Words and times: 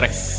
3. 0.00 0.36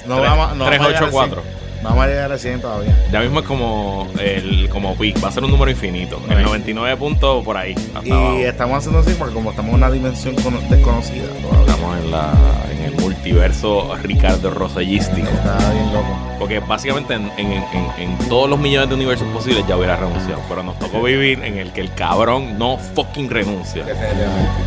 No 0.08 0.22
vamos, 0.22 0.56
no 0.56 0.64
vamos 0.64 0.80
a 0.80 0.88
llegar 0.88 1.04
al 1.04 1.10
384. 1.10 1.42
100. 1.42 1.58
Vamos 1.82 2.02
a 2.04 2.06
llegar 2.08 2.32
al 2.32 2.38
100 2.40 2.60
todavía. 2.62 3.04
Ya 3.12 3.20
mismo 3.20 3.40
es 3.40 3.46
como 3.46 4.08
el 4.18 4.68
como 4.70 4.96
pic, 4.96 5.22
va 5.22 5.28
a 5.28 5.32
ser 5.32 5.44
un 5.44 5.50
número 5.50 5.70
infinito. 5.70 6.18
El 6.30 6.42
99 6.42 6.96
puntos 6.96 7.44
por 7.44 7.56
ahí. 7.58 7.74
Abajo. 7.94 8.38
Y 8.38 8.42
estamos 8.44 8.78
haciendo 8.78 9.00
así 9.00 9.14
porque 9.18 9.34
como 9.34 9.50
estamos 9.50 9.68
en 9.70 9.74
una 9.76 9.90
dimensión 9.90 10.34
cono- 10.36 10.62
desconocida 10.70 11.26
todavía. 11.42 11.60
Estamos 11.74 11.98
en, 11.98 12.10
la, 12.10 12.32
en 12.72 12.84
el 12.84 12.94
multiverso 12.96 13.94
Ricardo 14.02 14.50
Rosellístico. 14.50 15.28
Está 15.28 15.58
bien 15.72 15.92
loco. 15.92 16.18
Porque 16.38 16.58
básicamente 16.60 17.12
en, 17.14 17.30
en- 17.36 17.52
en- 17.52 17.90
en 17.98 18.18
todos 18.30 18.48
los 18.48 18.58
millones 18.58 18.88
de 18.88 18.94
universos 18.94 19.28
posibles 19.28 19.62
ya 19.68 19.76
hubiera 19.76 19.96
renunciado. 19.96 20.40
Pero 20.48 20.62
nos 20.62 20.78
tocó 20.78 21.02
vivir 21.02 21.44
en 21.44 21.58
el 21.58 21.70
que 21.72 21.82
el 21.82 21.92
cabrón 21.92 22.58
no 22.58 22.78
fucking 22.78 23.28
renuncia. 23.28 23.84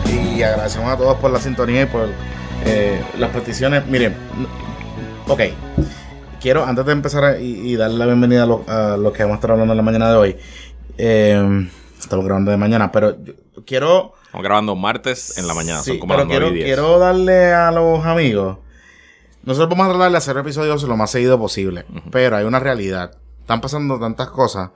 Y 0.08 0.44
agradecemos 0.44 0.88
a 0.92 0.98
todos 0.98 1.18
por 1.18 1.32
la 1.32 1.40
sintonía 1.40 1.82
y 1.82 1.86
por 1.88 2.10
eh, 2.66 3.02
las 3.18 3.30
peticiones. 3.32 3.86
Miren, 3.88 4.16
ok. 5.28 5.42
Quiero, 6.40 6.66
antes 6.66 6.86
de 6.86 6.92
empezar 6.92 7.24
a- 7.24 7.40
y, 7.40 7.72
y 7.72 7.76
darle 7.76 7.98
la 7.98 8.06
bienvenida 8.08 8.44
a 8.44 8.46
lo, 8.48 8.64
a 8.68 8.98
lo 8.98 9.14
que 9.14 9.24
vamos 9.24 9.36
a 9.36 9.38
estar 9.38 9.52
hablando 9.52 9.74
en 9.74 9.78
la 9.78 9.84
mañana 9.84 10.10
de 10.12 10.18
hoy. 10.18 10.38
eh, 10.98 11.70
estamos 12.00 12.26
grabando 12.26 12.52
de 12.52 12.58
mañana, 12.58 12.92
pero 12.92 13.16
yo 13.24 13.34
quiero. 13.66 14.14
Estamos 14.26 14.44
grabando 14.44 14.76
martes 14.76 15.38
en 15.38 15.46
la 15.48 15.54
mañana, 15.54 15.82
Sí, 15.82 15.92
son 15.92 16.00
como 16.00 16.14
pero 16.14 16.20
las 16.22 16.28
9 16.28 16.40
quiero, 16.40 16.56
y 16.56 16.58
10. 16.58 16.66
quiero 16.66 17.00
darle 17.00 17.54
a 17.54 17.72
los 17.72 18.06
amigos. 18.06 18.58
Nosotros 19.44 19.70
vamos 19.70 19.88
a 19.88 19.90
tratar 19.92 20.12
de 20.12 20.18
hacer 20.18 20.38
episodios 20.38 20.84
lo 20.84 20.96
más 20.98 21.12
seguido 21.12 21.38
posible. 21.40 21.86
Pero 22.12 22.38
hay 22.38 22.46
una 22.46 22.60
realidad. 22.60 23.12
Están 23.40 23.60
pasando 23.62 24.00
tantas 24.00 24.30
cosas 24.30 24.70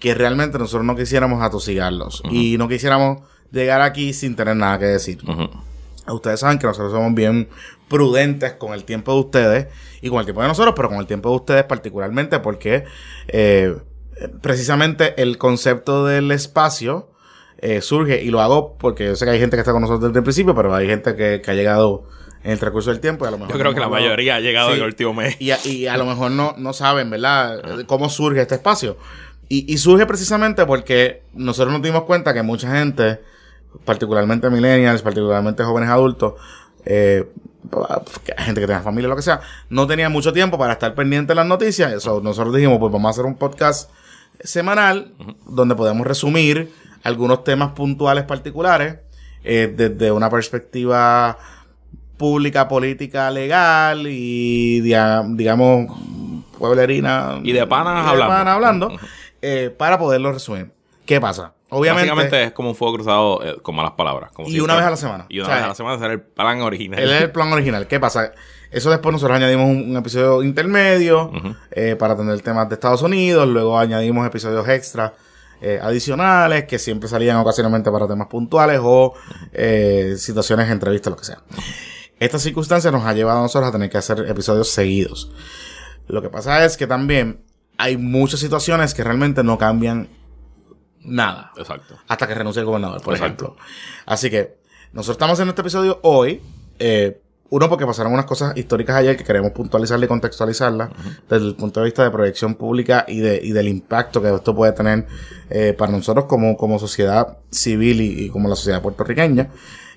que 0.00 0.14
realmente 0.14 0.58
nosotros 0.58 0.84
no 0.84 0.94
quisiéramos 0.96 1.42
atosigarlos. 1.42 2.22
Y 2.30 2.56
no 2.58 2.68
quisiéramos 2.68 3.22
llegar 3.50 3.80
aquí 3.82 4.12
sin 4.12 4.36
tener 4.36 4.56
nada 4.56 4.78
que 4.78 4.84
decir. 4.86 5.18
Ujú. 5.28 5.48
Ustedes 6.06 6.40
saben 6.40 6.58
que 6.58 6.66
nosotros 6.66 6.92
somos 6.92 7.14
bien 7.14 7.48
prudentes 7.88 8.52
con 8.52 8.74
el 8.74 8.84
tiempo 8.84 9.12
de 9.14 9.20
ustedes 9.20 9.66
y 10.02 10.08
con 10.10 10.18
el 10.18 10.24
tiempo 10.26 10.42
de 10.42 10.48
nosotros, 10.48 10.74
pero 10.76 10.88
con 10.88 10.98
el 10.98 11.06
tiempo 11.06 11.30
de 11.30 11.36
ustedes 11.36 11.64
particularmente 11.64 12.38
porque 12.40 12.84
eh, 13.28 13.74
precisamente 14.42 15.20
el 15.22 15.38
concepto 15.38 16.04
del 16.06 16.30
espacio 16.30 17.10
eh, 17.58 17.80
surge 17.80 18.22
y 18.22 18.30
lo 18.30 18.40
hago 18.40 18.76
porque 18.78 19.06
yo 19.06 19.16
sé 19.16 19.24
que 19.24 19.30
hay 19.32 19.38
gente 19.40 19.56
que 19.56 19.60
está 19.60 19.72
con 19.72 19.80
nosotros 19.82 20.10
desde 20.10 20.18
el 20.18 20.24
principio, 20.24 20.54
pero 20.54 20.74
hay 20.74 20.86
gente 20.86 21.14
que, 21.16 21.40
que 21.42 21.50
ha 21.50 21.54
llegado 21.54 22.04
en 22.42 22.50
el 22.52 22.58
transcurso 22.58 22.90
del 22.90 23.00
tiempo 23.00 23.24
y 23.24 23.28
a 23.28 23.30
lo 23.30 23.38
mejor 23.38 23.54
Yo 23.54 23.58
creo 23.58 23.70
no 23.70 23.74
que 23.74 23.80
la 23.80 23.86
hablado- 23.86 24.02
mayoría 24.04 24.36
ha 24.36 24.40
llegado 24.40 24.68
Sí. 24.68 24.74
en 24.74 24.80
el 24.80 24.86
último 24.86 25.14
mes. 25.14 25.36
y 25.40 25.50
a, 25.52 25.58
y 25.64 25.86
a 25.86 25.96
lo 25.96 26.04
mejor 26.04 26.30
no, 26.30 26.54
no 26.58 26.72
saben, 26.74 27.08
¿verdad? 27.10 27.84
Cómo 27.86 28.10
surge 28.10 28.42
este 28.42 28.56
espacio. 28.56 28.98
Y, 29.48 29.72
y 29.72 29.78
surge 29.78 30.04
precisamente 30.06 30.66
porque 30.66 31.22
nosotros 31.32 31.72
nos 31.72 31.82
dimos 31.82 32.02
cuenta 32.04 32.34
que 32.34 32.42
mucha 32.42 32.70
gente, 32.76 33.20
particularmente 33.84 34.50
millennials, 34.50 35.02
particularmente 35.02 35.64
jóvenes 35.64 35.90
adultos, 35.90 36.34
eh, 36.84 37.30
gente 38.38 38.60
que 38.60 38.66
tenga 38.66 38.82
familia, 38.82 39.08
lo 39.08 39.16
que 39.16 39.22
sea, 39.22 39.40
no 39.70 39.86
tenía 39.86 40.08
mucho 40.08 40.32
tiempo 40.32 40.58
para 40.58 40.74
estar 40.74 40.94
pendiente 40.94 41.32
de 41.32 41.36
las 41.36 41.46
noticias. 41.46 41.92
Eso, 41.92 42.20
nosotros 42.20 42.54
dijimos, 42.54 42.78
pues 42.78 42.92
vamos 42.92 43.08
a 43.08 43.10
hacer 43.10 43.24
un 43.24 43.36
podcast 43.36 43.90
semanal 44.40 45.12
donde 45.46 45.74
podemos 45.74 46.06
resumir 46.06 46.72
algunos 47.02 47.44
temas 47.44 47.72
puntuales 47.72 48.24
particulares 48.24 48.98
eh, 49.44 49.72
desde 49.74 50.10
una 50.10 50.30
perspectiva 50.30 51.38
pública, 52.16 52.68
política, 52.68 53.30
legal 53.30 54.06
y 54.06 54.80
digamos 54.80 55.86
pueblerina 56.58 57.40
Y 57.42 57.52
de 57.52 57.66
panas 57.66 58.04
de 58.04 58.10
hablando. 58.10 58.34
panas 58.34 58.54
hablando, 58.54 58.92
eh, 59.42 59.74
para 59.76 59.98
poderlo 59.98 60.32
resumir. 60.32 60.70
¿Qué 61.04 61.20
pasa? 61.20 61.52
Obviamente, 61.74 62.10
Básicamente 62.10 62.44
es 62.44 62.52
como 62.52 62.70
un 62.70 62.74
fuego 62.76 62.94
cruzado 62.94 63.42
eh, 63.44 63.56
con 63.62 63.74
malas 63.74 63.92
palabras. 63.92 64.30
como 64.32 64.48
Y 64.48 64.52
siempre. 64.52 64.64
una 64.64 64.76
vez 64.76 64.84
a 64.86 64.90
la 64.90 64.96
semana. 64.96 65.26
Y 65.28 65.38
una 65.38 65.46
O 65.46 65.48
sea, 65.48 65.56
vez 65.56 65.64
a 65.64 65.68
la 65.68 65.74
semana 65.74 65.98
será 65.98 66.12
el 66.12 66.20
plan 66.22 66.60
original. 66.62 67.00
él 67.00 67.10
es 67.10 67.22
el 67.22 67.30
plan 67.30 67.52
original. 67.52 67.86
¿Qué 67.86 68.00
pasa? 68.00 68.32
Eso 68.70 68.90
después 68.90 69.12
nosotros 69.12 69.36
añadimos 69.36 69.66
un, 69.66 69.90
un 69.90 69.96
episodio 69.96 70.42
intermedio 70.42 71.30
eh, 71.70 71.94
para 71.96 72.16
tener 72.16 72.40
temas 72.40 72.68
de 72.68 72.74
Estados 72.74 73.02
Unidos, 73.02 73.46
luego 73.46 73.78
añadimos 73.78 74.26
episodios 74.26 74.68
extra 74.68 75.14
eh, 75.60 75.78
adicionales 75.80 76.64
que 76.64 76.78
siempre 76.80 77.08
salían 77.08 77.36
ocasionalmente 77.36 77.90
para 77.90 78.08
temas 78.08 78.26
puntuales 78.26 78.80
o 78.82 79.14
eh, 79.52 80.14
situaciones, 80.18 80.68
entrevistas, 80.70 81.10
lo 81.12 81.16
que 81.16 81.24
sea. 81.24 81.38
Esta 82.18 82.38
circunstancia 82.38 82.90
nos 82.90 83.04
ha 83.04 83.12
llevado 83.12 83.38
a 83.38 83.42
nosotros 83.42 83.68
a 83.68 83.72
tener 83.72 83.90
que 83.90 83.98
hacer 83.98 84.24
episodios 84.28 84.68
seguidos. 84.70 85.30
Lo 86.08 86.20
que 86.20 86.28
pasa 86.28 86.64
es 86.64 86.76
que 86.76 86.86
también 86.86 87.40
hay 87.78 87.96
muchas 87.96 88.40
situaciones 88.40 88.92
que 88.92 89.04
realmente 89.04 89.42
no 89.44 89.56
cambian 89.56 90.08
nada 91.04 91.52
Exacto. 91.56 91.96
hasta 92.08 92.26
que 92.26 92.34
renuncie 92.34 92.60
el 92.60 92.66
gobernador, 92.66 93.00
por 93.02 93.14
Exacto. 93.14 93.44
ejemplo. 93.44 93.64
Así 94.06 94.30
que 94.30 94.56
nosotros 94.92 95.14
estamos 95.16 95.38
en 95.40 95.48
este 95.48 95.60
episodio 95.60 96.00
hoy. 96.02 96.40
eh, 96.78 97.20
uno, 97.50 97.68
porque 97.68 97.86
pasaron 97.86 98.12
unas 98.12 98.24
cosas 98.24 98.56
históricas 98.56 98.96
ayer 98.96 99.16
que 99.16 99.22
queremos 99.22 99.52
puntualizarla 99.52 100.06
y 100.06 100.08
contextualizarla 100.08 100.90
desde 101.28 101.46
el 101.46 101.54
punto 101.54 101.78
de 101.80 101.84
vista 101.84 102.02
de 102.02 102.10
proyección 102.10 102.56
pública 102.56 103.04
y, 103.06 103.20
de, 103.20 103.38
y 103.40 103.52
del 103.52 103.68
impacto 103.68 104.20
que 104.20 104.34
esto 104.34 104.56
puede 104.56 104.72
tener 104.72 105.06
eh, 105.50 105.72
para 105.76 105.92
nosotros 105.92 106.24
como, 106.24 106.56
como 106.56 106.78
sociedad 106.80 107.38
civil 107.50 108.00
y, 108.00 108.24
y 108.24 108.28
como 108.30 108.48
la 108.48 108.56
sociedad 108.56 108.82
puertorriqueña. 108.82 109.50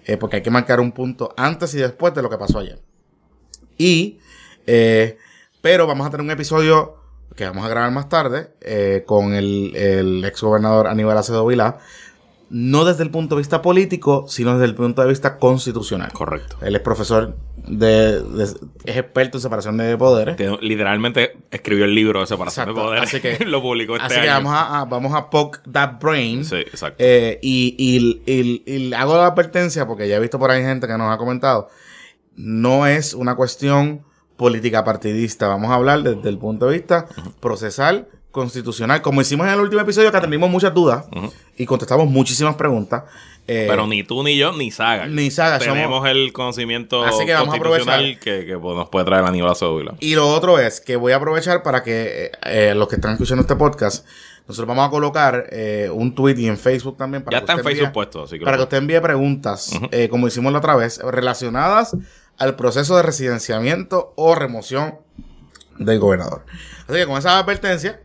eh, 0.06 0.17
porque 0.17 0.35
hay 0.35 0.41
que 0.44 0.51
marcar 0.51 0.79
un 0.79 0.91
punto 0.91 1.34
antes 1.35 1.73
y 1.73 1.78
después 1.79 2.13
de 2.13 2.22
lo 2.22 2.29
que 2.29 2.38
pasó 2.38 2.59
ayer. 2.59 2.79
Y, 3.78 4.19
eh, 4.67 5.17
pero 5.62 5.88
vamos 5.88 6.06
a 6.06 6.09
tener 6.12 6.23
un 6.25 6.31
episodio 6.31 6.96
que 7.35 7.45
vamos 7.45 7.65
a 7.65 7.69
grabar 7.69 7.91
más 7.91 8.09
tarde 8.09 8.49
eh, 8.61 9.03
con 9.05 9.33
el, 9.33 9.75
el 9.75 10.25
ex 10.25 10.41
gobernador 10.41 10.88
Aníbal 10.88 11.17
Acevedo 11.17 11.45
Vilá, 11.45 11.77
no 12.49 12.85
desde 12.85 13.03
el 13.03 13.11
punto 13.11 13.35
de 13.35 13.39
vista 13.41 13.61
político, 13.61 14.25
sino 14.29 14.53
desde 14.53 14.65
el 14.65 14.73
punto 14.75 15.01
de 15.01 15.09
vista 15.09 15.37
constitucional. 15.37 16.13
Correcto. 16.13 16.55
Él 16.61 16.75
es 16.77 16.81
profesor 16.81 17.35
de, 17.57 18.21
de- 18.23 18.43
es 18.85 18.97
experto 18.97 19.37
en 19.37 19.41
separación 19.41 19.75
de 19.75 19.97
poderes. 19.97 20.37
Que 20.37 20.57
literalmente 20.61 21.35
escribió 21.51 21.83
el 21.83 21.93
libro 21.93 22.21
de 22.21 22.25
separación 22.27 22.69
Exacto. 22.69 22.79
de 22.81 22.87
poderes. 22.87 23.09
Así 23.09 23.19
que- 23.19 23.43
lo 23.45 23.61
publicó 23.61 23.95
este 23.97 24.05
Así 24.13 24.21
que 24.21 24.27
vamos 24.29 24.53
a, 24.53 24.79
a- 24.79 24.85
vamos 24.85 25.13
a 25.13 25.29
poke 25.29 25.59
that 25.71 25.99
brain. 26.01 26.45
Sí, 26.45 26.55
exacto. 26.55 26.95
Eh, 27.05 27.37
y, 27.43 27.75
y- 27.77 28.21
y- 28.25 28.63
y 28.66 28.93
hago 28.93 29.17
la 29.17 29.27
advertencia 29.27 29.85
porque 29.85 30.07
ya 30.07 30.16
he 30.16 30.19
visto 30.21 30.39
por 30.39 30.49
ahí 30.49 30.61
gente 30.63 30.87
que 30.87 30.97
nos 30.97 31.13
ha 31.13 31.17
comentado. 31.17 31.67
No 32.37 32.87
es 32.87 33.13
una 33.13 33.35
cuestión 33.35 34.03
política 34.37 34.83
partidista. 34.83 35.47
Vamos 35.47 35.69
a 35.71 35.75
hablar 35.75 36.03
desde 36.03 36.29
el 36.29 36.37
punto 36.37 36.67
de 36.67 36.77
vista 36.77 37.07
procesal, 37.39 38.07
constitucional. 38.31 39.01
Como 39.01 39.21
hicimos 39.21 39.47
en 39.47 39.53
el 39.53 39.59
último 39.59 39.81
episodio 39.81 40.11
que 40.11 40.17
atendimos 40.17 40.49
muchas 40.49 40.73
dudas 40.73 41.05
y 41.57 41.65
contestamos 41.65 42.07
muchísimas 42.07 42.55
preguntas. 42.55 43.03
Eh, 43.49 43.65
Pero 43.69 43.87
ni 43.87 44.03
tú 44.03 44.23
ni 44.23 44.37
yo 44.37 44.51
ni 44.51 44.71
Saga. 44.71 45.07
Ni 45.07 45.31
Saga, 45.31 45.57
Tenemos 45.57 45.83
somos- 45.99 46.09
el 46.09 46.33
conocimiento 46.33 47.03
Así 47.05 47.25
que 47.25 47.33
vamos 47.33 47.55
a 47.55 47.57
constitucional 47.57 47.99
aprovechar. 48.01 48.19
que, 48.19 48.45
que, 48.45 48.57
pues, 48.57 48.75
nos 48.75 48.89
puede 48.89 49.05
traer 49.05 49.23
Aníbal 49.23 49.51
Acevedo 49.51 49.95
Y 50.01 50.15
lo 50.15 50.27
otro 50.27 50.59
es 50.59 50.81
que 50.81 50.97
voy 50.97 51.13
a 51.13 51.15
aprovechar 51.15 51.63
para 51.63 51.81
que 51.81 52.25
eh, 52.25 52.31
eh, 52.43 52.73
los 52.75 52.89
que 52.89 52.95
están 52.95 53.13
escuchando 53.13 53.41
este 53.43 53.55
podcast, 53.55 54.05
nosotros 54.49 54.67
vamos 54.67 54.85
a 54.85 54.91
colocar 54.91 55.45
eh, 55.51 55.89
un 55.91 56.13
tweet 56.13 56.35
y 56.37 56.47
en 56.47 56.57
Facebook 56.57 56.97
también. 56.97 57.23
Para 57.23 57.37
Ya 57.37 57.39
que 57.39 57.43
está 57.45 57.53
en 57.53 57.59
usted 57.59 57.69
Facebook 57.71 57.87
envíe- 57.89 57.93
puesto, 57.93 58.23
así 58.23 58.37
que 58.37 58.43
para 58.45 58.57
que 58.57 58.63
usted 58.63 58.77
envíe 58.77 58.99
preguntas, 59.01 59.71
eh, 59.91 60.09
como 60.09 60.27
hicimos 60.27 60.51
la 60.51 60.59
otra 60.59 60.75
vez, 60.75 60.99
relacionadas 60.99 61.95
al 62.37 62.55
proceso 62.55 62.95
de 62.97 63.03
residenciamiento 63.03 64.13
o 64.15 64.35
remoción 64.35 64.95
del 65.77 65.99
gobernador. 65.99 66.43
Así 66.87 66.97
que 66.97 67.05
con 67.05 67.17
esa 67.17 67.37
advertencia, 67.39 68.01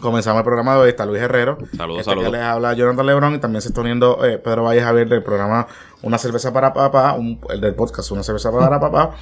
comenzamos 0.00 0.40
el 0.40 0.44
programa 0.44 0.74
de 0.74 0.80
hoy. 0.80 0.88
Está 0.90 1.06
Luis 1.06 1.22
Herrero. 1.22 1.58
Saludos, 1.76 2.00
Este 2.00 2.10
saludos. 2.10 2.30
Que 2.30 2.36
les 2.36 2.42
habla 2.46 2.72
Jonathan 2.74 3.06
Lebron 3.06 3.34
y 3.34 3.38
también 3.38 3.62
se 3.62 3.68
está 3.68 3.80
uniendo 3.80 4.24
eh, 4.24 4.38
Pedro 4.38 4.64
Valle 4.64 4.80
Javier 4.82 5.08
del 5.08 5.22
programa 5.22 5.66
Una 6.02 6.18
cerveza 6.18 6.52
para 6.52 6.72
papá, 6.72 7.12
un- 7.14 7.40
el 7.50 7.60
del 7.60 7.74
podcast 7.74 8.10
Una 8.10 8.22
cerveza 8.24 8.50
para 8.50 8.80
papá. 8.80 9.14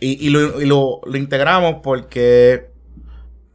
Y, 0.00 0.26
y 0.26 0.30
lo, 0.30 0.60
y 0.60 0.66
lo- 0.66 1.00
lo 1.04 1.16
integramos 1.16 1.76
porque 1.82 2.72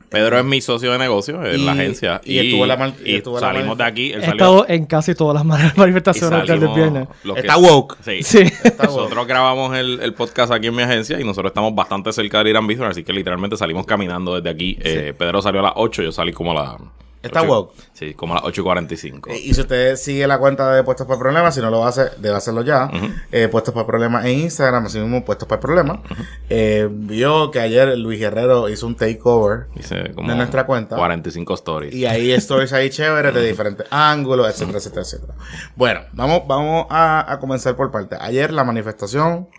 Pedro 0.10 0.40
es 0.40 0.44
mi 0.46 0.60
socio 0.60 0.92
de 0.92 0.98
negocio 0.98 1.46
en 1.46 1.60
Y- 1.60 1.66
la 1.66 1.74
agencia. 1.74 2.20
y 2.24 2.40
estuvo 2.40 2.64
en 2.64 2.68
la 2.70 2.78
mal- 2.78 2.94
y 3.06 3.12
y 3.12 3.16
estuvo 3.18 3.36
la 3.36 3.42
salimos 3.42 3.78
de 3.78 3.84
mal- 3.84 3.92
aquí. 3.92 4.12
Él 4.12 4.24
He 4.24 4.28
estado 4.28 4.66
en 4.68 4.86
casi 4.86 5.14
todas 5.14 5.36
las 5.36 5.46
manifestaciones 5.78 6.48
del 6.48 6.68
viernes. 6.70 7.08
está 7.36 7.58
woke. 7.58 7.98
Sí. 8.04 8.24
Sí. 8.24 8.40
Está 8.40 8.88
woke. 8.88 8.96
Nosotros 9.04 9.28
grabamos 9.28 9.78
el, 9.78 10.00
el 10.02 10.14
podcast 10.14 10.52
aquí 10.52 10.68
en 10.68 10.76
mi 10.76 10.82
agencia 10.82 11.20
y 11.20 11.24
nosotros 11.24 11.52
estamos 11.52 11.76
bastante 11.76 12.12
cerca 12.12 12.44
de 12.44 12.50
Irán 12.50 12.66
Bistro, 12.66 12.88
así 12.88 13.04
que 13.04 13.14
literalmente 13.14 13.56
salimos 13.56 13.86
caminando 13.86 14.36
desde 14.36 14.50
aquí. 14.50 14.78
Eh, 14.82 15.14
Pedro 15.18 15.42
salió 15.42 15.60
a 15.60 15.64
las 15.64 15.74
8, 15.76 16.02
yo 16.04 16.12
salí 16.12 16.34
como 16.34 16.52
a 16.52 16.56
las... 16.64 16.76
Está 17.22 17.42
woke. 17.42 17.74
Sí, 17.94 18.14
como 18.14 18.34
a 18.34 18.38
las 18.38 18.46
8 18.46 18.62
y 18.62 18.64
45. 18.64 19.30
Eh, 19.30 19.40
Y 19.40 19.54
si 19.54 19.60
usted 19.62 19.98
sigue 19.98 20.26
la 20.26 20.38
cuenta 20.38 20.74
de 20.74 20.84
Puestos 20.84 21.06
para 21.06 21.16
el 21.18 21.22
Problema, 21.22 21.52
si 21.52 21.60
no 21.60 21.70
lo 21.70 21.86
hace, 21.86 22.06
debe 22.18 22.38
hacerlo 22.38 22.62
ya. 22.62 22.90
Eh, 23.32 23.50
Puestos 23.50 23.74
para 23.74 23.82
el 23.82 23.88
Problema 23.88 24.26
en 24.30 24.40
Instagram, 24.40 24.86
así 24.86 25.00
mismo 25.00 25.26
Puestos 25.26 25.48
para 25.48 25.58
el 25.58 25.62
Problema. 25.62 26.02
Eh, 26.50 26.88
vio 26.90 27.52
que 27.52 27.60
ayer 27.60 27.98
Luis 27.98 28.20
Guerrero 28.20 28.70
hizo 28.70 28.88
un 28.88 28.96
takeover 28.96 29.68
como 30.16 30.30
de 30.30 30.36
nuestra 30.36 30.66
cuenta. 30.66 30.96
45 30.96 31.54
stories. 31.56 31.94
Y 31.94 32.06
ahí 32.06 32.32
stories 32.32 32.72
ahí 32.72 32.90
chéveres 32.92 33.34
de 33.34 33.46
diferentes 33.46 33.86
ángulos, 33.92 34.48
etcétera, 34.50 34.78
etcétera, 34.78 35.02
etcétera. 35.02 35.34
Bueno, 35.76 36.02
vamos, 36.14 36.44
vamos 36.48 36.86
a, 36.90 37.32
a 37.32 37.40
comenzar 37.40 37.76
por 37.76 37.92
parte. 37.92 38.16
Ayer 38.20 38.54
la 38.54 38.64
manifestación 38.64 39.50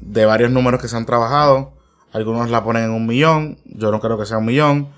de 0.00 0.26
varios 0.26 0.50
números 0.50 0.82
que 0.82 0.88
se 0.88 0.96
han 0.96 1.06
trabajado. 1.06 1.72
Algunos 2.12 2.50
la 2.50 2.64
ponen 2.64 2.84
en 2.84 2.90
un 2.90 3.06
millón. 3.06 3.58
Yo 3.64 3.92
no 3.92 4.00
creo 4.00 4.18
que 4.18 4.26
sea 4.26 4.38
un 4.38 4.46
millón. 4.46 4.88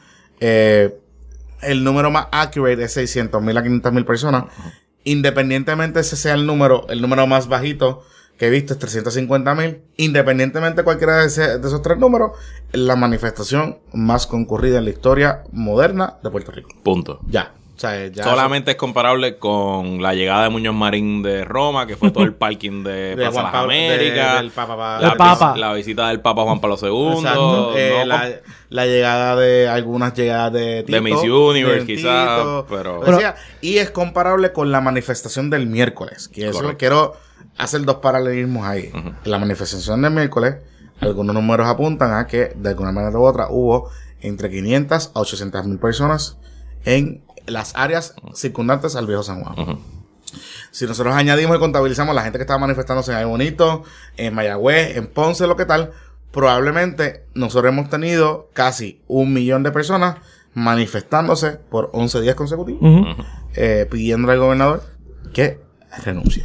Eh, 0.40 0.98
el 1.62 1.84
número 1.84 2.10
más 2.10 2.26
accurate 2.32 2.82
es 2.84 2.92
600 2.92 3.42
mil 3.42 3.56
a 3.56 3.62
500 3.62 3.92
mil 3.92 4.04
personas. 4.04 4.44
independientemente 5.04 6.00
ese 6.00 6.16
sea 6.16 6.34
el 6.34 6.46
número, 6.46 6.86
el 6.88 7.00
número 7.00 7.26
más 7.26 7.48
bajito 7.48 8.02
que 8.38 8.48
he 8.48 8.50
visto 8.50 8.72
es 8.74 8.78
350 8.78 9.54
mil. 9.54 9.78
Independientemente 9.96 10.78
de 10.80 10.84
cualquiera 10.84 11.18
de, 11.20 11.26
ese- 11.26 11.58
de 11.58 11.66
esos 11.68 11.80
tres 11.80 11.98
números, 11.98 12.32
la 12.72 12.96
manifestación 12.96 13.78
más 13.94 14.26
concurrida 14.26 14.78
en 14.78 14.84
la 14.84 14.90
historia 14.90 15.44
moderna 15.52 16.16
de 16.22 16.30
Puerto 16.30 16.52
Rico. 16.52 16.68
Punto. 16.82 17.20
Ya. 17.28 17.54
O 17.76 17.78
sea, 17.78 18.06
ya 18.06 18.24
Solamente 18.24 18.70
es 18.70 18.76
comparable 18.78 19.36
con 19.36 20.00
la 20.02 20.14
llegada 20.14 20.44
de 20.44 20.48
Muñoz 20.48 20.74
Marín 20.74 21.22
de 21.22 21.44
Roma, 21.44 21.86
que 21.86 21.94
fue 21.96 22.10
todo 22.10 22.24
el 22.24 22.32
parking 22.38 22.82
de, 22.82 23.14
de 23.14 23.16
Plaza 23.16 23.32
Juan 23.32 23.44
Las 23.44 23.52
de- 23.52 23.58
Américas. 23.94 24.36
del 24.38 24.50
Papa- 24.50 24.98
la, 25.00 25.14
Papa. 25.16 25.56
la 25.58 25.72
visita 25.74 26.08
del 26.08 26.20
Papa 26.20 26.42
Juan 26.44 26.58
Pablo 26.60 26.78
II. 26.80 27.18
Exacto. 27.18 27.76
Eh, 27.76 27.96
no 27.98 28.04
la, 28.06 28.30
la 28.70 28.86
llegada 28.86 29.36
de 29.36 29.68
algunas 29.68 30.14
llegadas 30.14 30.54
de 30.54 30.84
Tito, 30.84 31.02
Miss 31.02 31.16
Universe, 31.22 31.80
de 31.80 31.86
quizás, 31.86 32.38
Tito, 32.38 32.66
pero- 32.70 33.02
y 33.60 33.76
es 33.76 33.90
comparable 33.90 34.52
con 34.52 34.72
la 34.72 34.80
manifestación 34.80 35.50
del 35.50 35.66
miércoles. 35.66 36.28
Que 36.28 36.44
eso 36.48 36.54
Correcto. 36.60 36.78
quiero 36.78 37.16
hacer 37.58 37.82
dos 37.84 37.96
paralelismos 37.96 38.66
ahí. 38.66 38.90
En 38.94 39.30
la 39.30 39.38
manifestación 39.38 40.00
del 40.00 40.12
miércoles, 40.12 40.56
algunos 41.00 41.34
números 41.34 41.66
apuntan 41.68 42.14
a 42.14 42.26
que 42.26 42.52
de 42.56 42.70
alguna 42.70 42.90
manera 42.92 43.18
u 43.18 43.22
otra 43.26 43.48
hubo 43.50 43.90
entre 44.22 44.48
500 44.48 45.12
a 45.14 45.20
800 45.20 45.66
mil 45.66 45.78
personas 45.78 46.38
en 46.86 47.22
las 47.46 47.72
áreas 47.76 48.14
circundantes 48.34 48.96
al 48.96 49.06
viejo 49.06 49.22
San 49.22 49.42
Juan. 49.42 49.78
Si 50.70 50.86
nosotros 50.86 51.14
añadimos 51.14 51.56
y 51.56 51.60
contabilizamos 51.60 52.14
la 52.14 52.22
gente 52.22 52.38
que 52.38 52.42
estaba 52.42 52.58
manifestándose 52.58 53.12
en 53.12 53.18
Ay 53.18 53.24
Bonito, 53.24 53.84
en 54.16 54.34
Mayagüez, 54.34 54.96
en 54.96 55.06
Ponce, 55.06 55.46
lo 55.46 55.56
que 55.56 55.64
tal, 55.64 55.92
probablemente 56.32 57.24
nosotros 57.34 57.72
hemos 57.72 57.88
tenido 57.88 58.50
casi 58.52 59.00
un 59.06 59.32
millón 59.32 59.62
de 59.62 59.70
personas 59.72 60.16
manifestándose 60.52 61.52
por 61.52 61.90
11 61.92 62.20
días 62.20 62.34
consecutivos, 62.34 62.82
Ujú. 62.82 63.22
eh, 63.54 63.86
pidiéndole 63.90 64.34
al 64.34 64.38
gobernador 64.40 64.82
que 65.32 65.60
renuncie. 66.04 66.44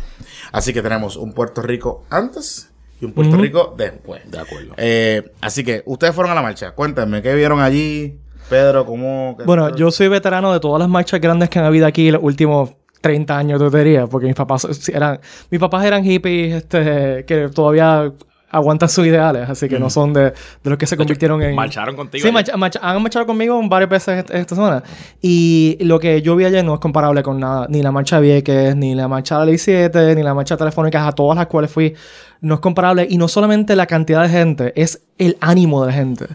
Así 0.52 0.74
que 0.74 0.82
tenemos 0.82 1.18
un 1.18 1.34
Puerto 1.34 1.62
Rico 1.62 2.06
antes 2.10 2.70
y 3.02 3.06
un 3.06 3.14
Puerto. 3.14 3.36
Rico 3.38 3.74
después. 3.78 4.30
De 4.30 4.40
acuerdo. 4.40 4.74
Eh, 4.78 5.32
así 5.42 5.64
que 5.64 5.82
ustedes 5.86 6.14
fueron 6.14 6.32
a 6.32 6.36
la 6.36 6.42
marcha. 6.42 6.72
Cuéntenme, 6.72 7.22
¿qué 7.22 7.34
vieron 7.36 7.60
allí? 7.62 8.20
Pedro, 8.50 8.86
¿cómo? 8.86 9.38
Bueno, 9.46 9.76
yo 9.76 9.92
soy 9.92 10.08
veterano 10.08 10.52
de 10.54 10.60
todas 10.60 10.80
las 10.80 10.90
marchas 10.90 11.20
grandes 11.22 11.50
que 11.50 11.60
han 11.60 11.66
habido 11.66 11.86
aquí 11.88 12.12
los 12.12 12.22
últimos 12.24 12.72
30 13.02 13.38
años, 13.38 13.60
yo 13.62 13.72
te 13.72 13.78
diría, 13.80 14.06
porque 14.08 14.28
mis 14.28 14.36
papás 14.36 14.68
eran, 14.90 15.20
mis 15.50 15.60
papás 15.60 15.86
eran 15.86 16.04
hippies 16.04 16.56
este, 16.56 17.26
que 17.26 17.50
todavía 17.50 18.12
aguantan 18.54 18.90
sus 18.90 19.08
ideales, 19.08 19.50
así 19.50 19.70
que 19.70 19.80
no 19.80 19.90
son 19.90 20.12
de, 20.12 20.24
de 20.24 20.34
los 20.70 20.78
que 20.78 20.86
se 20.86 20.98
convirtieron 20.98 21.42
en... 21.42 21.56
Marcharon 21.56 21.96
contigo. 21.96 22.22
Sí, 22.22 22.28
ayer. 22.28 22.34
marcha- 22.34 22.58
marcha- 22.58 22.80
han 22.84 23.02
marchado 23.02 23.26
conmigo 23.26 23.58
varias 23.70 23.90
veces 23.90 24.26
en 24.30 24.38
esta 24.42 24.56
zona. 24.58 24.84
Y 25.22 25.78
lo 25.80 26.00
que 26.02 26.22
yo 26.22 26.36
vi 26.36 26.44
ayer 26.44 26.62
no 26.66 26.74
es 26.74 26.82
comparable 26.82 27.24
con 27.24 27.40
nada. 27.40 27.66
Ni 27.70 27.82
la 27.82 27.94
marcha 27.94 28.18
de 28.20 28.24
Vieques, 28.24 28.76
ni 28.76 28.94
la 28.94 29.08
marcha 29.08 29.36
de 29.36 29.40
la 29.40 29.46
Ley 29.46 29.58
7, 29.58 30.16
ni 30.16 30.22
la 30.22 30.34
marcha 30.34 30.58
telefónica, 30.58 31.08
a 31.08 31.14
todas 31.14 31.38
las 31.38 31.48
cuales 31.48 31.72
fui. 31.72 31.94
No 32.42 32.56
es 32.56 32.60
comparable. 32.60 33.08
Y 33.10 33.18
no 33.18 33.30
solamente 33.30 33.74
la 33.78 33.86
cantidad 33.86 34.22
de 34.24 34.28
gente, 34.30 34.74
es 34.76 35.02
el 35.18 35.38
ánimo 35.40 35.82
de 35.86 35.88
la 35.88 35.94
gente. 35.94 36.26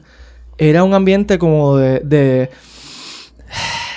Era 0.58 0.84
un 0.84 0.94
ambiente 0.94 1.38
como 1.38 1.76
de... 1.76 2.00
de 2.00 2.50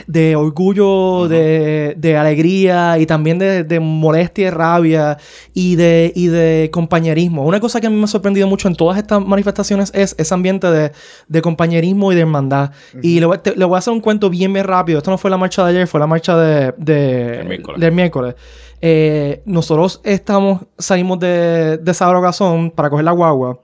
de 0.08 0.36
orgullo, 0.36 1.28
de, 1.28 1.94
de 1.96 2.18
alegría 2.18 2.98
y 2.98 3.06
también 3.06 3.38
de, 3.38 3.64
de 3.64 3.80
molestia 3.80 4.48
y 4.48 4.50
rabia 4.50 5.18
y 5.54 5.76
de, 5.76 6.12
y 6.16 6.28
de 6.28 6.70
compañerismo. 6.74 7.46
Una 7.46 7.60
cosa 7.60 7.80
que 7.80 7.86
a 7.88 7.90
mí 7.92 7.96
me 7.96 8.06
ha 8.06 8.08
sorprendido 8.08 8.48
mucho 8.48 8.68
en 8.68 8.76
todas 8.76 8.98
estas 8.98 9.24
manifestaciones 9.24 9.92
es 9.94 10.16
ese 10.18 10.34
ambiente 10.34 10.66
de, 10.72 10.92
de 11.28 11.42
compañerismo 11.44 12.12
y 12.12 12.16
de 12.16 12.22
hermandad. 12.22 12.72
Y 13.04 13.20
le 13.20 13.28
voy, 13.28 13.38
te- 13.38 13.56
le 13.56 13.66
voy 13.66 13.76
a 13.76 13.80
hacer 13.80 13.94
un 13.94 14.02
cuento 14.02 14.32
bien, 14.32 14.52
bien 14.52 14.66
rápido. 14.66 14.98
Esto 14.98 15.12
no 15.12 15.18
fue 15.20 15.30
la 15.30 15.38
marcha 15.38 15.64
de 15.64 15.70
ayer, 15.72 15.88
fue 15.88 16.00
la 16.00 16.08
marcha 16.08 16.36
de, 16.36 16.74
de- 16.78 16.96
Del 17.38 17.48
miércoles. 17.48 17.80
del 17.80 17.92
miércoles. 17.92 18.36
Eh, 18.82 19.42
nosotros 19.46 20.02
estamos, 20.04 20.62
salimos 20.80 21.20
de, 21.20 21.78
de 21.78 21.94
Sabro 21.94 22.20
Gazón 22.22 22.72
para 22.72 22.90
coger 22.90 23.06
la 23.06 23.12
guagua. 23.12 23.60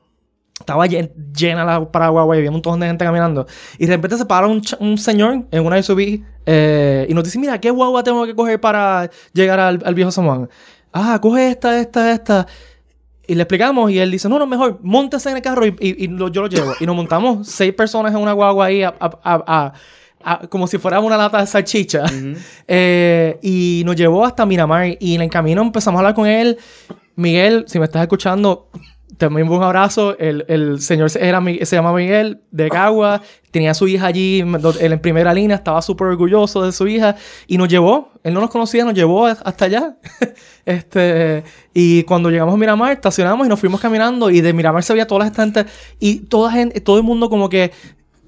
Estaba 0.60 0.86
llen- 0.88 1.12
llena 1.38 1.66
la 1.66 1.92
paraguagua 1.92 2.36
y 2.36 2.40
había 2.40 2.50
un 2.50 2.56
montón 2.56 2.80
de 2.80 2.88
gente 2.88 3.04
caminando. 3.04 3.46
Y 3.78 3.86
de 3.88 3.96
repente 3.96 4.18
se 4.18 4.25
para 4.25 4.48
un, 4.48 4.62
un 4.80 4.98
señor 4.98 5.46
en 5.52 5.66
una 5.66 5.81
SUV 5.81 6.22
eh, 6.46 7.06
y 7.10 7.13
nos 7.13 7.24
dice, 7.25 7.38
mira, 7.40 7.60
¿qué 7.60 7.69
guagua 7.72 8.04
tengo 8.04 8.25
que 8.25 8.34
coger 8.36 8.60
para 8.62 9.10
llegar 9.34 9.60
al, 9.60 9.81
al 9.86 9.94
viejo 9.96 10.12
San 10.12 10.25
Juan? 10.25 10.50
Ah, 10.94 11.19
coge 11.22 11.50
esta, 11.50 11.80
esta, 11.80 12.12
esta. 12.13 12.48
Y 13.28 13.36
le 13.36 13.42
explicamos 13.42 13.92
y 13.92 14.00
él 14.00 14.12
dice, 14.12 14.30
no, 14.30 14.40
no, 14.40 14.48
mejor, 14.48 14.80
montese 14.81 15.30
en 15.30 15.36
el 15.38 15.42
carro 15.42 15.66
y, 15.66 15.75
y- 15.80 16.06
y 16.06 16.07
lo- 16.07 16.30
yo 16.30 16.42
lo 16.44 16.48
llevo. 16.48 16.74
Y 16.80 16.86
nos 16.86 16.96
montamos 16.96 17.48
seis 17.50 17.74
personas 17.74 18.13
en 18.13 18.22
una 18.22 18.31
guagua 18.31 18.68
ahí 18.68 18.81
a- 18.84 18.94
a- 19.00 19.74
a- 20.24 20.48
como 20.50 20.66
si 20.68 20.78
fuera 20.78 21.00
una 21.02 21.18
lata 21.18 21.40
de 21.42 21.48
salchicha. 21.48 22.04
Eh, 22.68 23.38
y 23.44 23.84
nos 23.86 23.96
llevó 23.96 24.25
hasta 24.25 24.46
Miramar 24.46 24.88
y 25.00 25.16
en 25.16 25.22
el 25.22 25.30
camino 25.30 25.62
empezamos 25.62 26.00
a 26.00 26.02
hablar 26.02 26.16
con 26.16 26.28
él. 26.28 26.57
Miguel, 27.16 27.66
si 27.68 27.78
me 27.78 27.86
estás 27.86 28.02
escuchando, 28.02 28.69
mando 29.29 29.56
un 29.56 29.63
abrazo. 29.63 30.17
El, 30.17 30.45
el 30.47 30.81
señor 30.81 31.09
se, 31.09 31.25
era, 31.25 31.41
se 31.63 31.75
llama 31.75 31.94
Miguel 31.94 32.41
de 32.51 32.69
Cagua. 32.69 33.21
Tenía 33.51 33.73
su 33.73 33.88
hija 33.88 34.07
allí 34.07 34.41
en 34.41 35.00
primera 35.00 35.33
línea. 35.33 35.57
Estaba 35.57 35.81
súper 35.81 36.07
orgulloso 36.07 36.63
de 36.63 36.71
su 36.71 36.88
hija. 36.88 37.15
Y 37.47 37.57
nos 37.57 37.67
llevó. 37.67 38.12
Él 38.23 38.33
no 38.33 38.41
nos 38.41 38.50
conocía, 38.50 38.83
nos 38.83 38.94
llevó 38.94 39.25
hasta 39.25 39.65
allá. 39.65 39.97
este 40.65 41.44
Y 41.73 42.03
cuando 42.03 42.29
llegamos 42.29 42.53
a 42.53 42.57
Miramar, 42.57 42.91
estacionamos 42.91 43.45
y 43.45 43.50
nos 43.50 43.59
fuimos 43.59 43.79
caminando. 43.79 44.29
Y 44.29 44.41
de 44.41 44.53
Miramar 44.53 44.83
se 44.83 44.94
veía 44.94 45.07
toda 45.07 45.25
la 45.25 45.31
gente. 45.31 45.65
Y 46.00 46.21
toda 46.21 46.51
gente, 46.51 46.81
todo 46.81 46.97
el 46.97 47.03
mundo 47.03 47.29
como 47.29 47.50
que 47.50 47.71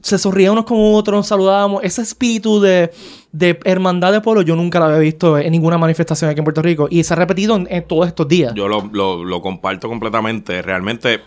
se 0.07 0.17
sonría 0.17 0.51
unos 0.51 0.65
con 0.65 0.77
otros, 0.79 1.15
nos 1.17 1.27
saludábamos. 1.27 1.83
Ese 1.83 2.01
espíritu 2.01 2.59
de, 2.61 2.91
de 3.31 3.59
hermandad 3.65 4.11
de 4.11 4.21
pueblo 4.21 4.41
yo 4.41 4.55
nunca 4.55 4.79
lo 4.79 4.85
había 4.85 4.99
visto 4.99 5.37
en 5.37 5.51
ninguna 5.51 5.77
manifestación 5.77 6.29
aquí 6.31 6.39
en 6.39 6.43
Puerto 6.43 6.61
Rico. 6.61 6.87
Y 6.89 7.03
se 7.03 7.13
ha 7.13 7.17
repetido 7.17 7.55
en, 7.55 7.67
en 7.69 7.87
todos 7.87 8.07
estos 8.07 8.27
días. 8.27 8.53
Yo 8.55 8.67
lo, 8.67 8.89
lo- 8.91 9.23
lo 9.23 9.41
comparto 9.41 9.87
completamente. 9.87 10.61
Realmente 10.61 11.21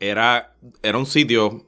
era, 0.00 0.52
era 0.82 0.98
un 0.98 1.06
sitio 1.06 1.64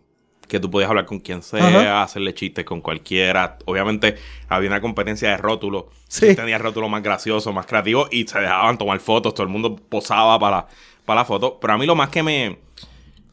que 0.49 0.59
tú 0.59 0.69
podías 0.71 0.91
hablar 0.91 1.07
con 1.07 1.21
quien 1.21 1.43
sea, 1.45 1.65
Ajá. 1.67 2.03
hacerle 2.03 2.35
chistes 2.35 2.65
con 2.65 2.81
cualquiera. 2.81 3.57
Obviamente 3.67 4.17
había 4.49 4.69
una 4.69 4.81
competencia 4.81 5.31
de 5.31 5.37
rótulos. 5.37 5.85
Sí. 6.09 6.35
Tenía 6.35 6.59
rótulos 6.59 6.91
más 6.91 7.03
graciosos, 7.05 7.55
más 7.55 7.67
creativos 7.67 8.09
y 8.11 8.27
se 8.27 8.41
dejaban 8.41 8.77
tomar 8.77 8.99
fotos. 8.99 9.33
Todo 9.33 9.45
el 9.45 9.49
mundo 9.53 9.77
posaba 9.77 10.39
para, 10.41 10.67
para 11.05 11.21
la 11.21 11.25
foto. 11.25 11.59
Pero 11.61 11.73
a 11.75 11.79
mí 11.79 11.87
lo 11.87 11.95
más 11.95 12.09
que 12.09 12.23
me, 12.25 12.59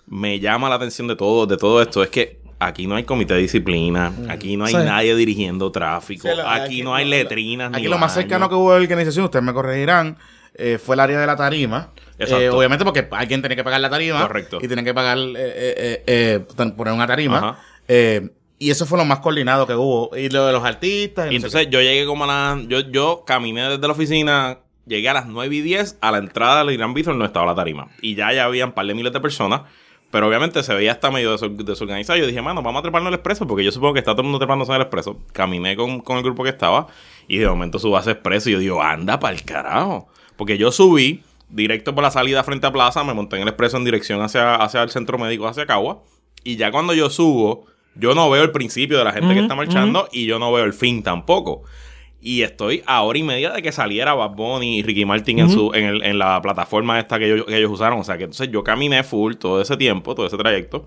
me 0.05 0.39
llama 0.39 0.69
la 0.69 0.75
atención 0.75 1.07
de 1.07 1.15
todo, 1.15 1.47
de 1.47 1.57
todo 1.57 1.81
esto 1.81 2.03
es 2.03 2.09
que 2.09 2.39
aquí 2.59 2.87
no 2.87 2.95
hay 2.95 3.03
comité 3.03 3.33
de 3.35 3.41
disciplina. 3.41 4.11
Aquí 4.29 4.57
no 4.57 4.65
hay 4.65 4.73
Sí. 4.73 4.79
nadie 4.79 5.15
dirigiendo 5.15 5.71
tráfico. 5.71 6.27
Sí, 6.29 6.35
la- 6.35 6.53
aquí, 6.53 6.81
no 6.83 6.95
hay 6.95 7.05
letrinas. 7.05 7.71
Aquí 7.73 7.83
ni 7.83 7.87
lo 7.87 7.97
más 7.97 8.13
cercano 8.13 8.49
que 8.49 8.55
hubo 8.55 8.73
de 8.73 8.81
organización, 8.81 9.25
ustedes 9.25 9.43
me 9.45 9.53
corregirán, 9.53 10.17
eh, 10.55 10.77
fue 10.83 10.95
el 10.95 10.99
área 11.01 11.19
de 11.19 11.27
la 11.27 11.35
tarima. 11.35 11.91
Exacto. 12.19 12.41
Eh, 12.41 12.49
obviamente 12.49 12.83
porque 12.83 13.07
alguien 13.11 13.41
tenía 13.41 13.55
que 13.55 13.63
pagar 13.63 13.79
la 13.79 13.89
tarima. 13.89 14.21
Correcto. 14.21 14.57
Y 14.61 14.67
tienen 14.67 14.83
que 14.85 14.93
pagar, 14.93 15.17
eh, 15.19 15.33
eh, 15.37 16.03
eh, 16.07 16.69
poner 16.75 16.93
una 16.93 17.05
tarima. 17.07 17.37
Ajá. 17.37 17.59
Eh, 17.87 18.29
y 18.59 18.71
eso 18.71 18.87
fue 18.87 18.97
lo 18.97 19.05
más 19.05 19.19
coordinado 19.19 19.67
que 19.67 19.75
hubo. 19.75 20.15
Y 20.17 20.29
lo 20.29 20.47
de 20.47 20.53
los 20.53 20.63
artistas. 20.63 21.31
y 21.31 21.35
Y 21.35 21.39
no 21.39 21.41
sé 21.41 21.47
entonces 21.59 21.69
yo 21.69 21.79
llegué 21.79 22.05
como 22.07 22.23
a 22.23 22.27
las... 22.55 22.67
Yo, 22.67 22.79
yo 22.79 23.23
caminé 23.25 23.69
desde 23.69 23.85
la 23.85 23.93
oficina, 23.93 24.57
llegué 24.87 25.07
a 25.09 25.13
las 25.13 25.27
9 25.27 25.55
y 25.55 25.61
10, 25.61 25.99
a 26.01 26.11
la 26.11 26.17
entrada 26.17 26.63
del 26.65 26.73
Irán 26.73 26.95
Bithorn 26.95 27.19
no 27.19 27.25
estaba 27.25 27.45
la 27.45 27.53
tarima. 27.55 27.89
Y 28.01 28.15
ya 28.15 28.33
ya 28.33 28.45
había 28.45 28.65
un 28.65 28.71
par 28.71 28.87
de 28.87 28.95
miles 28.95 29.13
de 29.13 29.19
personas, 29.19 29.61
pero 30.11 30.27
obviamente 30.27 30.63
se 30.63 30.73
veía 30.73 30.91
hasta 30.93 31.11
medio 31.11 31.35
desor- 31.37 31.55
desorganizado. 31.55 32.17
Yo 32.19 32.27
dije, 32.27 32.41
mano, 32.41 32.61
vamos 32.61 32.79
a 32.79 32.83
treparnos 32.83 33.09
el 33.09 33.15
expreso, 33.15 33.45
porque 33.47 33.63
yo 33.63 33.71
supongo 33.71 33.93
que 33.93 33.99
está 33.99 34.11
todo 34.11 34.21
el 34.21 34.25
mundo 34.27 34.39
trepándose 34.39 34.71
en 34.71 34.77
el 34.77 34.81
expreso. 34.83 35.17
Caminé 35.33 35.75
con, 35.75 35.99
con 36.01 36.17
el 36.17 36.23
grupo 36.23 36.43
que 36.43 36.49
estaba, 36.49 36.87
y 37.27 37.37
de 37.37 37.47
momento 37.47 37.79
subo 37.79 37.97
a 37.97 38.01
ese 38.01 38.11
expreso, 38.11 38.49
y 38.49 38.53
yo 38.53 38.59
digo, 38.59 38.81
anda 38.81 39.19
para 39.19 39.35
el 39.35 39.43
carajo. 39.43 40.07
Porque 40.35 40.57
yo 40.57 40.71
subí 40.71 41.23
directo 41.49 41.93
por 41.95 42.03
la 42.03 42.11
salida 42.11 42.43
frente 42.43 42.67
a 42.67 42.71
Plaza, 42.71 43.03
me 43.03 43.13
monté 43.13 43.37
en 43.37 43.43
el 43.43 43.47
expreso 43.49 43.77
en 43.77 43.85
dirección 43.85 44.21
hacia, 44.21 44.55
hacia 44.55 44.83
el 44.83 44.89
centro 44.89 45.17
médico, 45.17 45.47
hacia 45.47 45.65
Cagua, 45.65 46.03
y 46.43 46.55
ya 46.55 46.71
cuando 46.71 46.93
yo 46.93 47.09
subo, 47.09 47.65
yo 47.95 48.13
no 48.15 48.29
veo 48.29 48.43
el 48.43 48.51
principio 48.51 48.97
de 48.97 49.03
la 49.03 49.11
gente 49.13 49.33
que 49.33 49.39
está 49.41 49.55
marchando, 49.55 50.07
y 50.11 50.25
yo 50.25 50.39
no 50.39 50.51
veo 50.53 50.63
el 50.65 50.73
fin 50.73 51.03
tampoco. 51.03 51.63
Y 52.29 52.41
estoy 52.41 52.83
a 52.85 53.03
hora 53.03 53.17
y 53.19 53.23
media 53.23 53.51
de 53.51 53.61
que 53.61 53.71
saliera 53.71 54.13
Bad 54.13 54.31
Bunny 54.31 54.79
y 54.79 54.83
Ricky 54.83 55.05
Martin 55.05 55.39
en, 55.39 55.49
su, 55.49 55.73
en, 55.73 55.85
el- 55.85 56.03
en 56.03 56.19
la 56.19 56.41
plataforma 56.41 56.99
esta 56.99 57.17
que 57.19 57.31
ellos, 57.33 57.45
que 57.45 57.57
ellos 57.57 57.71
usaron. 57.71 57.99
O 57.99 58.03
sea 58.03 58.17
que 58.17 58.25
entonces 58.25 58.49
yo 58.51 58.63
caminé 58.63 59.03
full 59.03 59.35
todo 59.35 59.61
ese 59.61 59.77
tiempo, 59.77 60.13
todo 60.13 60.27
ese 60.27 60.35
trayecto, 60.37 60.85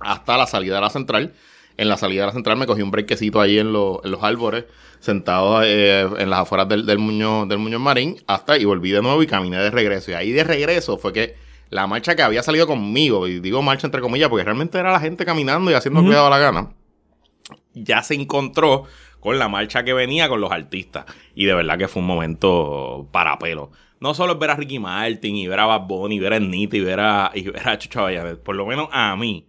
hasta 0.00 0.38
la 0.38 0.46
salida 0.46 0.76
de 0.76 0.80
la 0.80 0.90
central. 0.90 1.32
En 1.76 1.88
la 1.88 1.96
salida 1.96 2.22
de 2.22 2.26
la 2.28 2.32
central 2.32 2.56
me 2.56 2.66
cogí 2.66 2.82
un 2.82 2.90
brequecito 2.90 3.40
ahí 3.40 3.58
en, 3.58 3.72
los- 3.72 3.98
en 4.04 4.10
los 4.12 4.22
árboles, 4.22 4.64
sentado 5.00 5.60
eh, 5.62 6.00
en 6.18 6.30
las 6.30 6.38
afueras 6.40 6.68
del, 6.68 6.86
del, 6.86 6.98
Muñoz, 6.98 7.46
del 7.48 7.58
Muñoz 7.58 7.80
Marín, 7.80 8.16
hasta 8.26 8.56
y 8.56 8.64
volví 8.64 8.90
de 8.90 9.02
nuevo 9.02 9.22
y 9.22 9.26
caminé 9.26 9.58
de 9.58 9.70
regreso. 9.70 10.12
Y 10.12 10.14
ahí 10.14 10.32
de 10.32 10.44
regreso 10.44 10.96
fue 10.98 11.12
que 11.12 11.34
la 11.70 11.86
marcha 11.86 12.14
que 12.16 12.22
había 12.22 12.42
salido 12.42 12.66
conmigo, 12.66 13.26
y 13.28 13.40
digo 13.40 13.60
marcha 13.60 13.86
entre 13.86 14.00
comillas, 14.00 14.28
porque 14.30 14.44
realmente 14.44 14.78
era 14.78 14.92
la 14.92 15.00
gente 15.00 15.24
caminando 15.26 15.70
y 15.70 15.74
haciendo 15.74 16.00
lo 16.00 16.08
que 16.08 16.14
daba 16.14 16.30
la 16.30 16.38
gana, 16.38 16.70
ya 17.74 18.02
se 18.02 18.14
encontró 18.14 18.84
con 19.24 19.38
la 19.38 19.48
marcha 19.48 19.84
que 19.84 19.94
venía 19.94 20.28
con 20.28 20.42
los 20.42 20.52
artistas. 20.52 21.06
Y 21.34 21.46
de 21.46 21.54
verdad 21.54 21.78
que 21.78 21.88
fue 21.88 22.02
un 22.02 22.06
momento 22.06 23.08
para 23.10 23.38
pelo. 23.38 23.70
No 23.98 24.12
solo 24.12 24.36
ver 24.36 24.50
a 24.50 24.56
Ricky 24.56 24.78
Martin 24.78 25.34
y 25.34 25.48
ver 25.48 25.60
a 25.60 25.64
Bad 25.64 25.86
Bunny, 25.86 26.16
y 26.16 26.18
ver 26.18 26.34
a 26.34 26.38
Nita 26.40 26.76
y 26.76 26.80
ver 26.80 27.00
a, 27.00 27.30
y 27.34 27.48
ver 27.48 27.66
a 27.66 27.78
Chucha. 27.78 28.36
Por 28.44 28.54
lo 28.54 28.66
menos 28.66 28.90
a 28.92 29.16
mí 29.16 29.46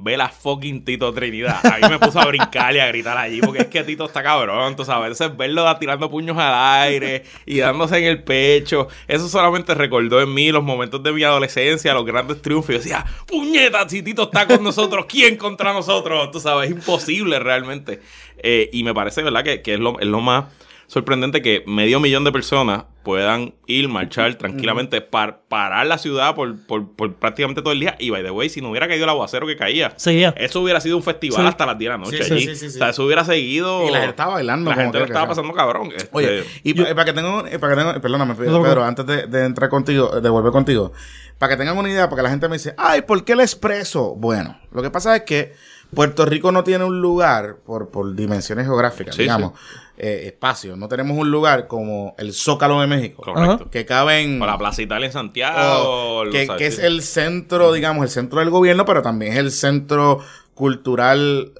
ve 0.00 0.16
la 0.16 0.28
fucking 0.28 0.84
Tito 0.84 1.12
Trinidad. 1.12 1.58
A 1.66 1.78
mí 1.78 1.88
me 1.90 1.98
puso 1.98 2.20
a 2.20 2.26
brincar 2.26 2.74
y 2.74 2.78
a 2.78 2.86
gritar 2.86 3.18
allí 3.18 3.40
porque 3.40 3.62
es 3.62 3.66
que 3.66 3.82
Tito 3.82 4.06
está 4.06 4.22
cabrón, 4.22 4.76
tú 4.76 4.84
sabes. 4.84 5.10
Entonces 5.10 5.36
verlo 5.36 5.76
tirando 5.78 6.08
puños 6.08 6.38
al 6.38 6.84
aire 6.84 7.24
y 7.44 7.58
dándose 7.58 7.98
en 7.98 8.04
el 8.04 8.22
pecho, 8.22 8.88
eso 9.08 9.28
solamente 9.28 9.74
recordó 9.74 10.22
en 10.22 10.32
mí 10.32 10.52
los 10.52 10.62
momentos 10.62 11.02
de 11.02 11.12
mi 11.12 11.24
adolescencia, 11.24 11.92
los 11.94 12.06
grandes 12.06 12.40
triunfos. 12.40 12.74
Yo 12.74 12.78
decía, 12.78 13.04
puñeta, 13.26 13.88
si 13.88 14.02
Tito 14.02 14.22
está 14.24 14.46
con 14.46 14.62
nosotros, 14.62 15.06
¿quién 15.08 15.36
contra 15.36 15.72
nosotros? 15.72 16.30
Tú 16.30 16.38
sabes, 16.38 16.70
es 16.70 16.76
imposible 16.76 17.40
realmente. 17.40 18.00
Eh, 18.38 18.70
y 18.72 18.84
me 18.84 18.94
parece, 18.94 19.24
¿verdad? 19.24 19.42
Que, 19.42 19.62
que 19.62 19.74
es, 19.74 19.80
lo, 19.80 19.98
es 19.98 20.06
lo 20.06 20.20
más 20.20 20.44
sorprendente 20.88 21.40
que 21.42 21.62
medio 21.66 22.00
millón 22.00 22.24
de 22.24 22.32
personas 22.32 22.84
puedan 23.04 23.54
ir, 23.66 23.88
marchar 23.88 24.34
tranquilamente, 24.34 25.00
par- 25.00 25.42
parar 25.48 25.86
la 25.86 25.96
ciudad 25.96 26.34
por, 26.34 26.58
por, 26.66 26.90
por 26.94 27.14
prácticamente 27.14 27.62
todo 27.62 27.72
el 27.72 27.80
día. 27.80 27.94
Y 27.98 28.10
by 28.10 28.22
the 28.22 28.30
way, 28.30 28.48
si 28.48 28.60
no 28.60 28.70
hubiera 28.70 28.88
caído 28.88 29.04
el 29.04 29.10
aguacero 29.10 29.46
que 29.46 29.56
caía, 29.56 29.92
Seguía. 29.96 30.34
eso 30.36 30.60
hubiera 30.60 30.80
sido 30.80 30.96
un 30.96 31.02
festival 31.02 31.40
Sí. 31.42 31.46
hasta 31.46 31.64
las 31.66 31.78
10 31.78 31.88
de 31.88 31.92
la 31.92 32.04
noche. 32.04 32.18
Sí, 32.18 32.24
sí, 32.24 32.32
allí. 32.34 32.42
sí, 32.46 32.54
sí, 32.56 32.70
sí. 32.70 32.76
O 32.76 32.78
sea, 32.78 32.88
eso 32.90 33.04
hubiera 33.04 33.24
seguido. 33.24 33.84
Y 33.86 33.90
la 33.90 33.98
gente 33.98 34.10
estaba 34.10 34.34
bailando 34.34 34.70
La 34.70 34.74
como 34.76 34.84
gente 34.86 34.98
que 34.98 35.04
estaba 35.04 35.28
pasando 35.28 35.52
cabrón. 35.54 35.90
Este, 35.94 36.10
Oye, 36.12 36.44
y 36.64 36.74
pa- 36.74 36.84
para 36.94 37.04
que 37.04 37.12
tengan, 37.12 37.46
eh, 37.48 37.58
para 37.58 37.74
que 37.74 37.80
tengan, 37.80 38.00
perdóname, 38.00 38.34
Pedro, 38.34 38.60
preocupes. 38.60 38.84
antes 38.84 39.06
de, 39.06 39.26
de 39.26 39.44
entrar 39.46 39.70
contigo, 39.70 40.20
de 40.20 40.28
volver 40.28 40.52
contigo, 40.52 40.92
para 41.38 41.50
que 41.52 41.56
tengan 41.58 41.78
una 41.78 41.88
idea, 41.90 42.08
porque 42.08 42.22
la 42.22 42.30
gente 42.30 42.48
me 42.48 42.56
dice, 42.56 42.74
ay, 42.76 43.02
¿por 43.02 43.24
qué 43.24 43.32
el 43.34 43.40
expreso? 43.40 44.14
Bueno, 44.16 44.58
lo 44.72 44.82
que 44.82 44.90
pasa 44.90 45.14
es 45.16 45.22
que 45.22 45.54
Puerto 45.94 46.26
Rico 46.26 46.52
no 46.52 46.64
tiene 46.64 46.84
un 46.84 47.00
lugar, 47.00 47.56
por, 47.64 47.88
por 47.88 48.14
dimensiones 48.14 48.66
geográficas, 48.66 49.14
Sí, 49.16 49.22
digamos, 49.22 49.52
eh, 49.96 50.24
espacio, 50.26 50.76
no 50.76 50.86
tenemos 50.88 51.16
un 51.16 51.30
lugar 51.30 51.66
como 51.66 52.14
el 52.18 52.32
Zócalo 52.34 52.80
de 52.80 52.86
México, 52.86 53.22
correcto. 53.22 53.70
que 53.70 53.84
caben... 53.86 54.40
O 54.40 54.46
la 54.46 54.58
Plaza 54.58 54.82
Italia 54.82 55.06
en 55.06 55.12
Santiago. 55.12 55.58
o 55.88 56.24
los- 56.24 56.34
que, 56.34 56.46
que 56.58 56.66
es 56.66 56.78
el 56.78 57.02
centro, 57.02 57.72
digamos, 57.72 58.04
el 58.04 58.10
centro 58.10 58.40
del 58.40 58.50
gobierno, 58.50 58.84
pero 58.84 59.00
también 59.02 59.32
es 59.32 59.38
el 59.38 59.50
centro 59.50 60.20
cultural, 60.54 61.52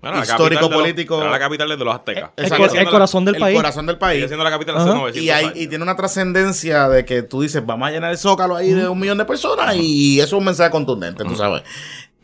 Bueno, 0.00 0.20
histórico, 0.22 0.68
político. 0.68 1.20
era 1.20 1.30
la 1.30 1.38
capital 1.38 1.68
de 1.68 1.76
los 1.76 1.94
aztecas. 1.94 2.30
El, 2.36 2.46
Sigue 2.48 2.64
el 2.64 2.70
siendo 2.70 2.90
corazón 2.90 3.24
del 3.24 3.34
el 3.36 3.40
país. 3.40 3.56
corazón 3.56 3.86
del 3.86 3.98
país. 3.98 4.16
sigue 4.16 4.28
siendo 4.28 4.44
la 4.44 4.50
capital 4.50 4.76
hace 4.78 4.88
Ajá. 4.88 4.98
900 4.98 5.22
Y, 5.22 5.30
hay, 5.30 5.44
años. 5.44 5.56
y 5.58 5.66
tiene 5.68 5.84
una 5.84 5.94
trascendencia 5.96 6.88
de 6.88 7.04
que 7.04 7.22
tú 7.22 7.42
dices, 7.42 7.64
vamos 7.64 7.88
a 7.88 7.92
llenar 7.92 8.10
el 8.10 8.18
zócalo 8.18 8.56
ahí 8.56 8.72
de 8.72 8.88
un 8.88 8.98
millón 8.98 9.18
de 9.18 9.24
personas 9.26 9.76
y 9.76 10.18
eso 10.18 10.36
es 10.36 10.40
un 10.40 10.44
mensaje 10.44 10.70
contundente, 10.70 11.22
tú 11.24 11.36
sabes. 11.36 11.62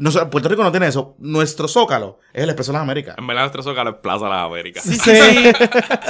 No, 0.03 0.11
sé, 0.11 0.27
Puerto 0.27 0.49
Rico 0.49 0.65
no 0.65 0.73
tiene 0.73 0.89
eso. 0.89 1.15
Nuestro 1.19 1.69
zócalo 1.69 2.19
es 2.33 2.43
el 2.43 2.49
Expreso 2.51 2.73
de 2.73 2.79
las 2.79 2.83
Américas. 2.83 3.15
En 3.19 3.27
verdad, 3.27 3.43
nuestro 3.43 3.63
zócalo 3.63 3.91
es 3.91 3.97
Plaza 4.03 4.25
de 4.25 4.31
las 4.33 4.47
Américas. 4.47 4.83
Sí, 4.83 4.97
sí, 4.97 5.53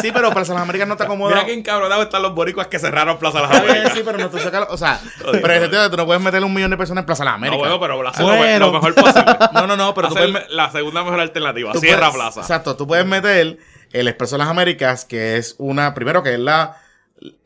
sí. 0.00 0.10
Pero 0.12 0.30
Plaza 0.30 0.52
de 0.52 0.58
las 0.58 0.62
Américas 0.62 0.88
no 0.88 0.96
te 0.96 1.02
acomoda. 1.04 1.34
Mira 1.34 1.44
que 1.46 1.52
encabronados 1.52 2.04
están 2.06 2.22
los 2.22 2.34
boricuas 2.34 2.68
que 2.68 2.78
cerraron 2.78 3.18
Plaza 3.18 3.42
de 3.42 3.42
las 3.48 3.52
Está 3.52 3.64
Américas. 3.70 3.92
sí, 3.94 4.00
pero 4.04 4.16
nuestro 4.18 4.40
zócalo, 4.40 4.66
o 4.70 4.76
sea, 4.78 4.98
pero 5.30 5.52
en 5.52 5.60
sentido 5.60 5.90
tú 5.90 5.96
no 5.98 6.06
puedes 6.06 6.22
meterle 6.22 6.46
un 6.46 6.54
millón 6.54 6.70
de 6.70 6.76
personas 6.78 7.02
en 7.02 7.06
Plaza 7.06 7.24
de 7.24 7.30
las 7.30 7.38
No, 7.40 7.46
Américas. 7.46 7.58
bueno, 7.60 7.80
pero 7.80 8.00
Plaza 8.00 8.22
Bueno. 8.22 8.44
es 8.46 8.60
lo 8.60 8.72
mejor 8.72 8.94
posible. 8.94 9.24
No, 9.52 9.66
no, 9.66 9.76
no, 9.76 9.94
pero 9.94 10.08
tú 10.08 10.14
puedes, 10.14 10.50
la 10.50 10.70
segunda 10.70 11.04
mejor 11.04 11.20
alternativa. 11.20 11.72
puedes- 11.72 11.96
Plaza. 12.14 12.40
Exacto, 12.40 12.76
tú 12.76 12.86
puedes 12.86 13.04
meter 13.04 13.58
el 13.92 14.08
Expreso 14.08 14.36
de 14.36 14.38
las 14.38 14.48
Américas, 14.48 15.04
que 15.04 15.36
es 15.36 15.54
una, 15.58 15.92
primero 15.92 16.22
que 16.22 16.32
es 16.32 16.40
la 16.40 16.76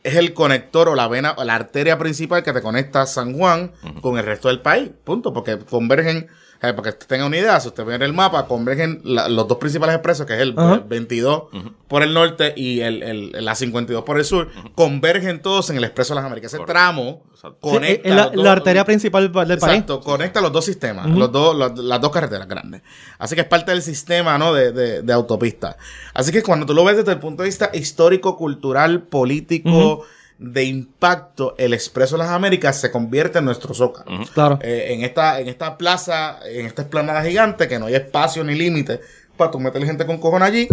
es 0.02 0.16
el 0.16 0.34
conector 0.34 0.88
o 0.88 0.94
la 0.94 1.08
vena 1.08 1.34
o 1.36 1.44
la 1.44 1.54
arteria 1.54 1.98
principal 1.98 2.42
que 2.42 2.52
te 2.52 2.62
conecta 2.62 3.06
San 3.06 3.36
Juan 3.36 3.72
con 4.00 4.18
el 4.18 4.24
resto 4.24 4.48
del 4.48 4.60
país, 4.60 4.90
punto, 5.04 5.32
porque 5.32 5.58
convergen, 5.58 6.28
eh, 6.62 6.72
para 6.72 6.82
que 6.82 6.88
usted 6.90 7.06
tenga 7.06 7.26
una 7.26 7.36
idea, 7.36 7.60
si 7.60 7.68
usted 7.68 7.84
ve 7.84 7.94
en 7.94 8.02
el 8.02 8.12
mapa, 8.12 8.46
convergen 8.46 9.00
la- 9.04 9.28
los 9.28 9.46
dos 9.48 9.58
principales 9.58 9.94
expresos, 9.94 10.26
que 10.26 10.34
es 10.34 10.40
el 10.40 10.50
eh, 10.58 10.82
22 10.86 11.44
por 11.88 12.02
el 12.02 12.14
norte 12.14 12.54
y 12.56 12.80
el, 12.80 13.02
el- 13.02 13.44
la 13.44 13.54
52 13.54 14.04
por 14.04 14.18
el 14.18 14.24
sur, 14.24 14.48
convergen 14.74 15.42
todos 15.42 15.70
en 15.70 15.76
el 15.76 15.84
Expreso 15.84 16.14
de 16.14 16.20
las 16.20 16.24
Américas. 16.26 16.50
Ese 16.52 16.58
Correcto. 16.58 16.72
tramo 16.72 17.22
Exacto. 17.32 17.58
Sí, 17.62 17.70
conecta 17.74 18.08
es 18.08 18.14
la, 18.14 18.22
los 18.24 18.32
dos- 18.34 18.44
la 18.44 18.52
arteria 18.52 18.84
principal 18.84 19.22
del 19.24 19.32
país. 19.32 19.52
Exacto, 19.62 20.00
conecta 20.00 20.40
los 20.40 20.52
dos 20.52 20.64
sistemas, 20.64 21.08
los 21.10 21.30
dos, 21.30 21.54
los- 21.54 21.78
las 21.78 22.00
dos 22.00 22.10
carreteras 22.10 22.48
grandes. 22.48 22.82
Así 23.18 23.34
que 23.34 23.42
es 23.42 23.46
parte 23.46 23.70
del 23.72 23.82
sistema, 23.82 24.38
¿no? 24.38 24.52
De, 24.54 24.72
de, 24.72 25.02
de 25.02 25.12
autopista. 25.12 25.76
Así 26.14 26.32
que 26.32 26.42
cuando 26.42 26.64
tú 26.66 26.72
lo 26.74 26.84
ves 26.84 26.96
desde 26.96 27.12
el 27.12 27.18
punto 27.18 27.42
de 27.42 27.48
vista 27.50 27.70
histórico, 27.74 28.36
cultural, 28.36 29.02
político, 29.02 30.04
de 30.38 30.64
impacto, 30.64 31.54
el 31.58 31.72
Expreso 31.72 32.16
de 32.16 32.24
las 32.24 32.30
Américas 32.30 32.80
se 32.80 32.90
convierte 32.90 33.38
en 33.38 33.46
nuestro 33.46 33.74
zócalo. 33.74 34.24
Claro. 34.34 34.58
Eh, 34.62 34.88
en, 34.90 35.02
esta, 35.02 35.40
en 35.40 35.48
esta 35.48 35.78
plaza, 35.78 36.38
en 36.44 36.66
esta 36.66 36.82
esplanada 36.82 37.22
gigante, 37.24 37.68
que 37.68 37.78
no 37.78 37.86
hay 37.86 37.94
espacio 37.94 38.44
ni 38.44 38.54
límite, 38.54 39.00
para 39.36 39.50
tú 39.50 39.60
meterle 39.60 39.86
gente 39.86 40.06
con 40.06 40.18
cojón 40.18 40.42
allí. 40.42 40.68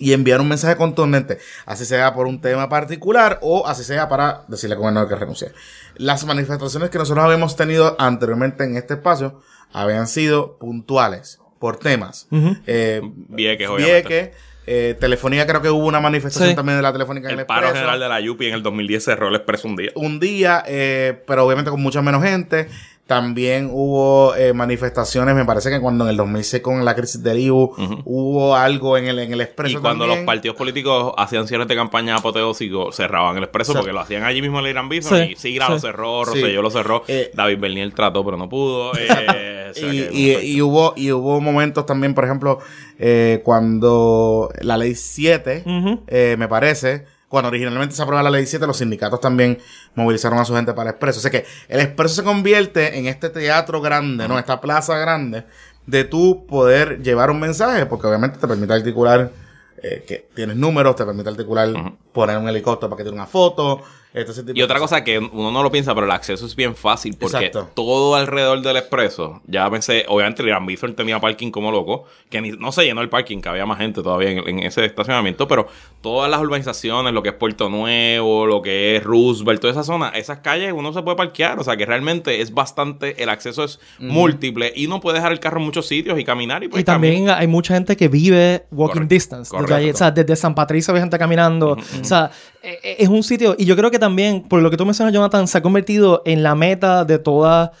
Y 0.00 0.12
enviar 0.12 0.40
un 0.40 0.46
mensaje 0.46 0.76
contundente, 0.76 1.38
así 1.66 1.84
sea 1.84 2.14
por 2.14 2.28
un 2.28 2.40
tema 2.40 2.68
particular 2.68 3.40
o 3.42 3.66
así 3.66 3.82
sea 3.82 4.08
para 4.08 4.44
decirle 4.46 4.74
al 4.74 4.80
gobernador 4.80 5.08
que 5.08 5.16
renuncie. 5.16 5.50
Las 5.96 6.24
manifestaciones 6.24 6.90
que 6.90 6.98
nosotros 6.98 7.24
habíamos 7.24 7.56
tenido 7.56 7.96
anteriormente 7.98 8.62
en 8.62 8.76
este 8.76 8.94
espacio 8.94 9.40
habían 9.72 10.06
sido 10.06 10.56
puntuales 10.56 11.40
por 11.58 11.78
temas. 11.78 12.28
Eh, 12.66 13.00
Vieques, 13.02 13.68
obviamente. 13.68 14.08
Vieques, 14.08 14.36
eh, 14.70 14.94
Telefonía, 15.00 15.46
creo 15.46 15.62
que 15.62 15.70
hubo 15.70 15.86
una 15.86 16.00
manifestación 16.00 16.50
Sí. 16.50 16.54
también 16.56 16.76
de 16.76 16.82
la 16.82 16.92
Telefónica 16.92 17.28
en 17.28 17.34
El 17.34 17.40
el 17.40 17.46
paro 17.46 17.68
general 17.68 17.98
de 17.98 18.08
la 18.08 18.20
Yupi 18.20 18.46
en 18.48 18.54
el 18.54 18.62
2010 18.62 19.02
cerró 19.04 19.28
el 19.28 19.34
expreso 19.36 19.66
un 19.68 19.76
día. 19.76 19.90
un 19.94 20.20
día, 20.20 20.62
eh, 20.66 21.22
pero 21.26 21.44
obviamente 21.46 21.70
con 21.70 21.80
mucha 21.80 22.02
menos 22.02 22.22
gente. 22.22 22.68
También 23.08 23.70
hubo 23.72 24.34
eh, 24.34 24.52
manifestaciones, 24.52 25.34
me 25.34 25.46
parece 25.46 25.70
que 25.70 25.80
cuando 25.80 26.04
en 26.04 26.10
el 26.10 26.16
2006 26.18 26.62
con 26.62 26.84
la 26.84 26.94
crisis 26.94 27.22
del 27.22 27.38
IBU 27.40 28.02
hubo 28.04 28.54
algo 28.54 28.98
en 28.98 29.06
el, 29.06 29.18
en 29.20 29.32
el 29.32 29.38
Y 29.38 29.42
expreso. 29.44 29.80
cuando 29.80 30.04
también. 30.04 30.20
los 30.20 30.26
partidos 30.26 30.56
políticos 30.58 31.14
hacían 31.16 31.48
cierres 31.48 31.68
de 31.68 31.74
campaña 31.74 32.16
apoteósicos, 32.16 32.94
cerraban 32.94 33.38
el 33.38 33.44
expreso 33.44 33.72
porque 33.72 33.94
lo 33.94 34.00
hacían 34.00 34.24
allí 34.24 34.42
mismo 34.42 34.58
en 34.58 34.66
el 34.66 34.70
Irán 34.72 34.90
Bison. 34.90 35.16
Sí, 35.18 35.32
y 35.32 35.36
Sigra 35.36 35.70
lo 35.70 35.76
sí. 35.76 35.86
cerró, 35.86 36.22
Sí. 36.26 36.32
Rosselló 36.42 36.60
lo 36.60 36.70
cerró, 36.70 37.02
Eh, 37.08 37.30
David 37.32 37.58
Bernier 37.58 37.90
trató, 37.94 38.22
pero 38.26 38.36
no 38.36 38.46
pudo. 38.50 38.92
eh, 38.98 39.08
o 39.70 39.74
sea 39.74 39.90
Y, 39.90 40.08
y- 40.12 40.36
y 40.56 40.60
hubo 40.60 40.92
y 40.94 41.10
hubo 41.10 41.40
momentos 41.40 41.86
también, 41.86 42.12
por 42.12 42.24
ejemplo, 42.26 42.58
eh, 42.98 43.40
cuando 43.42 44.50
la 44.60 44.76
ley 44.76 44.94
7, 44.94 45.62
Ujú. 45.64 46.02
eh, 46.08 46.36
me 46.38 46.46
parece, 46.46 47.06
cuando 47.28 47.48
originalmente 47.48 47.94
se 47.94 48.02
aprobó 48.02 48.22
la 48.22 48.30
ley 48.30 48.46
7, 48.46 48.66
los 48.66 48.78
sindicatos 48.78 49.20
también 49.20 49.58
movilizaron 49.94 50.38
a 50.38 50.44
su 50.44 50.54
gente 50.54 50.72
para 50.72 50.90
el 50.90 50.94
expreso. 50.94 51.18
O 51.18 51.22
sea 51.22 51.30
que 51.30 51.44
el 51.68 51.80
expreso 51.80 52.14
se 52.16 52.24
convierte 52.24 52.98
en 52.98 53.06
este 53.06 53.28
teatro 53.28 53.80
grande, 53.80 54.26
¿no? 54.28 54.38
Esta 54.38 54.60
plaza 54.60 54.96
grande, 54.98 55.44
de 55.86 56.04
tú 56.04 56.46
poder 56.46 57.02
llevar 57.02 57.30
un 57.30 57.40
mensaje, 57.40 57.86
porque 57.86 58.06
obviamente 58.06 58.38
te 58.38 58.48
permite 58.48 58.72
articular 58.72 59.30
eh, 59.82 60.04
que 60.06 60.28
tienes 60.34 60.56
números, 60.56 60.96
te 60.96 61.04
permite 61.04 61.28
articular 61.28 61.68
poner 62.12 62.38
un 62.38 62.48
helicóptero 62.48 62.88
para 62.88 62.98
que 62.98 63.04
tire 63.04 63.14
una 63.14 63.26
foto. 63.26 63.82
Este, 64.14 64.52
Y 64.54 64.62
otra 64.62 64.78
cosa 64.78 65.04
que 65.04 65.18
uno 65.18 65.50
no 65.50 65.62
lo 65.62 65.70
piensa, 65.70 65.94
pero 65.94 66.06
el 66.06 66.12
acceso 66.12 66.46
es 66.46 66.56
bien 66.56 66.74
fácil 66.74 67.16
porque 67.18 67.46
Exacto. 67.46 67.70
todo 67.74 68.14
alrededor 68.16 68.62
del 68.62 68.76
expreso, 68.78 69.42
ya 69.46 69.70
pensé, 69.70 70.04
obviamente 70.08 70.42
el 70.42 70.48
Irán 70.48 70.66
Bithorn 70.66 70.94
tenía 70.94 71.20
parking 71.20 71.50
como 71.50 71.70
loco, 71.70 72.04
que 72.30 72.40
ni- 72.40 72.52
no 72.52 72.72
se 72.72 72.84
llenó 72.84 73.00
el 73.02 73.08
parking, 73.08 73.40
que 73.40 73.48
había 73.48 73.66
más 73.66 73.78
gente 73.78 74.02
todavía 74.02 74.30
en, 74.30 74.48
en 74.48 74.58
ese 74.60 74.84
estacionamiento, 74.84 75.46
pero 75.46 75.68
todas 76.00 76.30
las 76.30 76.40
urbanizaciones, 76.40 77.12
lo 77.12 77.22
que 77.22 77.28
es 77.30 77.34
Puerto 77.34 77.68
Nuevo, 77.68 78.46
lo 78.46 78.62
que 78.62 78.96
es 78.96 79.04
Roosevelt, 79.04 79.60
toda 79.60 79.72
esa 79.72 79.84
zona, 79.84 80.08
esas 80.10 80.38
calles 80.38 80.72
uno 80.74 80.92
se 80.92 81.02
puede 81.02 81.16
parquear, 81.16 81.58
o 81.58 81.64
sea 81.64 81.76
que 81.76 81.84
realmente 81.86 82.40
es 82.40 82.52
bastante, 82.54 83.22
el 83.22 83.28
acceso 83.28 83.64
es 83.64 83.78
múltiple 83.98 84.72
y 84.74 84.86
uno 84.86 85.00
puede 85.00 85.16
dejar 85.18 85.32
el 85.32 85.40
carro 85.40 85.58
en 85.58 85.64
muchos 85.66 85.86
sitios 85.86 86.18
y 86.18 86.24
caminar 86.24 86.64
y 86.64 86.68
pues 86.68 86.80
Y 86.80 86.84
también 86.84 87.28
hay 87.30 87.46
mucha 87.46 87.74
gente 87.74 87.96
que 87.96 88.08
vive 88.08 88.64
walking 88.70 88.94
Correcto, 88.94 89.14
distance. 89.14 89.50
Desde, 89.50 89.56
correcto. 89.56 89.74
ahí, 89.74 89.90
o 89.90 89.96
sea, 89.96 90.10
desde 90.10 90.36
San 90.36 90.54
Patricio 90.54 90.94
hay 90.94 91.00
gente 91.00 91.18
caminando. 91.18 91.72
O 92.00 92.04
sea, 92.04 92.30
es 92.82 93.08
un 93.08 93.22
sitio. 93.22 93.54
Y 93.58 93.64
yo 93.64 93.76
creo 93.76 93.90
que 93.90 93.98
también, 93.98 94.42
por 94.42 94.62
lo 94.62 94.70
que 94.70 94.76
tú 94.76 94.84
mencionas, 94.84 95.14
Jonathan, 95.14 95.48
se 95.48 95.58
ha 95.58 95.62
convertido 95.62 96.22
en 96.24 96.42
la 96.42 96.54
meta 96.54 97.04
de 97.04 97.18
toda 97.18 97.72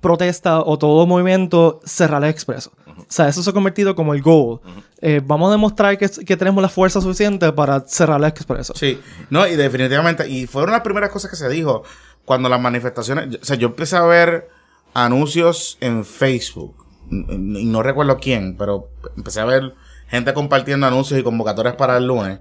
protesta 0.00 0.60
o 0.60 0.78
todo 0.78 1.06
movimiento 1.06 1.80
cerrar 1.84 2.24
el 2.24 2.30
expreso. 2.30 2.72
O 2.86 3.04
sea, 3.08 3.28
eso 3.28 3.42
se 3.42 3.50
ha 3.50 3.52
convertido 3.52 3.94
como 3.94 4.14
el 4.14 4.22
goal. 4.22 4.60
Eh, 5.00 5.20
vamos 5.24 5.48
a 5.48 5.52
demostrar 5.52 5.98
que, 5.98 6.08
que 6.08 6.36
tenemos 6.36 6.62
la 6.62 6.68
fuerza 6.68 7.00
suficiente 7.00 7.52
para 7.52 7.80
cerrar 7.80 8.20
el 8.20 8.26
expreso. 8.26 8.72
Sí, 8.76 9.00
no, 9.30 9.46
y 9.46 9.56
definitivamente, 9.56 10.28
y 10.28 10.46
fueron 10.46 10.72
las 10.72 10.82
primeras 10.82 11.10
cosas 11.10 11.30
que 11.30 11.36
se 11.36 11.48
dijo 11.48 11.82
cuando 12.24 12.48
las 12.48 12.60
manifestaciones, 12.60 13.38
o 13.40 13.44
sea, 13.44 13.56
yo 13.56 13.68
empecé 13.68 13.96
a 13.96 14.02
ver 14.02 14.48
anuncios 14.94 15.78
en 15.80 16.04
Facebook, 16.04 16.74
y 17.10 17.64
no 17.64 17.82
recuerdo 17.82 18.18
quién, 18.18 18.56
pero 18.56 18.90
empecé 19.16 19.40
a 19.40 19.44
ver 19.44 19.74
gente 20.08 20.32
compartiendo 20.32 20.86
anuncios 20.86 21.18
y 21.18 21.22
convocatorias 21.22 21.74
para 21.74 21.96
el 21.96 22.06
lunes, 22.06 22.40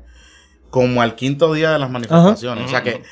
como 0.70 1.02
al 1.02 1.16
quinto 1.16 1.54
día 1.54 1.72
de 1.72 1.80
las 1.80 1.90
manifestaciones, 1.90 2.66
o 2.66 2.70
sea 2.70 2.84
que 2.84 3.04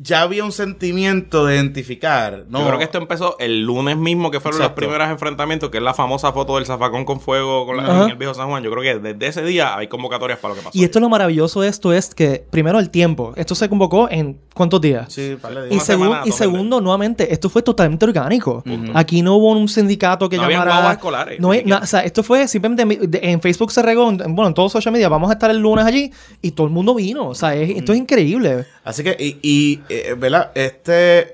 ya 0.00 0.22
había 0.22 0.44
un 0.44 0.52
sentimiento 0.52 1.44
de 1.46 1.56
identificar, 1.56 2.44
¿no? 2.48 2.60
Yo 2.60 2.66
creo 2.66 2.78
que 2.78 2.84
esto 2.84 2.98
empezó 2.98 3.36
el 3.38 3.62
lunes 3.62 3.96
mismo, 3.96 4.30
que 4.30 4.40
fueron 4.40 4.60
Exacto. 4.60 4.80
los 4.80 4.86
primeros 4.88 5.10
enfrentamientos, 5.10 5.70
que 5.70 5.78
es 5.78 5.82
la 5.82 5.94
famosa 5.94 6.32
foto 6.32 6.56
del 6.56 6.66
zafacón 6.66 7.04
con 7.04 7.20
fuego 7.20 7.66
con 7.66 7.76
la- 7.76 8.04
en 8.04 8.10
el 8.10 8.16
viejo 8.16 8.34
San 8.34 8.48
Juan. 8.48 8.62
Yo 8.62 8.70
creo 8.70 8.82
que 8.82 8.98
desde 9.00 9.26
ese 9.26 9.42
día 9.44 9.76
hay 9.76 9.88
convocatorias 9.88 10.38
para 10.38 10.54
lo 10.54 10.60
que 10.60 10.64
pasó. 10.64 10.78
Y 10.78 10.84
esto 10.84 10.98
es 10.98 11.02
lo 11.02 11.08
maravilloso 11.08 11.60
de 11.62 11.68
esto 11.68 11.92
es 11.92 12.14
que, 12.14 12.44
primero, 12.50 12.78
el 12.78 12.90
tiempo. 12.90 13.32
Esto 13.36 13.54
se 13.54 13.68
convocó 13.68 14.08
en 14.10 14.38
¿cuántos 14.54 14.80
días? 14.80 15.12
Sí, 15.12 15.36
par 15.40 15.54
de 15.54 15.66
Y, 15.66 15.70
días. 15.70 15.88
Una 15.88 15.94
segun- 15.96 16.02
semana, 16.08 16.22
y 16.26 16.32
segundo, 16.32 16.80
nuevamente, 16.80 17.32
esto 17.32 17.48
fue 17.48 17.62
totalmente 17.62 18.04
orgánico. 18.04 18.62
Aquí 18.94 19.22
no 19.22 19.36
hubo 19.36 19.52
un 19.52 19.68
sindicato 19.68 20.28
que 20.28 20.36
No 20.36 20.44
habían 20.44 20.64
llamara. 20.66 20.92
escolares, 20.92 21.40
No 21.40 21.48
o 21.50 21.86
sea, 21.86 22.00
esto 22.00 22.22
fue 22.22 22.46
simplemente 22.48 23.08
en 23.30 23.40
Facebook 23.40 23.72
se 23.72 23.82
regó, 23.82 24.08
en, 24.10 24.18
bueno, 24.34 24.48
en 24.48 24.54
todos 24.54 24.72
social 24.72 24.92
media, 24.92 25.08
vamos 25.08 25.30
a 25.30 25.32
estar 25.34 25.50
el 25.50 25.58
lunes 25.58 25.84
allí 25.84 26.10
y 26.42 26.50
todo 26.52 26.66
el 26.66 26.72
mundo 26.72 26.94
vino. 26.94 27.28
O 27.28 27.34
sea, 27.34 27.54
es- 27.54 27.76
esto 27.76 27.92
es 27.92 27.98
increíble. 27.98 28.66
Así 28.84 29.02
que, 29.04 29.16
y, 29.18 29.38
y 29.42 29.80
eh, 29.88 30.14
¿verdad? 30.16 30.50
Este, 30.54 31.32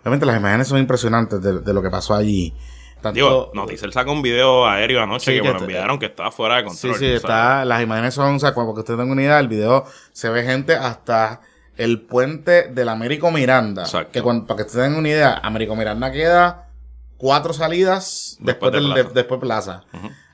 obviamente 0.00 0.26
las 0.26 0.36
imágenes 0.36 0.68
son 0.68 0.78
impresionantes 0.78 1.40
de, 1.42 1.60
de 1.60 1.72
lo 1.74 1.82
que 1.82 1.90
pasó 1.90 2.14
allí. 2.14 2.54
Tanto- 3.00 3.14
Digo, 3.14 3.50
Noticel 3.54 3.92
sacó 3.92 4.12
un 4.12 4.20
video 4.20 4.66
aéreo 4.66 5.02
anoche 5.02 5.32
Sí, 5.32 5.36
que 5.38 5.42
me 5.46 5.52
lo 5.54 5.58
te- 5.58 5.64
enviaron 5.64 5.98
que 5.98 6.06
estaba 6.06 6.30
fuera 6.30 6.56
de 6.56 6.62
Sí, 6.62 6.66
control. 6.68 6.94
sí, 6.94 7.06
sea, 7.06 7.16
está, 7.16 7.64
las 7.64 7.82
imágenes 7.82 8.12
son, 8.14 8.34
o 8.34 8.38
sea, 8.38 8.52
como 8.52 8.74
que 8.74 8.80
usted 8.80 8.96
tenga 8.96 9.10
una 9.10 9.22
idea, 9.22 9.38
el 9.38 9.48
video 9.48 9.84
se 10.12 10.28
ve 10.28 10.42
gente 10.44 10.74
hasta 10.74 11.40
el 11.78 12.02
puente 12.02 12.64
del 12.68 12.90
Américo 12.90 13.30
Miranda. 13.30 13.82
Exacto. 13.84 14.12
Que 14.12 14.20
cuando, 14.20 14.46
para 14.46 14.58
que 14.58 14.66
usted 14.66 14.82
tenga 14.82 14.98
una 14.98 15.08
idea, 15.08 15.40
Américo 15.42 15.74
Miranda 15.76 16.12
queda 16.12 16.68
cuatro 17.16 17.54
salidas 17.54 18.36
después, 18.40 18.70
Después 18.70 18.72
de 18.72 18.80
Plaza. 18.80 19.02
de- 19.08 19.14
después 19.14 19.40
Plaza. 19.40 19.84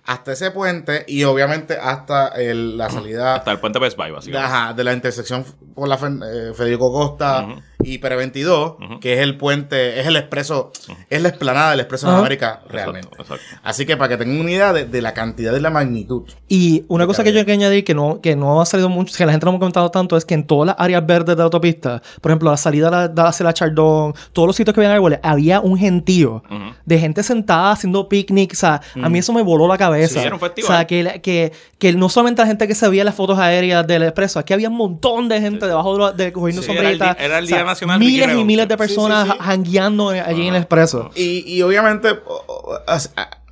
Hasta 0.06 0.32
ese 0.32 0.50
puente 0.52 1.04
y 1.08 1.24
obviamente 1.24 1.76
hasta 1.76 2.28
el- 2.28 2.76
la 2.78 2.88
salida 2.88 3.34
Hasta 3.34 3.50
el 3.52 3.58
puente 3.58 3.78
Best 3.78 3.96
Buy, 3.96 4.12
básicamente. 4.12 4.54
Ajá, 4.54 4.72
de 4.72 4.84
la 4.84 4.92
intersección 4.92 5.44
con 5.74 5.88
la 5.88 5.96
eh, 5.96 6.52
Federico 6.54 6.92
Costa. 6.92 7.46
Y 7.86 7.98
Pere 7.98 8.16
22, 8.16 8.74
Ujú. 8.80 9.00
que 9.00 9.14
es 9.14 9.20
el 9.20 9.36
puente, 9.36 10.00
es 10.00 10.06
el 10.06 10.16
expreso, 10.16 10.72
es 11.08 11.22
la 11.22 11.28
explanada 11.28 11.70
del 11.70 11.80
expreso 11.80 12.06
de 12.06 12.12
Ajá. 12.12 12.20
América 12.20 12.46
Exacto, 12.54 12.72
realmente. 12.72 13.08
exacto. 13.18 13.44
Así 13.62 13.86
que 13.86 13.96
para 13.96 14.08
que 14.10 14.16
tengan 14.24 14.40
una 14.40 14.50
idea 14.50 14.72
de, 14.72 14.84
de 14.86 15.02
la 15.02 15.14
cantidad 15.14 15.54
y 15.56 15.60
la 15.60 15.70
magnitud. 15.70 16.22
Y 16.48 16.84
una 16.88 17.04
De 17.04 17.08
cosa 17.08 17.22
que 17.24 17.32
yo 17.32 17.44
quiero 17.44 17.52
añadir 17.60 17.84
que 17.84 17.94
no, 17.94 18.20
que 18.20 18.34
no 18.36 18.60
ha 18.60 18.66
salido 18.66 18.88
mucho, 18.88 19.14
que 19.16 19.24
la 19.24 19.32
gente 19.32 19.46
no 19.46 19.52
ha 19.52 19.58
comentado 19.58 19.90
tanto, 19.90 20.16
es 20.16 20.24
que 20.24 20.34
en 20.34 20.46
todas 20.46 20.66
las 20.66 20.76
áreas 20.78 21.06
verdes 21.06 21.36
de 21.36 21.40
la 21.40 21.44
autopista, 21.44 22.02
por 22.20 22.30
ejemplo, 22.32 22.50
la 22.50 22.56
salida 22.56 23.08
de 23.08 23.14
la- 23.14 23.28
hacia 23.28 23.44
la 23.44 23.54
Chardón, 23.54 24.14
todos 24.32 24.46
los 24.48 24.56
sitios 24.56 24.74
que 24.74 24.80
habían 24.80 24.92
árboles, 24.92 25.20
había 25.22 25.60
un 25.60 25.78
gentío 25.78 26.42
de 26.84 26.98
gente 26.98 27.22
sentada 27.22 27.70
haciendo 27.72 28.08
picnic. 28.08 28.52
O 28.52 28.56
sea, 28.56 28.80
a 29.02 29.08
mí 29.08 29.18
eso 29.18 29.32
me 29.32 29.42
voló 29.42 29.68
la 29.68 29.78
cabeza. 29.78 30.20
Sí, 30.20 30.26
era 30.26 30.34
un 30.34 30.40
festival. 30.40 30.70
O 30.70 30.74
sea, 30.74 30.86
que, 30.86 31.20
que, 31.22 31.52
que 31.78 31.92
no 31.92 32.08
solamente 32.08 32.42
la 32.42 32.48
gente 32.48 32.66
que 32.66 32.74
se 32.74 32.88
veía 32.88 33.04
las 33.04 33.14
fotos 33.14 33.38
aéreas 33.38 33.86
del 33.86 34.02
expreso, 34.02 34.38
aquí 34.38 34.52
había 34.52 34.68
un 34.68 34.76
montón 34.76 35.28
de 35.28 35.40
gente 35.40 35.66
debajo 35.66 36.12
de, 36.12 36.24
de 36.24 36.32
cogiendo 36.32 36.62
Sí, 36.62 36.72
era 36.72 36.90
el 36.90 36.96
era 37.00 37.38
el 37.38 37.44
O 37.44 37.46
sea, 37.46 37.56
Día 37.56 37.64
Nacional 37.76 37.98
Miles 38.00 38.36
y 38.36 38.44
miles 38.44 38.68
de 38.68 38.76
personas 38.76 39.26
sí, 39.26 39.32
sí. 39.32 39.38
jangueando 39.40 40.08
allí 40.08 40.48
en 40.48 40.54
el 40.54 40.62
expreso. 40.62 41.10
Y, 41.14 41.44
y 41.46 41.62
obviamente, 41.62 42.10
o, 42.26 42.44
o- 42.46 42.78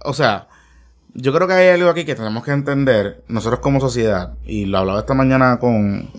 o 0.06 0.12
sea, 0.14 0.48
yo 1.14 1.32
creo 1.32 1.46
que 1.46 1.54
hay 1.54 1.68
algo 1.68 1.88
aquí 1.90 2.04
que 2.04 2.14
tenemos 2.14 2.44
que 2.44 2.50
entender, 2.50 3.22
nosotros 3.28 3.60
como 3.60 3.80
sociedad, 3.80 4.34
y 4.44 4.64
lo 4.66 4.78
hablaba 4.78 5.00
esta 5.00 5.14
mañana 5.14 5.58
con, 5.60 6.10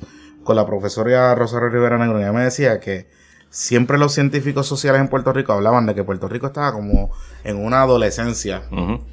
con 0.43 0.55
la 0.55 0.65
profesora 0.65 1.35
Rosario 1.35 1.69
Rivera 1.69 1.97
Negro, 1.97 2.19
y 2.19 2.23
ella 2.23 2.31
me 2.31 2.43
decía 2.43 2.79
que 2.79 3.07
siempre 3.49 3.97
los 3.97 4.13
científicos 4.13 4.67
sociales 4.67 4.99
en 4.99 5.07
Puerto 5.07 5.31
Rico 5.31 5.53
hablaban 5.53 5.85
de 5.85 5.95
que 5.95 6.03
Puerto 6.03 6.27
Rico 6.27 6.47
estaba 6.47 6.73
como 6.73 7.11
en 7.45 7.55
una 7.57 7.83
adolescencia 7.83 8.63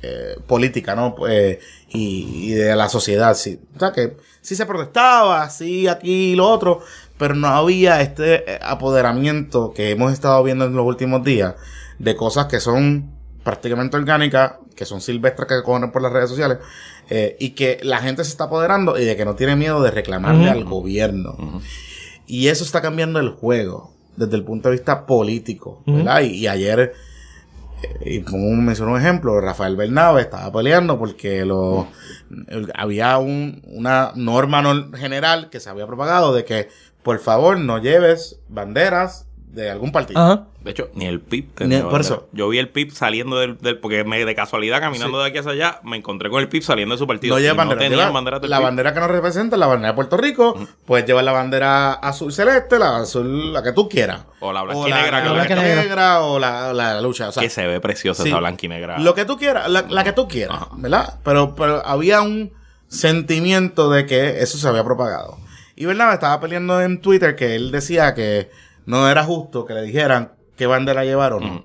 eh, 0.02 0.36
política, 0.46 0.96
¿no? 0.96 1.14
Eh, 1.28 1.60
y, 1.90 2.50
y 2.50 2.54
de 2.54 2.74
la 2.74 2.88
sociedad, 2.88 3.34
sí. 3.34 3.60
O 3.76 3.78
sea, 3.78 3.92
que 3.92 4.16
sí 4.40 4.56
se 4.56 4.66
protestaba, 4.66 5.48
sí 5.50 5.86
aquí 5.86 6.32
y 6.32 6.34
lo 6.36 6.48
otro, 6.48 6.80
pero 7.18 7.34
no 7.34 7.48
había 7.48 8.00
este 8.00 8.54
eh, 8.54 8.58
apoderamiento 8.62 9.72
que 9.74 9.90
hemos 9.90 10.12
estado 10.12 10.42
viendo 10.42 10.64
en 10.64 10.74
los 10.74 10.86
últimos 10.86 11.22
días 11.24 11.54
de 11.98 12.16
cosas 12.16 12.46
que 12.46 12.60
son 12.60 13.10
prácticamente 13.44 13.96
orgánicas, 13.96 14.54
que 14.76 14.84
son 14.84 15.00
silvestres 15.00 15.48
que 15.48 15.62
corren 15.64 15.90
por 15.92 16.02
las 16.02 16.12
redes 16.12 16.30
sociales, 16.30 16.58
eh, 17.10 17.36
y 17.40 17.50
que 17.50 17.78
la 17.82 17.98
gente 17.98 18.24
se 18.24 18.30
está 18.30 18.44
apoderando 18.44 18.98
y 18.98 19.04
de 19.04 19.16
que 19.16 19.24
no 19.24 19.34
tiene 19.34 19.56
miedo 19.56 19.82
de 19.82 19.90
reclamarle 19.90 20.48
al 20.50 20.64
gobierno. 20.64 21.36
Y 22.26 22.48
eso 22.48 22.64
está 22.64 22.80
cambiando 22.80 23.18
el 23.20 23.30
juego 23.30 23.92
desde 24.16 24.36
el 24.36 24.44
punto 24.44 24.68
de 24.68 24.76
vista 24.76 25.06
político. 25.06 25.82
¿verdad? 25.86 26.20
Y, 26.22 26.26
y 26.36 26.46
ayer, 26.46 26.92
eh, 27.82 28.10
y 28.14 28.18
pongo 28.20 28.46
un, 28.46 28.64
menciono 28.64 28.92
un 28.92 29.00
ejemplo, 29.00 29.40
Rafael 29.40 29.74
Bernabe 29.76 30.22
estaba 30.22 30.50
peleando 30.52 30.98
porque 30.98 31.44
lo, 31.44 31.88
el- 32.48 32.72
había 32.74 33.18
un- 33.18 33.60
una 33.66 34.12
norma 34.14 34.62
nor- 34.62 34.94
general 34.96 35.50
que 35.50 35.60
se 35.60 35.68
había 35.68 35.86
propagado 35.86 36.32
de 36.32 36.44
que, 36.44 36.68
por 37.02 37.18
favor, 37.18 37.58
no 37.58 37.78
lleves 37.78 38.38
banderas 38.48 39.26
de 39.36 39.70
algún 39.70 39.92
partido. 39.92 40.18
Ajá. 40.18 40.44
De 40.64 40.70
hecho, 40.70 40.88
ni 40.94 41.04
el 41.04 41.20
PIP 41.20 41.48
Ni- 41.48 41.52
tenía 41.68 41.86
por 41.88 42.00
eso. 42.00 42.28
Yo 42.32 42.48
vi 42.48 42.58
el 42.58 42.70
PIP 42.70 42.92
saliendo 42.92 43.36
del, 43.36 43.58
del- 43.58 43.76
porque 43.78 44.02
me, 44.04 44.24
de 44.24 44.34
casualidad 44.34 44.80
caminando 44.80 45.18
de 45.20 45.28
aquí 45.28 45.36
hacia 45.38 45.50
allá, 45.52 45.80
me 45.82 45.96
encontré 45.98 46.30
con 46.30 46.40
el 46.40 46.48
PIP 46.48 46.62
saliendo 46.62 46.94
de 46.94 46.98
su 46.98 47.06
partido. 47.06 47.34
No 47.34 47.38
y 47.38 47.42
lleves 47.42 47.56
bandera. 47.58 47.90
No 47.90 47.96
lleva 47.96 48.10
bandera 48.12 48.38
del 48.38 48.48
la 48.48 48.56
PIP. 48.58 48.64
bandera 48.64 48.94
que 48.94 49.00
nos 49.00 49.10
representa, 49.10 49.56
la 49.58 49.66
bandera 49.66 49.88
de 49.92 49.94
Puerto 49.96 50.16
Rico, 50.16 50.56
puedes 50.86 51.04
llevar 51.04 51.24
la 51.24 51.32
bandera 51.32 51.92
azul 51.94 52.32
celeste, 52.32 52.78
la 52.78 52.98
azul, 52.98 53.52
la 53.52 53.62
que 53.62 53.72
tú 53.72 53.90
quieras. 53.90 54.22
O 54.40 54.52
la 54.54 54.62
blanca 54.62 54.80
O 54.80 54.88
y 54.88 54.92
negra, 54.92 55.10
la, 55.10 55.46
que 55.46 55.54
la 55.56 55.62
la 55.62 55.74
negra. 55.74 56.22
o 56.22 56.38
la, 56.38 56.72
la, 56.72 56.94
la 56.94 57.00
lucha. 57.02 57.28
O 57.28 57.32
sea, 57.32 57.42
que 57.42 57.50
se 57.50 57.66
ve 57.66 57.78
preciosa 57.80 58.22
Sí. 58.22 58.30
esa 58.30 58.38
blanca 58.38 58.64
y 58.64 58.68
negra. 58.70 58.98
Lo 59.00 59.14
que 59.14 59.26
tú 59.26 59.36
quieras, 59.36 59.68
la, 59.68 59.82
la 59.82 60.02
que 60.04 60.12
tú 60.14 60.28
quieras, 60.28 60.60
¿verdad? 60.76 61.18
Pero, 61.24 61.54
pero 61.56 61.84
había 61.84 62.22
un 62.22 62.52
sentimiento 62.88 63.90
de 63.90 64.06
que 64.06 64.40
eso 64.42 64.56
se 64.58 64.68
había 64.68 64.84
propagado. 64.84 65.36
Y 65.76 65.86
Bernabe 65.86 66.14
estaba 66.14 66.40
peleando 66.40 66.80
en 66.80 67.00
Twitter 67.00 67.34
que 67.36 67.54
él 67.54 67.70
decía 67.72 68.14
que 68.14 68.50
no 68.86 69.08
era 69.08 69.24
justo 69.24 69.64
que 69.64 69.74
le 69.74 69.82
dijeran 69.82 70.32
qué 70.56 70.66
bandera 70.66 71.04
llevar 71.04 71.32
o 71.32 71.40
no. 71.40 71.64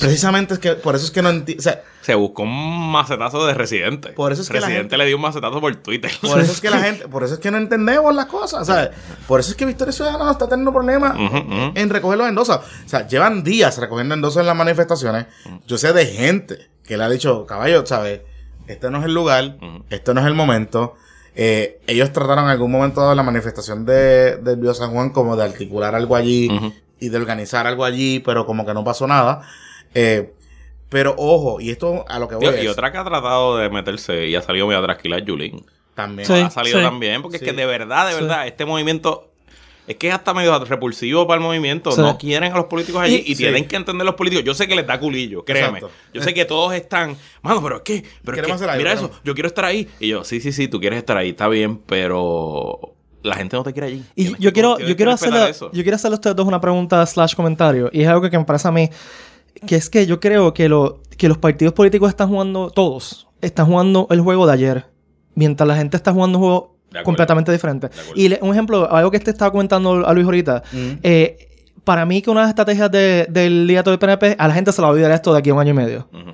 Precisamente 0.00 0.54
es 0.54 0.60
que 0.60 0.72
por 0.74 0.94
eso 0.94 1.04
es 1.06 1.10
que 1.10 1.22
no 1.22 1.30
entiendo. 1.30 1.62
Sea, 1.62 1.82
Se 2.02 2.14
buscó 2.14 2.42
un 2.42 2.90
macetazo 2.92 3.46
de 3.46 3.54
Residente. 3.54 4.10
Por 4.10 4.32
eso 4.32 4.42
es 4.42 4.48
que 4.48 4.54
la 4.60 4.66
Residente 4.66 4.82
gente- 4.82 4.96
le 4.98 5.06
dio 5.06 5.16
un 5.16 5.22
macetazo 5.22 5.60
por 5.60 5.74
Twitter. 5.76 6.10
por 6.20 6.40
eso 6.40 6.52
es 6.52 6.60
que 6.60 6.70
la 6.70 6.78
gente, 6.82 7.08
por 7.08 7.24
eso 7.24 7.34
es 7.34 7.40
que 7.40 7.50
no 7.50 7.56
entendemos 7.56 8.14
las 8.14 8.26
cosas, 8.26 8.66
¿sabes? 8.66 8.90
Por 9.26 9.40
eso 9.40 9.50
es 9.50 9.56
que 9.56 9.64
Victoria 9.64 9.92
Ciudadana 9.92 10.30
está 10.30 10.48
teniendo 10.48 10.72
problemas 10.72 11.16
en 11.74 11.90
recoger 11.90 12.18
los 12.18 12.28
endosos. 12.28 12.56
O 12.58 12.88
sea, 12.88 13.06
llevan 13.08 13.42
días 13.42 13.78
recogiendo 13.78 14.14
endosos 14.14 14.40
en 14.40 14.46
las 14.46 14.56
manifestaciones. 14.56 15.26
Yo 15.66 15.78
sé 15.78 15.92
de 15.92 16.06
gente 16.06 16.70
que 16.84 16.96
le 16.96 17.04
ha 17.04 17.08
dicho, 17.08 17.46
caballo, 17.46 17.84
¿sabes? 17.86 18.20
Este 18.66 18.90
no 18.90 18.98
es 18.98 19.06
el 19.06 19.14
lugar, 19.14 19.56
Ujú. 19.60 19.84
este 19.90 20.14
no 20.14 20.20
es 20.20 20.26
el 20.26 20.34
momento. 20.34 20.94
Eh, 21.34 21.80
ellos 21.86 22.12
trataron 22.12 22.44
en 22.44 22.50
algún 22.50 22.70
momento 22.70 23.00
dado 23.00 23.14
la 23.14 23.22
manifestación 23.22 23.86
de, 23.86 24.36
del 24.36 24.56
Bio 24.56 24.74
San 24.74 24.90
Juan 24.92 25.10
como 25.10 25.34
de 25.36 25.44
articular 25.44 25.94
algo 25.94 26.14
allí 26.16 26.50
y 27.00 27.08
de 27.08 27.16
organizar 27.16 27.66
algo 27.66 27.84
allí, 27.84 28.20
pero 28.20 28.44
como 28.46 28.66
que 28.66 28.74
no 28.74 28.84
pasó 28.84 29.06
nada. 29.06 29.42
Eh, 29.94 30.32
pero 30.88 31.14
ojo, 31.16 31.58
y 31.60 31.70
esto 31.70 32.04
a 32.08 32.18
lo 32.18 32.28
que 32.28 32.34
voy 32.34 32.48
Tío, 32.48 32.54
es, 32.56 32.64
y 32.64 32.68
otra 32.68 32.92
que 32.92 32.98
ha 32.98 33.04
tratado 33.04 33.56
de 33.56 33.70
meterse 33.70 34.26
y 34.26 34.34
ha 34.36 34.42
salido 34.42 34.66
muy 34.66 34.74
atrás, 34.74 34.98
es 35.02 35.22
Julín. 35.26 35.64
también. 35.94 36.26
Sí. 36.26 36.34
ha 36.34 36.50
salido 36.50 36.82
también, 36.82 37.22
porque 37.22 37.38
Sí. 37.38 37.44
es 37.46 37.50
que 37.50 37.56
de 37.56 37.64
verdad, 37.66 38.08
de 38.08 38.14
Sí. 38.14 38.20
verdad, 38.20 38.46
este 38.46 38.64
movimiento 38.66 39.31
es 39.86 39.96
que 39.96 40.08
es 40.08 40.14
hasta 40.14 40.32
medio 40.32 40.58
repulsivo 40.64 41.26
para 41.26 41.38
el 41.40 41.42
movimiento. 41.44 41.90
Sí. 41.92 42.00
No 42.00 42.16
quieren 42.18 42.52
a 42.52 42.56
los 42.56 42.66
políticos 42.66 43.02
allí 43.02 43.22
y, 43.26 43.32
Y- 43.32 43.36
tienen 43.36 43.62
Sí. 43.64 43.68
que 43.68 43.76
entender 43.76 44.04
los 44.06 44.14
políticos. 44.14 44.44
Yo 44.44 44.54
sé 44.54 44.68
que 44.68 44.76
les 44.76 44.86
da 44.86 44.98
culillo, 45.00 45.44
créeme. 45.44 45.78
Exacto. 45.78 45.90
Yo 46.14 46.22
sé 46.22 46.32
que 46.34 46.44
todos 46.44 46.72
están, 46.74 47.16
mano, 47.42 47.62
pero 47.62 47.76
es 47.76 47.82
que, 47.82 48.04
pero 48.24 48.36
es 48.36 48.42
que, 48.46 48.52
mira 48.52 48.92
eso, 48.92 49.02
queremos". 49.08 49.10
yo 49.24 49.34
quiero 49.34 49.48
estar 49.48 49.64
ahí. 49.64 49.88
Y 50.00 50.08
yo, 50.08 50.24
sí, 50.24 50.40
sí, 50.40 50.52
sí, 50.52 50.68
tú 50.68 50.78
quieres 50.80 50.98
estar 50.98 51.16
ahí, 51.16 51.30
está 51.30 51.48
bien, 51.48 51.78
pero 51.78 52.94
la 53.22 53.36
gente 53.36 53.56
no 53.56 53.62
te 53.62 53.72
quiere 53.72 53.88
allí. 53.88 54.04
Y 54.16 54.36
yo 54.40 54.52
quiero, 54.52 54.78
yo 54.78 54.96
quiero 54.96 55.12
hacerle, 55.12 55.48
eso. 55.50 55.70
yo 55.72 55.82
quiero 55.82 55.96
hacerle 55.96 56.14
a 56.14 56.18
ustedes 56.18 56.36
dos 56.36 56.46
una 56.46 56.60
pregunta 56.60 57.04
slash 57.06 57.34
comentario. 57.34 57.90
Y 57.92 58.02
es 58.02 58.08
algo 58.08 58.28
que 58.30 58.38
me 58.38 58.44
parece 58.44 58.68
a 58.68 58.72
mí, 58.72 58.88
que 59.66 59.76
es 59.76 59.88
que 59.90 60.06
yo 60.06 60.18
creo 60.20 60.54
que, 60.54 60.68
lo, 60.68 61.02
que 61.16 61.28
los 61.28 61.38
partidos 61.38 61.74
políticos 61.74 62.08
están 62.08 62.28
jugando, 62.28 62.70
todos, 62.70 63.28
están 63.40 63.66
jugando 63.66 64.06
el 64.10 64.20
juego 64.20 64.46
de 64.46 64.52
ayer. 64.52 64.86
Mientras 65.34 65.66
la 65.66 65.76
gente 65.76 65.96
está 65.96 66.12
jugando 66.12 66.38
un 66.38 66.44
juego. 66.44 66.71
Completamente 67.04 67.50
diferente. 67.52 67.88
Y 68.14 68.28
le- 68.28 68.38
un 68.42 68.50
ejemplo, 68.52 68.90
algo 68.92 69.10
que 69.10 69.20
te 69.20 69.30
estaba 69.30 69.50
comentando 69.50 70.06
a 70.06 70.12
Luis 70.12 70.24
ahorita. 70.26 70.62
Mm. 70.72 70.90
eh, 71.02 71.48
para 71.84 72.06
mí 72.06 72.22
que 72.22 72.30
una 72.30 72.40
de 72.40 72.44
las 72.44 72.50
estrategias 72.50 72.90
de- 72.92 73.26
del 73.28 73.66
liderato 73.66 73.90
del 73.90 73.98
PNP, 73.98 74.36
a 74.38 74.46
la 74.48 74.54
gente 74.54 74.70
se 74.70 74.80
le 74.80 74.82
va 74.82 74.88
a 74.88 74.92
olvidar 74.92 75.10
esto 75.10 75.32
de 75.32 75.38
aquí 75.40 75.50
a 75.50 75.54
un 75.54 75.60
año 75.60 75.70
y 75.70 75.74
medio. 75.74 76.08
Ujú. 76.12 76.30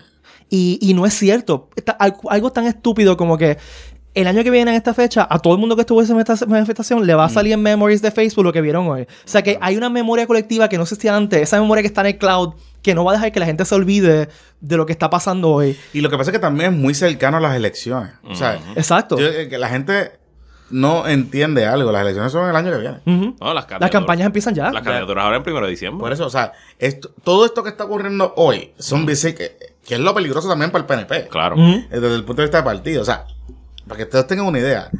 Y, 0.50 0.78
y 0.82 0.92
no 0.94 1.06
es 1.06 1.14
cierto. 1.14 1.70
Está- 1.74 1.92
al- 1.92 2.16
algo 2.28 2.50
tan 2.52 2.66
estúpido 2.66 3.16
como 3.16 3.38
que 3.38 3.56
el 4.14 4.26
año 4.26 4.42
que 4.42 4.50
viene 4.50 4.70
en 4.72 4.76
esta 4.76 4.92
fecha, 4.94 5.26
a 5.30 5.38
todo 5.38 5.54
el 5.54 5.60
mundo 5.60 5.74
que 5.76 5.82
estuvo 5.82 6.02
en 6.02 6.18
esta 6.18 6.34
manifestación 6.46 7.06
le 7.06 7.14
va 7.14 7.24
a 7.26 7.28
salir 7.28 7.52
en 7.52 7.62
memories 7.62 8.02
de 8.02 8.10
Facebook 8.10 8.44
lo 8.44 8.52
que 8.52 8.60
vieron 8.60 8.86
hoy. 8.88 9.02
O 9.02 9.06
sea 9.24 9.42
que 9.42 9.58
hay 9.60 9.76
una 9.76 9.88
memoria 9.90 10.26
colectiva 10.26 10.68
que 10.68 10.76
no 10.76 10.82
existía 10.82 11.14
antes, 11.16 11.40
esa 11.40 11.60
memoria 11.60 11.82
que 11.82 11.88
está 11.88 12.00
en 12.02 12.08
el 12.08 12.18
cloud, 12.18 12.54
que 12.82 12.94
no 12.94 13.04
va 13.04 13.12
a 13.12 13.14
dejar 13.14 13.32
que 13.32 13.38
la 13.40 13.46
gente 13.46 13.64
se 13.64 13.74
olvide 13.74 14.28
de 14.60 14.76
lo 14.76 14.86
que 14.86 14.92
está 14.92 15.08
pasando 15.08 15.50
hoy. 15.50 15.76
Y 15.92 16.00
lo 16.00 16.10
que 16.10 16.16
pasa 16.18 16.30
es 16.30 16.32
que 16.36 16.40
también 16.40 16.72
es 16.74 16.78
muy 16.78 16.94
cercano 16.94 17.36
a 17.36 17.40
las 17.40 17.54
elecciones. 17.54 18.10
O 18.24 18.34
sea, 18.34 18.58
Exacto. 18.76 19.18
yo- 19.18 19.28
eh, 19.28 19.48
que 19.48 19.56
la 19.58 19.68
gente 19.68 20.12
no 20.70 21.06
entiende 21.06 21.66
algo. 21.66 21.90
Las 21.92 22.02
elecciones 22.02 22.32
son 22.32 22.48
el 22.48 22.54
año 22.56 22.70
que 22.72 22.78
viene. 22.78 22.98
No, 23.40 23.54
las, 23.54 23.66
Las 23.80 23.90
campañas 23.90 24.26
empiezan 24.26 24.54
ya. 24.54 24.70
Las 24.70 24.82
candidaturas 24.82 25.24
ahora 25.24 25.36
en 25.38 25.42
primero 25.42 25.64
de 25.66 25.70
diciembre. 25.70 26.00
Por 26.00 26.12
eso, 26.12 26.26
o 26.26 26.30
sea, 26.30 26.52
esto- 26.78 27.10
todo 27.24 27.44
esto 27.46 27.62
que 27.62 27.70
está 27.70 27.84
ocurriendo 27.84 28.32
hoy 28.36 28.72
son 28.78 29.06
dice 29.06 29.34
que, 29.34 29.56
que 29.86 29.94
es 29.94 30.00
lo 30.00 30.14
peligroso 30.14 30.48
también 30.48 30.70
para 30.70 30.82
el 30.82 30.86
PNP. 30.86 31.28
Claro. 31.28 31.56
Eh, 31.58 31.86
Desde 31.90 32.14
el 32.14 32.24
punto 32.24 32.42
de 32.42 32.46
vista 32.46 32.58
del 32.58 32.64
partido. 32.64 33.02
O 33.02 33.04
sea, 33.04 33.24
para 33.86 33.96
que 33.98 34.04
ustedes 34.04 34.26
tengan 34.26 34.46
una 34.46 34.58
idea, 34.58 34.90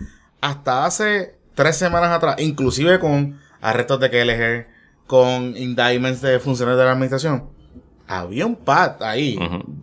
hasta 0.40 0.85
hace 0.87 1.35
tres 1.54 1.76
semanas 1.76 2.11
atrás, 2.11 2.37
inclusive 2.38 2.98
con 2.98 3.38
arrestos 3.61 4.00
de 4.00 4.11
KLG, 4.11 4.66
con 5.07 5.57
indictments 5.57 6.20
de 6.22 6.38
funcionarios 6.38 6.78
de 6.78 6.85
la 6.87 6.92
administración, 6.92 7.44
había 8.07 8.46
un 8.46 8.57
pad 8.57 9.02
ahí 9.02 9.38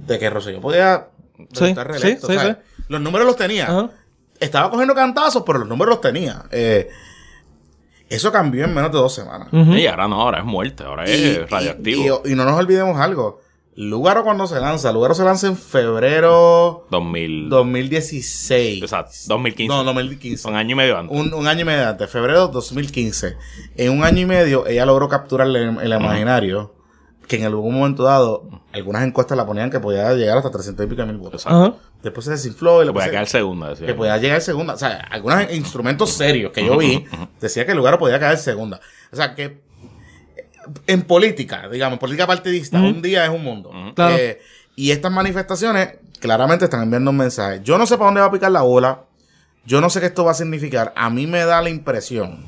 de 0.08 0.18
que 0.18 0.30
Rosselló 0.30 0.62
podía 0.62 1.08
Sí, 1.52 1.66
estar 1.66 1.86
reelecto. 1.88 2.28
sí, 2.28 2.34
sí, 2.34 2.38
o 2.40 2.42
sea, 2.42 2.54
sí. 2.56 2.82
Los 2.88 3.02
números 3.02 3.28
los 3.28 3.36
tenía. 3.36 3.68
Estaba 4.40 4.70
cogiendo 4.70 4.94
cantazos, 4.96 5.44
pero 5.46 5.60
los 5.60 5.68
números 5.68 5.96
los 5.96 6.02
tenía. 6.02 6.44
Eh, 6.52 6.90
eso 8.10 8.32
cambió 8.32 8.66
en 8.66 8.74
menos 8.74 8.92
de 8.92 8.98
dos 9.00 9.14
semanas. 9.14 9.48
Y 9.52 9.88
ahora 9.88 10.08
no, 10.08 10.22
ahora 10.22 10.40
es 10.40 10.46
muerte, 10.46 10.84
ahora 10.84 11.06
es 11.06 11.50
radioactivo. 11.50 12.22
y- 12.26 12.32
y 12.32 12.36
no 12.36 12.46
nos 12.46 12.60
olvidemos 12.60 13.00
algo. 13.00 13.42
Lugaro 13.78 14.24
cuando 14.24 14.48
se 14.48 14.58
lanza, 14.62 14.92
Lugaro 14.94 15.14
se 15.16 15.24
lanza 15.26 15.48
en 15.48 15.58
febrero 15.58 16.86
2000. 16.92 17.50
2016. 17.50 18.82
Exacto, 18.84 19.12
2015. 19.28 19.68
No, 19.76 19.84
2015. 19.84 20.48
Un 20.48 20.56
año 20.56 20.72
y 20.72 20.76
medio 20.76 20.98
antes. 20.98 21.18
Un, 21.18 21.34
un 21.34 21.48
año 21.48 21.62
y 21.62 21.66
medio 21.66 21.90
antes, 21.90 22.10
febrero 22.10 22.48
2015. 22.48 23.36
En 23.76 23.92
un 23.92 24.04
año 24.06 24.22
y 24.22 24.26
medio, 24.26 24.66
ella 24.68 24.86
logró 24.86 25.10
capturar 25.10 25.48
el, 25.48 25.56
el 25.56 25.92
imaginario 25.94 26.74
que 27.28 27.38
en 27.38 27.46
algún 27.46 27.74
momento 27.74 28.04
dado, 28.04 28.48
algunas 28.74 29.04
encuestas 29.04 29.38
la 29.38 29.46
ponían 29.46 29.70
que 29.70 29.80
podía 29.80 30.14
llegar 30.14 30.38
hasta 30.38 30.52
300 30.52 30.86
y 30.86 30.90
pico 30.90 31.06
mil 31.06 31.18
votos. 31.18 31.46
Ajá. 31.46 31.74
Después 32.04 32.26
se 32.26 32.32
desinfló 32.32 32.78
y 32.78 32.80
Que 32.82 32.86
le 32.88 32.94
podía 32.94 33.10
quedar 33.10 33.28
segunda, 33.28 33.70
decía. 33.70 33.88
que 33.88 33.94
podía 33.94 34.18
llegar 34.18 34.42
segunda. 34.42 34.74
O 34.74 34.78
sea, 34.78 34.98
algunos 35.10 35.52
instrumentos 35.52 36.12
serios 36.12 36.52
que 36.52 36.66
yo 36.66 36.78
vi 36.78 37.06
decía 37.40 37.66
que 37.66 37.72
el 37.72 37.78
lugar 37.78 37.98
podía 37.98 38.20
caer 38.20 38.38
segunda. 38.38 38.80
O 39.12 39.16
sea, 39.16 39.34
que 39.34 39.44
eh, 40.36 40.50
en 40.88 41.02
política, 41.04 41.68
digamos, 41.70 42.00
política 42.00 42.28
partidista, 42.28 42.80
un 42.80 43.02
día 43.02 43.26
es 43.26 43.32
un 43.32 43.44
mundo. 43.44 43.72
Claro. 43.96 44.16
Eh, 44.18 44.40
y 44.76 44.92
estas 44.92 45.12
manifestaciones 45.12 45.96
claramente 46.20 46.66
están 46.66 46.84
enviando 46.84 47.12
un 47.12 47.18
mensaje. 47.18 47.62
Yo 47.64 47.78
no 47.78 47.86
sé 47.88 47.98
para 47.98 48.06
dónde 48.08 48.22
va 48.22 48.28
a 48.28 48.32
picar 48.32 48.52
la 48.52 48.62
bola. 48.62 49.06
Yo 49.66 49.82
no 49.82 49.90
sé 49.90 50.00
qué 50.00 50.08
esto 50.08 50.26
va 50.26 50.32
a 50.32 50.36
significar. 50.36 50.94
A 50.96 51.10
mí 51.10 51.26
me 51.26 51.44
da 51.44 51.62
la 51.62 51.70
impresión 51.70 52.46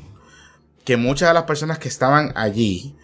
que 0.84 0.96
muchas 0.96 1.28
de 1.30 1.34
las 1.34 1.42
personas 1.44 1.78
que 1.78 1.88
estaban 1.88 2.32
allí 2.36 2.94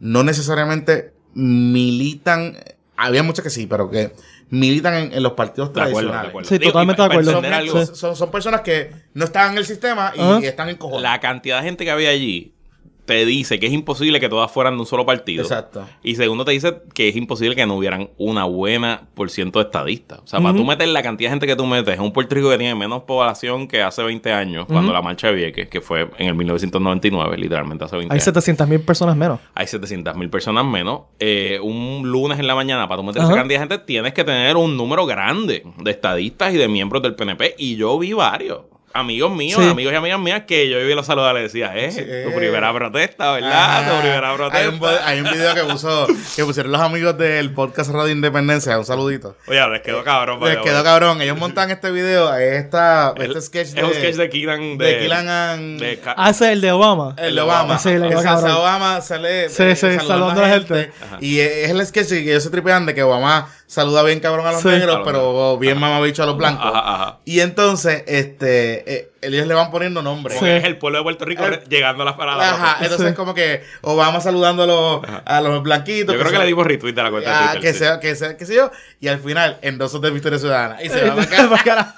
no 0.00 0.24
necesariamente 0.24 1.12
militan. 1.34 2.56
Había 2.96 3.22
muchas 3.22 3.42
que 3.42 3.50
sí, 3.50 3.66
pero 3.66 3.90
que 3.90 4.12
militan 4.50 4.94
en, 4.94 5.12
en 5.12 5.22
los 5.22 5.32
partidos 5.32 5.72
De 5.72 5.80
acuerdo, 5.80 5.88
de 5.88 5.94
tradicionales. 6.02 6.28
acuerdo. 6.30 6.48
Sí, 6.48 6.58
Digo, 6.58 6.72
totalmente 6.72 7.02
y 7.02 7.04
de 7.04 7.10
acuerdo. 7.12 7.32
Son, 7.32 7.44
algo, 7.46 7.72
son- 7.86 7.96
son- 7.96 8.16
son 8.16 8.30
personas 8.30 8.60
que 8.62 8.92
no 9.14 9.24
estaban 9.24 9.52
en 9.52 9.58
el 9.58 9.64
sistema 9.66 10.12
y 10.16 10.20
Ajá. 10.20 10.38
están 10.40 10.68
en 10.68 10.76
cojones. 10.76 11.02
La 11.02 11.20
cantidad 11.20 11.58
de 11.58 11.64
gente 11.64 11.84
que 11.84 11.90
había 11.90 12.10
allí 12.10 12.52
te 13.10 13.26
dice 13.26 13.58
que 13.58 13.66
es 13.66 13.72
imposible 13.72 14.20
que 14.20 14.28
todas 14.28 14.52
fueran 14.52 14.74
de 14.74 14.80
un 14.82 14.86
solo 14.86 15.04
partido. 15.04 15.42
Exacto. 15.42 15.84
Y 16.00 16.14
segundo, 16.14 16.44
te 16.44 16.52
dice 16.52 16.76
que 16.94 17.08
es 17.08 17.16
imposible 17.16 17.56
que 17.56 17.66
no 17.66 17.74
hubieran 17.74 18.10
una 18.18 18.44
buena 18.44 19.08
por 19.14 19.30
ciento 19.30 19.58
de 19.58 19.64
estadistas. 19.64 20.20
O 20.20 20.26
sea, 20.28 20.40
para 20.40 20.56
tú 20.56 20.64
meter 20.64 20.86
la 20.86 21.02
cantidad 21.02 21.28
de 21.30 21.32
gente 21.32 21.46
que 21.48 21.56
tú 21.56 21.66
metes 21.66 21.92
en 21.92 22.02
un 22.02 22.12
Puerto 22.12 22.36
Rico 22.36 22.50
que 22.50 22.58
tiene 22.58 22.76
menos 22.76 23.02
población 23.02 23.66
que 23.66 23.82
hace 23.82 24.04
20 24.04 24.32
años, 24.32 24.66
cuando 24.66 24.92
la 24.92 25.02
marcha 25.02 25.26
de 25.26 25.34
Vieques, 25.34 25.68
que 25.68 25.80
fue 25.80 26.08
en 26.18 26.28
el 26.28 26.36
1999, 26.36 27.36
literalmente 27.36 27.84
hace 27.84 27.96
20 27.96 28.12
Hay 28.12 28.18
años. 28.18 28.24
700 28.24 28.68
mil 28.68 28.80
personas 28.80 29.16
menos. 29.16 29.40
Hay 29.56 29.66
700 29.66 30.14
mil 30.14 30.30
personas 30.30 30.64
menos. 30.64 31.00
Eh, 31.18 31.58
un 31.60 32.08
lunes 32.08 32.38
en 32.38 32.46
la 32.46 32.54
mañana, 32.54 32.86
para 32.86 33.00
tú 33.00 33.06
meter 33.08 33.22
esa 33.22 33.34
cantidad 33.34 33.58
de 33.58 33.68
gente, 33.68 33.84
tienes 33.84 34.12
que 34.12 34.22
tener 34.22 34.56
un 34.56 34.76
número 34.76 35.04
grande 35.04 35.64
de 35.78 35.90
estadistas 35.90 36.54
y 36.54 36.58
de 36.58 36.68
miembros 36.68 37.02
del 37.02 37.16
PNP. 37.16 37.56
Y 37.58 37.74
yo 37.74 37.98
vi 37.98 38.12
varios. 38.12 38.60
Amigos 38.92 39.30
míos, 39.30 39.60
Sí. 39.62 39.68
amigos 39.70 39.92
y 39.92 39.96
amigas 39.96 40.18
mías, 40.18 40.42
que 40.48 40.68
yo 40.68 40.78
los 40.80 41.06
saludos 41.06 41.30
y 41.30 41.34
le 41.34 41.42
decía, 41.42 41.72
eh, 41.76 41.92
Sí, 41.92 42.00
tu 42.02 42.10
eh. 42.10 42.32
primera 42.36 42.72
protesta, 42.74 43.30
¿verdad? 43.32 43.50
Ah, 43.54 43.84
tu 43.88 44.00
primera 44.00 44.34
protesta. 44.34 44.58
hay, 44.58 44.66
un, 44.66 44.80
hay 45.04 45.20
un 45.20 45.30
video 45.30 45.54
que 45.54 45.62
puso 45.72 46.06
que 46.36 46.44
pusieron 46.44 46.72
los 46.72 46.80
amigos 46.80 47.16
del 47.16 47.52
podcast 47.54 47.90
Radio 47.92 48.10
Independencia. 48.12 48.76
Un 48.78 48.84
saludito. 48.84 49.36
Oye, 49.46 49.68
les 49.68 49.82
quedó 49.82 50.02
cabrón. 50.02 50.40
Les 50.40 50.48
vaya, 50.56 50.62
quedó 50.62 50.74
vaya. 50.78 50.84
cabrón. 50.84 51.22
Ellos 51.22 51.38
montan 51.38 51.70
este 51.70 51.90
video, 51.92 52.34
esta, 52.36 53.14
El- 53.16 53.28
este 53.36 53.42
sketch 53.42 53.66
es 53.68 53.74
de, 53.76 53.84
un 53.84 53.94
sketch 53.94 54.16
de 54.16 54.28
Keelan. 54.28 54.76
De, 54.78 54.84
de 54.86 54.98
Keelan 54.98 55.28
and- 55.28 55.80
de 55.80 55.98
Ca- 56.00 56.14
Ah, 56.18 56.30
ese 56.30 56.46
es 56.46 56.50
el 56.52 56.60
de 56.60 56.72
Obama. 56.72 57.14
el 57.16 57.34
de 57.36 57.40
Obama. 57.42 57.78
Sí, 57.78 57.90
Obama 57.90 59.00
sale 59.00 59.48
Sí, 59.50 59.62
eh, 59.62 59.76
sí, 59.76 59.86
saludando 60.04 60.42
a 60.42 60.48
la 60.48 60.54
gente. 60.54 60.90
Y 61.20 61.38
es 61.38 61.70
el 61.70 61.86
sketch 61.86 62.08
que 62.08 62.18
ellos 62.32 62.42
se 62.42 62.50
tripean 62.50 62.86
de 62.86 62.94
que 62.94 63.04
Obama 63.04 63.48
saluda 63.70 64.02
bien 64.02 64.18
cabrón 64.18 64.46
a 64.46 64.52
los 64.52 64.62
Sí. 64.62 64.68
negros, 64.68 64.96
A 64.96 64.98
los 64.98 65.06
pero 65.06 65.56
bien 65.58 65.78
mamabicho 65.78 66.24
a 66.24 66.26
los 66.26 66.36
blancos. 66.36 66.66
Ajá, 66.66 66.94
ajá. 66.94 67.18
Y 67.24 67.38
entonces, 67.40 68.02
este, 68.08 68.92
eh, 68.94 69.12
ellos 69.22 69.46
le 69.46 69.54
van 69.54 69.70
poniendo 69.70 70.02
nombres. 70.02 70.38
Porque 70.38 70.56
es 70.56 70.64
el 70.64 70.76
pueblo 70.78 70.98
de 70.98 71.04
Puerto 71.04 71.24
Rico 71.24 71.44
El- 71.44 71.50
re- 71.50 71.62
llegando 71.68 72.02
a 72.02 72.06
las 72.06 72.14
paradas. 72.16 72.52
Ajá, 72.54 72.78
entonces 72.82 73.10
Sí. 73.10 73.14
como 73.14 73.32
que 73.32 73.62
Obama 73.82 74.20
saludando 74.20 74.64
a 74.64 74.66
los, 74.66 75.00
a 75.24 75.40
los 75.40 75.62
blanquitos. 75.62 76.14
Yo 76.14 76.20
creo 76.20 76.32
que 76.32 76.38
le 76.38 76.46
dimos 76.46 76.66
retweet 76.66 76.98
a 76.98 77.02
la 77.04 77.10
cuenta 77.10 77.30
Ah, 77.30 77.40
de 77.40 77.46
Twitter. 77.60 77.60
que 77.62 77.72
sí. 77.72 77.78
sea, 77.78 78.00
que 78.00 78.14
sea, 78.16 78.36
qué 78.36 78.44
sé 78.46 78.54
yo. 78.56 78.70
Y 78.98 79.06
al 79.08 79.20
final, 79.20 79.58
endosos 79.62 80.00
de 80.00 80.10
Victoria 80.10 80.38
Ciudadana. 80.40 80.82
Y 80.82 80.88
se 80.88 81.08
va 81.08 81.22
acá. 81.60 81.94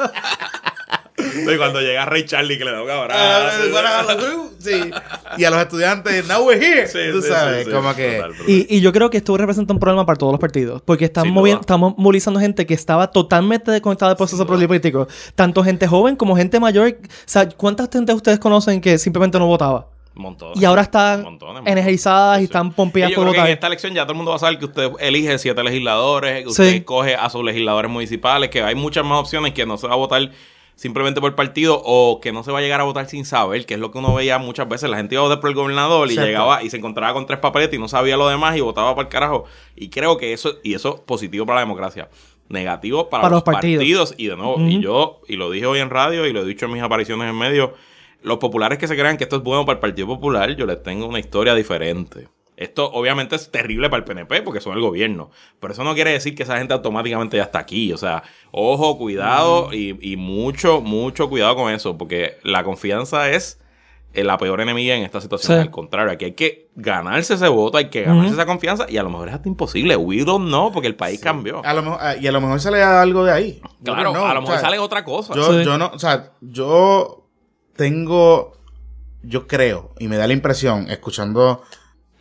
Y 1.53 1.57
cuando 1.57 1.81
llega 1.81 2.05
Ray 2.07 2.25
Charlie 2.25 2.57
que 2.59 2.65
le 2.65 2.73
da 2.73 2.83
un 2.83 2.91
abrazo. 2.91 3.21
Ah, 3.23 4.17
sí. 4.59 4.91
Y 5.39 5.45
a 5.45 5.51
los 5.51 5.61
estudiantes, 5.61 6.27
now 6.29 6.43
we're 6.47 6.63
here. 6.63 6.87
Sí, 6.87 6.99
Tú 7.13 7.23
sí, 7.23 7.29
sabes, 7.29 7.65
sí, 7.65 7.71
sí. 7.71 7.71
como 7.77 7.95
que. 7.95 8.17
Total. 8.19 8.33
Y, 8.47 8.77
y 8.77 8.81
yo 8.81 8.93
creo 8.93 9.09
que 9.11 9.17
esto 9.19 9.37
representa 9.37 9.73
un 9.73 9.81
problema 9.81 10.05
para 10.05 10.19
todos 10.19 10.33
los 10.33 10.41
partidos. 10.41 10.83
Porque 10.83 11.07
están 11.07 11.31
moviendo, 11.31 11.61
estamos 11.63 11.95
movilizando 11.97 12.39
gente 12.41 12.67
que 12.67 12.75
estaba 12.75 13.11
totalmente 13.11 13.71
desconectada 13.71 14.11
del 14.11 14.17
proceso 14.19 14.47
político. 14.47 15.09
Tanto 15.35 15.65
gente 15.65 15.87
joven 15.87 16.17
como 16.17 16.37
gente 16.37 16.61
mayor. 16.61 16.89
O 17.03 17.07
sea, 17.25 17.49
¿cuántas 17.49 17.89
gente 17.91 18.13
ustedes 18.13 18.39
conocen 18.39 18.81
que 18.81 18.99
simplemente 18.99 19.39
no 19.39 19.47
votaba? 19.47 19.89
Montones. 20.15 20.61
Y 20.61 20.65
ahora 20.67 20.83
están 20.83 21.23
Montones, 21.23 21.55
montones. 21.55 21.73
energizadas 21.73 22.37
Sí, 22.37 22.43
y 22.43 22.45
están 22.45 22.71
pompeadas 22.73 23.13
por 23.15 23.23
creo 23.25 23.33
que 23.33 23.39
votar. 23.39 23.49
en 23.49 23.55
esta 23.55 23.67
elección 23.69 23.95
ya 23.95 24.03
todo 24.03 24.13
el 24.13 24.17
mundo 24.19 24.31
va 24.33 24.37
a 24.37 24.41
saber 24.41 24.59
que 24.59 24.67
usted 24.67 24.91
elige 25.01 25.39
siete 25.39 25.63
legisladores, 25.63 26.43
que 26.43 26.49
usted 26.51 26.71
Sí. 26.71 26.81
coge 26.83 27.15
a 27.17 27.31
sus 27.31 27.43
legisladores 27.43 27.91
municipales, 27.91 28.51
que 28.51 28.63
hay 28.63 28.75
muchas 28.75 29.07
más 29.07 29.19
opciones 29.21 29.55
que 29.55 29.65
no 29.65 29.79
se 29.79 29.87
va 29.87 29.95
a 29.95 29.97
votar 29.97 30.31
simplemente 30.83 31.21
por 31.21 31.33
partido 31.37 31.81
o 31.85 32.19
que 32.21 32.33
no 32.33 32.43
se 32.43 32.51
va 32.51 32.59
a 32.59 32.61
llegar 32.61 32.81
a 32.81 32.83
votar 32.83 33.09
sin 33.09 33.25
saber, 33.25 33.67
que 33.67 33.75
es 33.75 33.81
lo 33.81 33.93
que 33.93 33.99
uno 33.99 34.13
veía 34.15 34.39
muchas 34.39 34.69
veces. 34.69 34.91
La 34.91 34.97
gente 34.97 35.15
iba 35.15 35.23
a 35.23 35.29
votar 35.29 35.39
por 35.39 35.49
el 35.49 35.55
gobernador 35.55 36.11
y 36.11 36.17
llegaba 36.17 36.65
y 36.65 36.71
se 36.71 36.79
encontraba 36.79 37.15
con 37.15 37.25
tres 37.25 37.39
papeletas 37.39 37.77
y 37.77 37.79
no 37.79 37.87
sabía 37.87 38.17
lo 38.17 38.29
demás 38.29 38.57
y 38.57 38.63
votaba 38.63 38.93
para 38.97 39.07
el 39.07 39.09
carajo. 39.09 39.45
Y 39.77 39.91
creo 39.91 40.17
que 40.17 40.33
eso, 40.33 40.57
y 40.65 40.75
eso 40.75 40.97
es 40.97 41.01
positivo 41.03 41.47
para 41.47 41.61
la 41.61 41.67
democracia. 41.67 42.09
Negativo 42.49 43.09
para, 43.09 43.23
Para 43.23 43.31
los, 43.31 43.37
los 43.37 43.43
partidos. 43.45 43.79
partidos. 43.79 44.15
Y 44.19 44.27
de 44.27 44.37
nuevo, 44.37 44.57
y 44.59 44.81
yo, 44.81 45.21
y 45.29 45.37
lo 45.37 45.53
dije 45.53 45.67
hoy 45.67 45.79
en 45.79 45.89
radio 45.89 46.27
y 46.27 46.33
lo 46.33 46.41
he 46.43 46.45
dicho 46.45 46.67
en 46.67 46.73
mis 46.73 46.83
apariciones 46.83 47.31
en 47.31 47.39
medio, 47.39 47.75
los 48.23 48.39
populares 48.39 48.77
que 48.79 48.89
se 48.89 48.97
crean 48.97 49.17
que 49.17 49.23
esto 49.23 49.37
es 49.37 49.43
bueno 49.45 49.65
para 49.65 49.75
el 49.77 49.81
Partido 49.81 50.09
Popular, 50.09 50.51
yo 50.57 50.67
les 50.67 50.83
tengo 50.83 51.07
una 51.07 51.21
historia 51.21 51.55
diferente. 51.55 52.27
Esto 52.57 52.91
obviamente 52.93 53.35
es 53.37 53.51
terrible 53.51 53.89
para 53.91 53.99
el 53.99 54.05
PNP 54.05 54.43
porque 54.43 54.61
son 54.61 54.75
el 54.75 54.81
gobierno. 54.83 55.31
Pero 55.59 55.73
eso 55.73 55.85
no 55.85 55.95
quiere 55.95 56.13
decir 56.13 56.35
que 56.35 56.43
esa 56.43 56.59
gente 56.59 56.75
automáticamente 56.75 57.37
ya 57.37 57.45
está 57.45 57.59
aquí. 57.61 57.93
O 57.93 57.97
sea, 57.97 58.23
ojo, 58.51 58.99
cuidado 58.99 59.73
y, 59.73 59.97
y 60.01 60.17
mucho, 60.17 60.81
mucho 60.81 61.29
cuidado 61.29 61.57
con 61.57 61.73
eso. 61.73 61.97
Porque 61.97 62.39
la 62.43 62.63
confianza 62.63 63.31
es 63.31 63.59
eh, 64.13 64.23
la 64.23 64.37
peor 64.37 64.61
enemiga 64.61 64.95
en 64.95 65.03
esta 65.03 65.21
situación. 65.23 65.57
Sí. 65.57 65.63
Al 65.63 65.71
contrario, 65.71 66.13
aquí 66.13 66.27
hay 66.27 66.33
que 66.33 66.69
ganarse 66.77 67.35
ese 67.35 67.49
voto, 67.49 67.79
hay 67.79 67.89
que 67.89 68.03
ganarse 68.03 68.35
esa 68.35 68.45
confianza. 68.45 68.85
Y 68.89 68.99
a 68.99 69.03
lo 69.03 69.09
mejor 69.09 69.29
es 69.29 69.35
hasta 69.35 69.49
imposible. 69.49 69.97
We 69.97 70.23
don't 70.25 70.49
know 70.49 70.71
porque 70.71 70.89
el 70.89 70.95
país 70.95 71.21
cambió. 71.21 71.65
A 71.65 71.73
lo 71.73 71.83
mejor, 71.83 71.99
ah, 72.03 72.17
y 72.17 72.27
a 72.27 72.33
lo 72.33 72.41
mejor 72.43 72.61
sale 72.61 72.83
algo 72.83 73.25
de 73.25 73.33
ahí. 73.33 73.61
Yo 73.81 73.95
Claro, 73.95 74.13
know, 74.13 74.27
a 74.27 74.35
lo 74.35 74.43
mejor 74.43 74.57
o 74.57 74.59
sea, 74.59 74.67
sale 74.69 74.79
otra 74.79 75.03
cosa. 75.05 75.35
Yo, 75.35 75.59
Sí. 75.59 75.65
yo 75.65 75.79
no, 75.79 75.91
o 75.95 75.99
sea, 75.99 76.33
yo 76.43 77.27
tengo, 77.77 78.53
yo 79.23 79.47
creo, 79.47 79.95
y 79.99 80.09
me 80.09 80.17
da 80.17 80.27
la 80.27 80.35
impresión, 80.35 80.91
escuchando, 80.91 81.63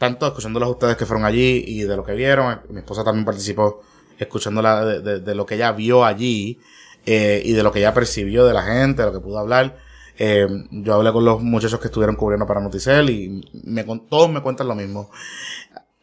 tanto 0.02 0.26
escuchándolos 0.26 0.66
a 0.66 0.72
ustedes 0.72 0.98
que 0.98 1.06
fueron 1.06 1.26
allí 1.26 1.64
y 1.68 1.84
de 1.84 1.96
lo 1.96 2.04
que 2.04 2.14
vieron, 2.14 2.60
mi 2.70 2.80
esposa 2.80 3.04
también 3.04 3.24
participó 3.24 3.84
escuchándola 4.18 4.84
de, 4.84 5.36
lo 5.36 5.46
que 5.46 5.54
ella 5.54 5.72
vio 5.74 6.04
allí 6.04 6.60
eh, 7.06 7.40
y 7.46 7.54
de 7.54 7.62
lo 7.62 7.72
que 7.72 7.78
ella 7.78 7.94
percibió 7.94 8.44
de 8.44 8.52
la 8.52 8.64
gente, 8.64 9.04
de 9.04 9.10
lo 9.10 9.14
que 9.14 9.20
pudo 9.20 9.38
hablar. 9.38 9.78
Eh, 10.18 10.48
yo 10.72 10.96
hablé 10.96 11.12
con 11.12 11.24
los 11.24 11.44
muchachos 11.44 11.80
que 11.80 11.86
estuvieron 11.86 12.16
cubriendo 12.16 12.48
para 12.48 12.60
Noticel 12.60 13.12
y 13.12 13.48
me, 13.64 13.84
todos 14.10 14.32
me 14.32 14.42
cuentan 14.42 14.70
lo 14.70 14.74
mismo. 14.74 15.12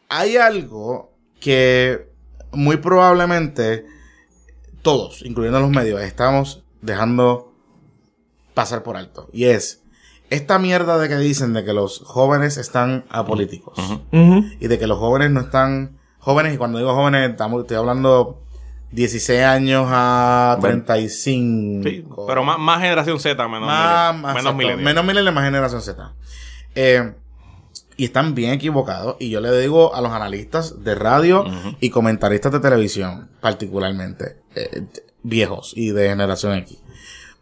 Hay 0.07 0.37
algo 0.37 1.11
que 1.41 2.07
muy 2.53 2.77
probablemente 2.77 3.85
todos, 4.81 5.25
incluyendo 5.25 5.59
los 5.59 5.71
medios, 5.71 5.99
estamos 5.99 6.63
dejando 6.81 7.51
pasar 8.53 8.81
por 8.81 8.95
alto. 8.95 9.27
Y 9.33 9.43
es 9.43 9.81
esta 10.29 10.59
mierda 10.59 10.97
de 10.97 11.09
que 11.09 11.17
dicen 11.17 11.53
de 11.53 11.63
que 11.65 11.73
los 11.73 11.99
jóvenes 12.05 12.57
están 12.57 13.05
apolíticos. 13.09 13.77
Ujú. 14.11 14.45
Y 14.59 14.67
de 14.67 14.77
que 14.79 14.87
los 14.87 14.99
jóvenes 14.99 15.31
no 15.31 15.41
están 15.41 15.97
jóvenes, 16.19 16.53
y 16.53 16.57
cuando 16.57 16.77
digo 16.77 16.93
jóvenes, 16.93 17.29
estamos, 17.29 17.61
estoy 17.61 17.77
hablando 17.77 18.41
16 18.91 19.41
años 19.43 19.85
a 19.89 20.57
Bueno. 20.59 20.83
35. 20.85 21.83
Sí, 21.83 22.05
pero 22.27 22.43
más, 22.43 22.59
más 22.59 22.81
generación 22.81 23.19
Z, 23.19 23.47
menos 23.47 23.67
más, 23.67 24.13
millennial. 24.13 24.21
más 24.21 24.35
menos 24.35 24.55
millennial. 24.55 25.05
menos 25.05 25.33
más 25.33 25.43
generación 25.45 25.81
Z. 25.81 26.13
Eh, 26.75 27.13
y 27.97 28.05
están 28.05 28.33
bien 28.33 28.51
equivocados. 28.51 29.17
Y 29.19 29.29
yo 29.29 29.41
le 29.41 29.51
digo 29.59 29.93
a 29.93 30.01
los 30.01 30.11
analistas 30.11 30.83
de 30.83 30.95
radio 30.95 31.43
y 31.81 31.89
comentaristas 31.89 32.51
de 32.51 32.59
televisión, 32.61 33.29
particularmente, 33.41 34.37
eh, 34.55 34.83
viejos 35.21 35.73
y 35.75 35.91
de 35.91 36.09
generación 36.09 36.53
X. 36.59 36.79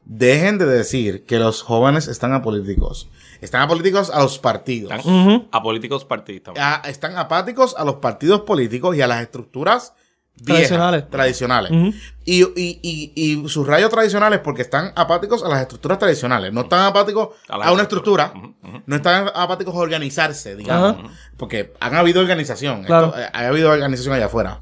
Dejen 0.10 0.58
de 0.58 0.66
decir 0.66 1.26
que 1.26 1.38
los 1.38 1.62
jóvenes 1.64 2.08
están 2.08 2.32
apolíticos. 2.34 3.10
Están 3.42 3.62
apolíticos 3.62 4.10
a 4.10 4.22
los 4.22 4.40
partidos. 4.40 4.94
Están 4.94 5.62
políticos 5.62 6.06
partidistas. 6.06 6.56
A- 6.58 6.82
están 6.88 7.18
apáticos 7.18 7.76
a 7.78 7.84
los 7.84 7.96
partidos 7.96 8.42
políticos 8.42 8.96
y 8.96 9.02
a 9.02 9.08
las 9.08 9.22
estructuras 9.22 9.94
viejas, 10.40 10.70
Tradicionales. 11.10 11.72
y, 12.24 12.44
y, 12.44 12.80
y, 12.82 13.12
y 13.16 13.50
sus 13.50 13.68
rayos 13.68 13.90
tradicionales 13.90 14.40
porque 14.40 14.62
están 14.62 14.94
apáticos 14.96 15.44
a 15.44 15.50
las 15.50 15.62
estructuras 15.62 16.00
tradicionales. 16.00 16.54
No 16.54 16.62
están 16.62 16.86
apáticos 16.86 17.30
A 17.50 17.72
una 17.74 17.82
estructura. 17.84 18.34
No 18.86 18.96
están 18.96 19.30
apáticos 19.36 19.76
a 19.76 19.80
organizarse, 19.80 20.56
digamos. 20.56 21.12
Porque 21.36 21.74
han 21.82 21.96
habido 21.96 22.22
organización. 22.22 22.86
Claro. 22.86 23.08
Esto, 23.08 23.20
eh, 23.20 23.30
ha 23.34 23.48
habido 23.48 23.70
organización 23.72 24.14
allá 24.16 24.28
afuera. 24.28 24.62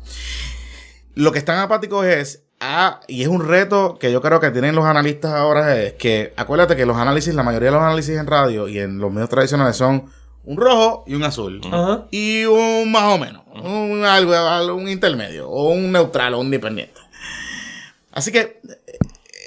Lo 1.13 1.31
que 1.31 1.37
están 1.39 1.59
apáticos 1.59 2.03
es 2.05 2.44
a, 2.59 3.01
y 3.07 3.21
es 3.21 3.27
un 3.27 3.47
reto 3.47 3.97
que 3.99 4.11
yo 4.11 4.21
creo 4.21 4.39
que 4.39 4.51
tienen 4.51 4.75
los 4.75 4.85
analistas 4.85 5.33
ahora, 5.33 5.75
es 5.81 5.93
que 5.93 6.33
acuérdate 6.37 6.75
que 6.75 6.85
los 6.85 6.97
análisis, 6.97 7.33
la 7.35 7.43
mayoría 7.43 7.67
de 7.67 7.75
los 7.75 7.83
análisis 7.83 8.17
en 8.17 8.27
radio 8.27 8.67
y 8.67 8.79
en 8.79 8.97
los 8.97 9.11
medios 9.11 9.29
tradicionales 9.29 9.75
son 9.75 10.05
un 10.45 10.57
rojo 10.57 11.03
y 11.07 11.15
un 11.15 11.23
azul. 11.23 11.59
Ajá. 11.65 12.05
Y 12.11 12.45
un 12.45 12.91
más 12.91 13.03
o 13.13 13.17
menos. 13.17 13.43
Un, 13.63 14.03
algo, 14.05 14.75
un 14.75 14.87
intermedio. 14.87 15.49
O 15.49 15.69
un 15.71 15.91
neutral 15.91 16.33
o 16.35 16.39
un 16.39 16.45
independiente. 16.45 16.93
Así 18.11 18.31
que 18.31 18.61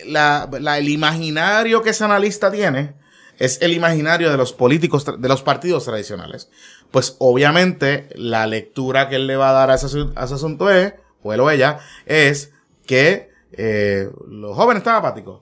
la, 0.07 0.49
la- 0.61 0.79
el 0.79 0.89
imaginario 0.89 1.83
que 1.83 1.91
ese 1.91 2.05
analista 2.05 2.51
tiene 2.51 2.95
es 3.39 3.63
el 3.63 3.73
imaginario 3.73 4.31
de 4.31 4.37
los 4.37 4.53
políticos, 4.53 5.05
de 5.19 5.29
los 5.29 5.43
partidos 5.43 5.85
tradicionales. 5.85 6.51
Pues 6.91 7.15
obviamente 7.21 8.09
la 8.17 8.47
lectura 8.47 9.09
que 9.09 9.17
él 9.17 9.27
le 9.29 9.37
va 9.37 9.51
a 9.51 9.53
dar 9.53 9.71
a 9.71 9.75
ese, 9.77 9.87
a 10.17 10.25
ese 10.25 10.35
asunto 10.35 10.69
es, 10.71 10.95
o 11.23 11.33
él 11.33 11.41
o 11.41 11.49
ella, 11.51 11.79
es 12.07 12.53
que 12.89 13.31
eh, 13.53 14.09
los 14.29 14.57
jóvenes 14.57 14.81
están 14.81 14.97
apáticos. 14.97 15.41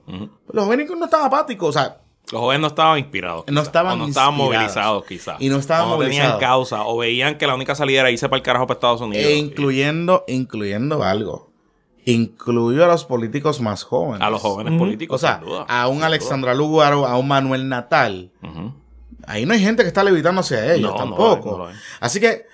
Los 0.51 0.65
jóvenes 0.65 0.89
no 0.95 1.05
están 1.05 1.25
apáticos, 1.25 1.69
o 1.69 1.71
sea, 1.79 1.97
Los 2.31 2.41
jóvenes 2.41 2.61
no 2.61 2.67
estaban 2.67 2.99
inspirados. 2.99 3.45
No 3.47 3.61
estaban 3.61 3.93
o 3.93 3.95
no 3.97 4.07
estaban 4.07 4.33
inspirados. 4.33 4.59
movilizados, 4.59 5.05
quizás. 5.05 5.37
Y 5.39 5.49
no 5.49 5.57
estaban 5.57 5.87
o 5.87 5.91
no 5.91 5.97
tenían 5.99 6.27
movilizados. 6.27 6.39
causa. 6.41 6.83
O 6.85 6.97
veían 6.97 7.37
que 7.37 7.47
la 7.47 7.55
única 7.55 7.73
salida 7.73 8.01
era 8.01 8.11
irse 8.11 8.27
para 8.29 8.37
el 8.37 8.43
carajo 8.43 8.67
para 8.67 8.75
Estados 8.77 9.01
Unidos. 9.01 9.25
e 9.25 9.35
incluyendo, 9.37 10.23
incluyendo 10.27 11.03
algo. 11.03 11.47
Incluyo 12.05 12.85
a 12.85 12.87
los 12.87 13.03
políticos 13.05 13.59
más 13.61 13.83
jóvenes. 13.83 14.21
a 14.21 14.29
los 14.29 14.41
jóvenes 14.41 14.71
Ujú. 14.73 14.79
políticos. 14.79 15.15
O 15.23 15.25
sea, 15.27 15.39
sin 15.39 15.47
duda. 15.49 15.65
a 15.67 15.87
un. 15.87 16.03
Alexandra 16.03 16.53
Lugar, 16.53 16.93
a 16.93 17.17
un 17.17 17.27
Manuel 17.27 17.67
Natal. 17.67 18.31
Ahí 19.25 19.45
no 19.45 19.53
hay 19.53 19.59
gente 19.59 19.83
que 19.83 19.89
está 19.89 20.03
levitando 20.05 20.39
hacia 20.41 20.73
ellos, 20.73 20.89
No, 20.91 20.97
no 20.97 21.03
tampoco. 21.03 21.25
lo 21.25 21.35
hay, 21.35 21.51
no 21.51 21.57
lo 21.57 21.67
hay. 21.67 21.75
Así 21.99 22.19
que, 22.21 22.29
eh, 22.29 22.45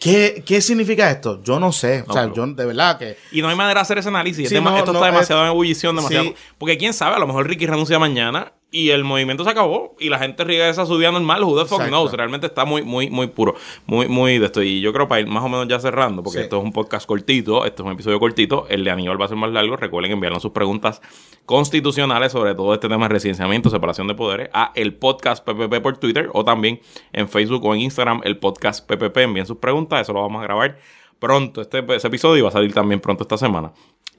¿qué, 0.00 0.42
¿qué 0.44 0.60
significa 0.60 1.08
esto? 1.10 1.40
Yo 1.44 1.60
no 1.60 1.70
sé. 1.70 1.98
No, 1.98 2.06
o 2.08 2.12
sea, 2.12 2.22
pero- 2.22 2.34
yo 2.34 2.46
de 2.48 2.66
verdad 2.66 2.98
que... 2.98 3.16
Y 3.30 3.40
no 3.42 3.48
hay 3.48 3.54
manera 3.54 3.74
de 3.78 3.82
hacer 3.82 3.98
ese 3.98 4.08
análisis. 4.08 4.48
Sí, 4.48 4.54
no, 4.60 4.76
esto 4.76 4.92
no, 4.92 4.98
está 4.98 5.08
es- 5.10 5.14
demasiado 5.14 5.42
en 5.42 5.48
ebullición, 5.50 5.94
demasiado. 5.94 6.24
Sí. 6.24 6.34
Porque 6.58 6.76
quién 6.76 6.92
sabe, 6.92 7.14
a 7.14 7.18
lo 7.20 7.26
mejor 7.28 7.46
Ricky 7.46 7.66
renuncia 7.66 7.98
mañana 8.00 8.52
y 8.72 8.90
el 8.90 9.02
movimiento 9.02 9.42
se 9.42 9.50
acabó 9.50 9.96
y 9.98 10.08
la 10.10 10.18
gente 10.18 10.44
regresa 10.44 10.82
a 10.82 10.86
su 10.86 10.96
día 10.98 11.10
normal. 11.10 11.42
Who 11.42 11.58
the 11.60 11.68
fuck 11.68 11.86
knows? 11.88 12.12
Realmente 12.12 12.46
está 12.46 12.64
muy, 12.64 12.82
muy, 12.82 13.10
muy 13.10 13.26
puro. 13.26 13.56
Muy, 13.86 14.06
muy 14.06 14.38
de 14.38 14.46
esto. 14.46 14.62
Y 14.62 14.80
yo 14.80 14.92
creo 14.92 15.08
para 15.08 15.20
ir 15.22 15.26
más 15.26 15.42
o 15.42 15.48
menos 15.48 15.66
ya 15.66 15.80
cerrando, 15.80 16.22
porque 16.22 16.38
Sí. 16.38 16.44
esto 16.44 16.58
es 16.58 16.64
un 16.64 16.72
podcast 16.72 17.06
cortito, 17.06 17.64
esto 17.66 17.82
es 17.82 17.86
un 17.86 17.92
episodio 17.92 18.20
cortito. 18.20 18.66
El 18.68 18.84
de 18.84 18.90
Aníbal 18.92 19.20
va 19.20 19.24
a 19.24 19.28
ser 19.28 19.36
más 19.36 19.50
largo. 19.50 19.76
Recuerden 19.76 20.12
enviarnos 20.12 20.42
sus 20.42 20.52
preguntas 20.52 21.02
constitucionales 21.46 22.30
sobre 22.30 22.54
todo 22.54 22.72
este 22.74 22.88
tema 22.88 23.06
de 23.08 23.14
residenciamiento, 23.14 23.70
separación 23.70 24.06
de 24.06 24.14
poderes, 24.14 24.50
a 24.52 24.70
el 24.76 24.94
podcast 24.94 25.44
PPP 25.44 25.80
por 25.82 25.96
Twitter 25.98 26.30
o 26.32 26.44
también 26.44 26.80
en 27.12 27.28
Facebook 27.28 27.64
o 27.64 27.74
en 27.74 27.80
Instagram, 27.80 28.20
el 28.24 28.38
podcast 28.38 28.86
PPP. 28.86 29.16
Envíen 29.24 29.46
sus 29.46 29.56
preguntas, 29.56 30.02
eso 30.02 30.12
lo 30.12 30.20
vamos 30.22 30.40
a 30.40 30.44
grabar 30.44 30.78
pronto 31.18 31.60
este 31.60 31.84
ese 31.94 32.06
episodio 32.06 32.44
va 32.44 32.48
a 32.48 32.52
salir 32.52 32.72
también 32.72 33.00
pronto 33.00 33.24
esta 33.24 33.36
semana. 33.36 33.72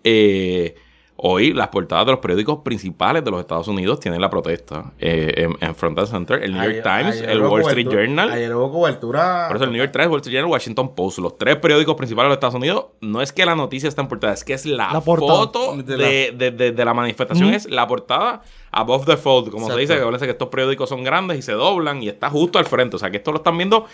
Eh, 0.03 0.75
hoy 1.24 1.54
las 1.54 1.67
portadas 1.67 2.08
de 2.08 2.13
los 2.13 2.19
periódicos 2.19 2.60
principales 2.63 3.24
de 3.24 3.30
los 3.30 3.39
Estados 3.41 3.67
Unidos 3.67 4.00
tienen 4.00 4.19
la 4.21 4.30
protesta 4.32 4.91
eh, 4.97 5.34
en, 5.38 5.56
en 5.67 5.76
Front 5.76 6.00
and 6.00 6.08
Center, 6.08 6.43
el 6.43 6.54
New 6.54 6.63
York 6.63 6.84
ayer- 6.84 6.84
Times, 6.84 7.15
ayer 7.17 7.30
el 7.30 7.41
Wall 7.41 7.62
Street 7.62 7.88
Journal. 7.89 8.32
Ayer 8.32 8.56
hubo 8.56 8.71
cobertura... 8.71 9.45
Por 9.47 9.58
eso 9.58 9.65
el 9.65 9.71
New 9.71 9.80
York 9.80 9.91
Times, 9.91 10.08
Wall 10.08 10.17
Street 10.21 10.34
Journal, 10.38 10.52
Washington 10.52 10.95
Post, 10.95 11.19
los 11.19 11.38
tres 11.38 11.58
periódicos 11.58 11.93
principales 11.95 12.26
de 12.26 12.30
los 12.30 12.36
Estados 12.38 12.56
Unidos, 12.56 12.86
no 13.02 13.21
es 13.21 13.32
que 13.32 13.45
la 13.45 13.56
noticia 13.56 13.88
está 13.88 14.02
en 14.02 14.08
portada, 14.08 14.34
es 14.34 14.43
que 14.43 14.54
es 14.54 14.65
la, 14.65 14.93
La 14.93 15.02
foto 15.02 15.76
De 15.78 15.95
de, 15.97 16.32
de- 16.36 16.52
de- 16.52 16.71
de 16.71 16.86
la 16.86 16.93
manifestación, 16.95 17.54
es 17.54 17.69
la 17.69 17.86
portada 17.86 18.41
above 18.71 19.06
the 19.06 19.17
fold, 19.17 19.52
como 19.52 19.69
se 19.69 19.78
dice, 19.78 19.93
que 19.93 20.00
acuérdense 20.00 20.26
que 20.26 20.32
estos 20.32 20.47
periódicos 20.47 20.89
son 20.89 21.04
grandes 21.04 21.38
y 21.38 21.41
se 21.43 21.52
doblan 21.52 22.02
y 22.02 22.08
está 22.10 22.30
justo 22.32 22.58
al 22.58 22.65
frente, 22.65 22.95
o 22.95 23.00
sea 23.00 23.12
que 23.12 23.17
esto 23.17 23.32
lo 23.32 23.38
están 23.38 23.58
viendo 23.58 23.86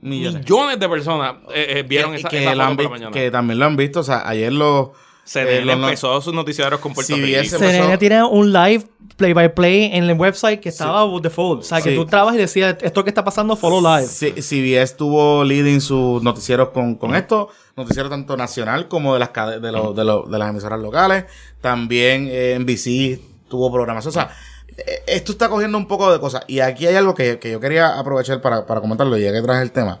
millones. 0.00 0.40
millones 0.42 0.78
de 0.78 0.88
personas 0.88 1.34
eh, 1.54 1.78
eh, 1.78 1.82
vieron 1.82 2.12
que, 2.12 2.18
esa, 2.18 2.28
que 2.28 2.42
esa 2.42 2.54
lo 2.54 2.60
foto 2.62 2.68
han 2.70 2.76
por 2.76 2.84
la 2.84 2.90
mañana. 2.90 3.10
que 3.10 3.30
también 3.30 3.58
lo 3.58 3.64
han 3.66 3.76
visto. 3.76 4.00
O 4.00 4.02
sea, 4.04 4.28
ayer 4.28 4.52
lo... 4.52 4.92
CNN 5.26 5.70
eh, 5.72 5.74
empezó 5.74 6.20
sus 6.20 6.32
noticiarios 6.32 6.80
con 6.80 6.94
Puerto 6.94 7.14
CBS 7.14 7.42
Rico. 7.42 7.56
empezó- 7.56 7.58
CNN 7.72 7.98
tiene 7.98 8.22
un 8.24 8.52
live 8.52 8.86
play 9.16 9.32
by 9.32 9.54
play 9.54 9.90
en 9.92 10.04
el 10.04 10.16
website 10.18 10.60
que 10.60 10.68
estaba 10.68 11.04
default. 11.20 11.60
O 11.60 11.62
sea, 11.62 11.80
que 11.80 11.90
Sí. 11.90 11.96
tú 11.96 12.06
trabas 12.06 12.34
y 12.34 12.38
decías, 12.38 12.76
esto 12.80 13.02
que 13.02 13.10
está 13.10 13.24
pasando, 13.24 13.56
follow 13.56 13.80
live. 13.80 14.06
C- 14.06 14.40
CBS 14.42 14.94
tuvo 14.96 15.42
leading 15.42 15.80
sus 15.80 16.22
noticieros 16.22 16.68
con, 16.70 16.94
con 16.96 17.14
esto, 17.16 17.48
noticiero 17.76 18.08
tanto 18.08 18.36
nacional 18.36 18.88
como 18.88 19.14
de 19.14 19.20
las 19.20 19.30
de, 19.60 19.72
los- 19.72 19.96
de, 19.96 20.04
los- 20.04 20.30
de 20.30 20.38
las 20.38 20.50
emisoras 20.50 20.78
locales. 20.80 21.24
También 21.60 22.28
eh, 22.30 22.54
NBC 22.58 23.20
tuvo 23.48 23.72
programación. 23.72 24.10
O 24.10 24.12
sea, 24.12 24.30
eh, 24.76 25.02
esto 25.06 25.32
está 25.32 25.48
cogiendo 25.48 25.76
un 25.78 25.88
poco 25.88 26.12
de 26.12 26.20
cosas. 26.20 26.42
Y 26.46 26.60
aquí 26.60 26.86
hay 26.86 26.94
algo 26.96 27.14
que, 27.14 27.38
que 27.38 27.50
yo 27.50 27.58
quería 27.58 27.98
aprovechar 27.98 28.40
para, 28.42 28.66
para 28.66 28.80
comentarlo, 28.80 29.16
ya 29.16 29.32
que 29.32 29.40
traje 29.42 29.62
el 29.62 29.72
tema. 29.72 30.00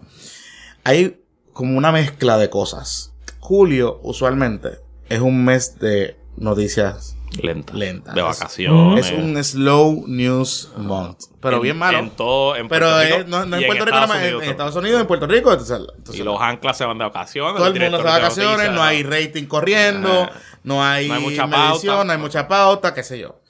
Hay 0.84 1.20
como 1.52 1.76
una 1.78 1.90
mezcla 1.90 2.36
de 2.38 2.50
cosas. 2.50 3.12
Julio, 3.40 3.98
usualmente, 4.02 4.78
es 5.08 5.20
un 5.20 5.44
mes 5.44 5.78
de 5.78 6.16
noticias. 6.36 7.14
Lenta. 7.42 7.74
Lenta. 7.74 8.12
De 8.12 8.20
Es- 8.20 8.26
vacaciones. 8.26 9.06
Es 9.06 9.12
un 9.12 9.42
slow 9.44 10.04
news 10.06 10.70
month. 10.78 11.24
Pero 11.40 11.56
En- 11.56 11.62
bien 11.62 11.76
malo. 11.76 11.98
En 11.98 12.10
todo. 12.10 12.56
En 12.56 12.68
Pero 12.68 12.98
es- 13.00 13.16
Rico 13.16 13.28
no, 13.28 13.42
en 13.42 13.50
Puerto 13.66 13.84
Rico, 13.84 13.94
nada 13.96 14.06
más, 14.06 14.16
en, 14.16 14.22
Unidos 14.22 14.32
en 14.32 14.32
también. 14.38 14.50
Estados 14.52 14.76
Unidos, 14.76 15.00
en 15.00 15.06
Puerto 15.06 15.26
Rico. 15.26 15.52
Entonces, 15.52 15.78
entonces 15.98 16.20
Y 16.20 16.24
los 16.24 16.40
anclas 16.40 16.78
se 16.78 16.84
van 16.84 16.98
de 16.98 17.04
vacaciones. 17.04 17.56
todo 17.56 17.66
el 17.66 17.80
mundo 17.80 17.98
se 17.98 18.04
va 18.04 18.14
de 18.14 18.20
vacaciones, 18.22 18.50
noticias, 18.70 18.74
no 18.74 18.82
hay 18.82 19.02
rating 19.02 19.44
corriendo, 19.44 20.28
no 20.64 20.82
hay, 20.84 21.08
No 21.08 21.14
hay 21.14 21.22
mucha 21.22 21.46
medición, 21.46 21.94
pauta. 21.96 22.04
no 22.04 22.12
hay 22.12 22.18
mucha 22.18 22.48
pauta, 22.48 22.94
qué 22.94 23.02
sé 23.02 23.18
yo. 23.18 23.40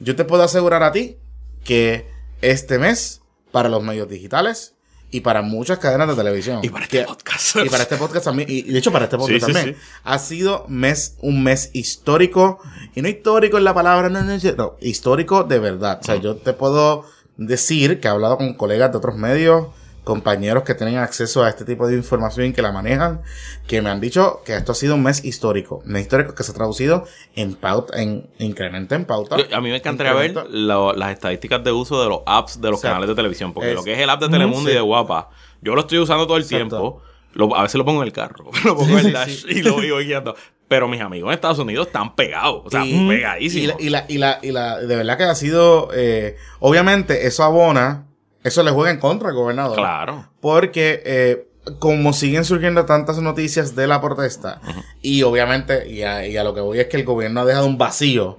Yo 0.00 0.16
te 0.16 0.24
puedo 0.24 0.42
asegurar 0.42 0.82
a 0.82 0.92
ti 0.92 1.18
que 1.64 2.08
este 2.40 2.78
mes, 2.78 3.20
para 3.52 3.68
los 3.68 3.82
medios 3.82 4.08
digitales 4.08 4.73
y 5.16 5.20
para 5.20 5.42
muchas 5.42 5.78
cadenas 5.78 6.08
de 6.08 6.14
televisión, 6.16 6.58
Y 6.64 6.70
para 6.70 6.84
este 6.86 6.98
que- 7.00 7.04
podcast. 7.04 7.56
y 7.64 7.68
para 7.68 7.84
este 7.84 7.96
podcast 7.96 8.24
también, 8.24 8.48
y 8.50 8.62
de 8.62 8.78
hecho 8.78 8.90
para 8.90 9.04
este 9.04 9.16
podcast 9.16 9.44
Sí, 9.44 9.46
sí, 9.46 9.52
también, 9.52 9.76
sí. 9.76 9.80
ha 10.02 10.18
sido 10.18 10.64
mes, 10.68 11.14
un 11.20 11.42
mes 11.44 11.70
histórico, 11.72 12.58
y 12.96 13.00
no 13.02 13.08
histórico 13.08 13.56
en 13.58 13.62
la 13.64 13.72
palabra, 13.74 14.08
no, 14.08 14.22
no, 14.22 14.36
no, 14.56 14.76
histórico 14.80 15.44
de 15.44 15.58
verdad. 15.60 15.98
O 16.00 16.04
sea, 16.04 16.16
yo 16.16 16.34
te 16.36 16.52
puedo 16.52 17.04
decir 17.36 18.00
que 18.00 18.08
he 18.08 18.10
hablado 18.10 18.36
con 18.38 18.54
colegas 18.54 18.90
de 18.90 18.98
otros 18.98 19.16
medios, 19.16 19.68
compañeros 20.04 20.62
que 20.64 20.74
tienen 20.74 20.98
acceso 20.98 21.42
a 21.42 21.48
este 21.48 21.64
tipo 21.64 21.86
de 21.88 21.96
información 21.96 22.46
y 22.46 22.52
que 22.52 22.62
la 22.62 22.70
manejan, 22.72 23.22
que 23.66 23.82
me 23.82 23.90
han 23.90 24.00
dicho 24.00 24.42
que 24.44 24.54
esto 24.54 24.72
ha 24.72 24.74
sido 24.74 24.94
un 24.94 25.02
mes 25.02 25.24
histórico. 25.24 25.82
Un 25.84 25.92
mes 25.92 26.02
histórico 26.02 26.34
que 26.34 26.42
se 26.42 26.52
ha 26.52 26.54
traducido 26.54 27.04
en 27.34 27.54
pauta, 27.54 28.00
en 28.00 28.28
incremento 28.38 28.94
en 28.94 29.04
pauta. 29.06 29.36
Yo- 29.38 29.56
a 29.56 29.60
mí 29.60 29.70
me 29.70 29.76
encantaría 29.76 30.12
ver 30.12 30.34
lo- 30.50 30.92
las 30.92 31.10
estadísticas 31.12 31.64
de 31.64 31.72
uso 31.72 32.02
de 32.02 32.08
los 32.08 32.20
apps 32.26 32.60
de 32.60 32.70
los 32.70 32.78
Exacto. 32.80 32.94
canales 32.94 33.08
de 33.08 33.14
televisión. 33.14 33.52
Porque 33.52 33.70
Es- 33.70 33.74
lo 33.74 33.82
que 33.82 33.94
es 33.94 33.98
el 33.98 34.10
app 34.10 34.20
de 34.20 34.28
Telemundo 34.28 34.68
y 34.68 34.72
sí. 34.72 34.76
de 34.76 34.80
Guapa, 34.82 35.30
yo 35.62 35.74
lo 35.74 35.80
estoy 35.80 35.98
usando 35.98 36.26
todo 36.26 36.36
el 36.36 36.42
Exacto. 36.44 36.56
tiempo. 36.68 37.02
Lo- 37.32 37.56
a 37.56 37.62
veces 37.62 37.74
lo 37.76 37.84
pongo 37.84 38.02
en 38.02 38.06
el 38.06 38.12
carro, 38.12 38.44
lo 38.64 38.76
pongo 38.76 38.84
Sí, 38.86 38.92
en 38.92 39.06
el 39.06 39.12
dash 39.12 39.42
sí. 39.42 39.46
y 39.48 39.62
lo 39.62 39.72
voy 39.74 40.04
guiando. 40.06 40.36
Pero 40.68 40.86
mis 40.88 41.00
amigos 41.00 41.28
en 41.28 41.34
Estados 41.34 41.58
Unidos 41.58 41.88
están 41.88 42.14
pegados, 42.14 42.62
o 42.64 42.70
sea, 42.70 42.84
Y- 42.86 42.94
Y 42.94 43.08
pegadísimos. 43.08 43.76
la, 43.80 43.82
y 43.84 43.88
la, 43.90 44.04
y 44.08 44.18
la, 44.18 44.38
y 44.42 44.50
la- 44.52 44.78
de 44.78 44.96
verdad 44.96 45.18
que 45.18 45.24
ha 45.24 45.34
sido, 45.34 45.88
eh, 45.94 46.36
obviamente 46.60 47.26
eso 47.26 47.42
abona, 47.42 48.06
eso 48.44 48.62
le 48.62 48.70
juega 48.70 48.90
en 48.92 49.00
contra 49.00 49.30
al 49.30 49.34
gobernador. 49.34 49.76
Claro. 49.76 50.28
Porque 50.40 51.02
eh, 51.04 51.48
como 51.80 52.12
siguen 52.12 52.44
surgiendo 52.44 52.84
tantas 52.84 53.18
noticias 53.18 53.74
de 53.74 53.86
la 53.88 54.00
protesta, 54.00 54.60
y 55.02 55.22
obviamente, 55.22 55.88
y 55.90 56.02
a, 56.02 56.26
y 56.26 56.36
a 56.36 56.44
lo 56.44 56.54
que 56.54 56.60
voy 56.60 56.78
es 56.78 56.86
que 56.86 56.98
el 56.98 57.04
gobierno 57.04 57.40
ha 57.40 57.44
dejado 57.44 57.66
un 57.66 57.78
vacío, 57.78 58.36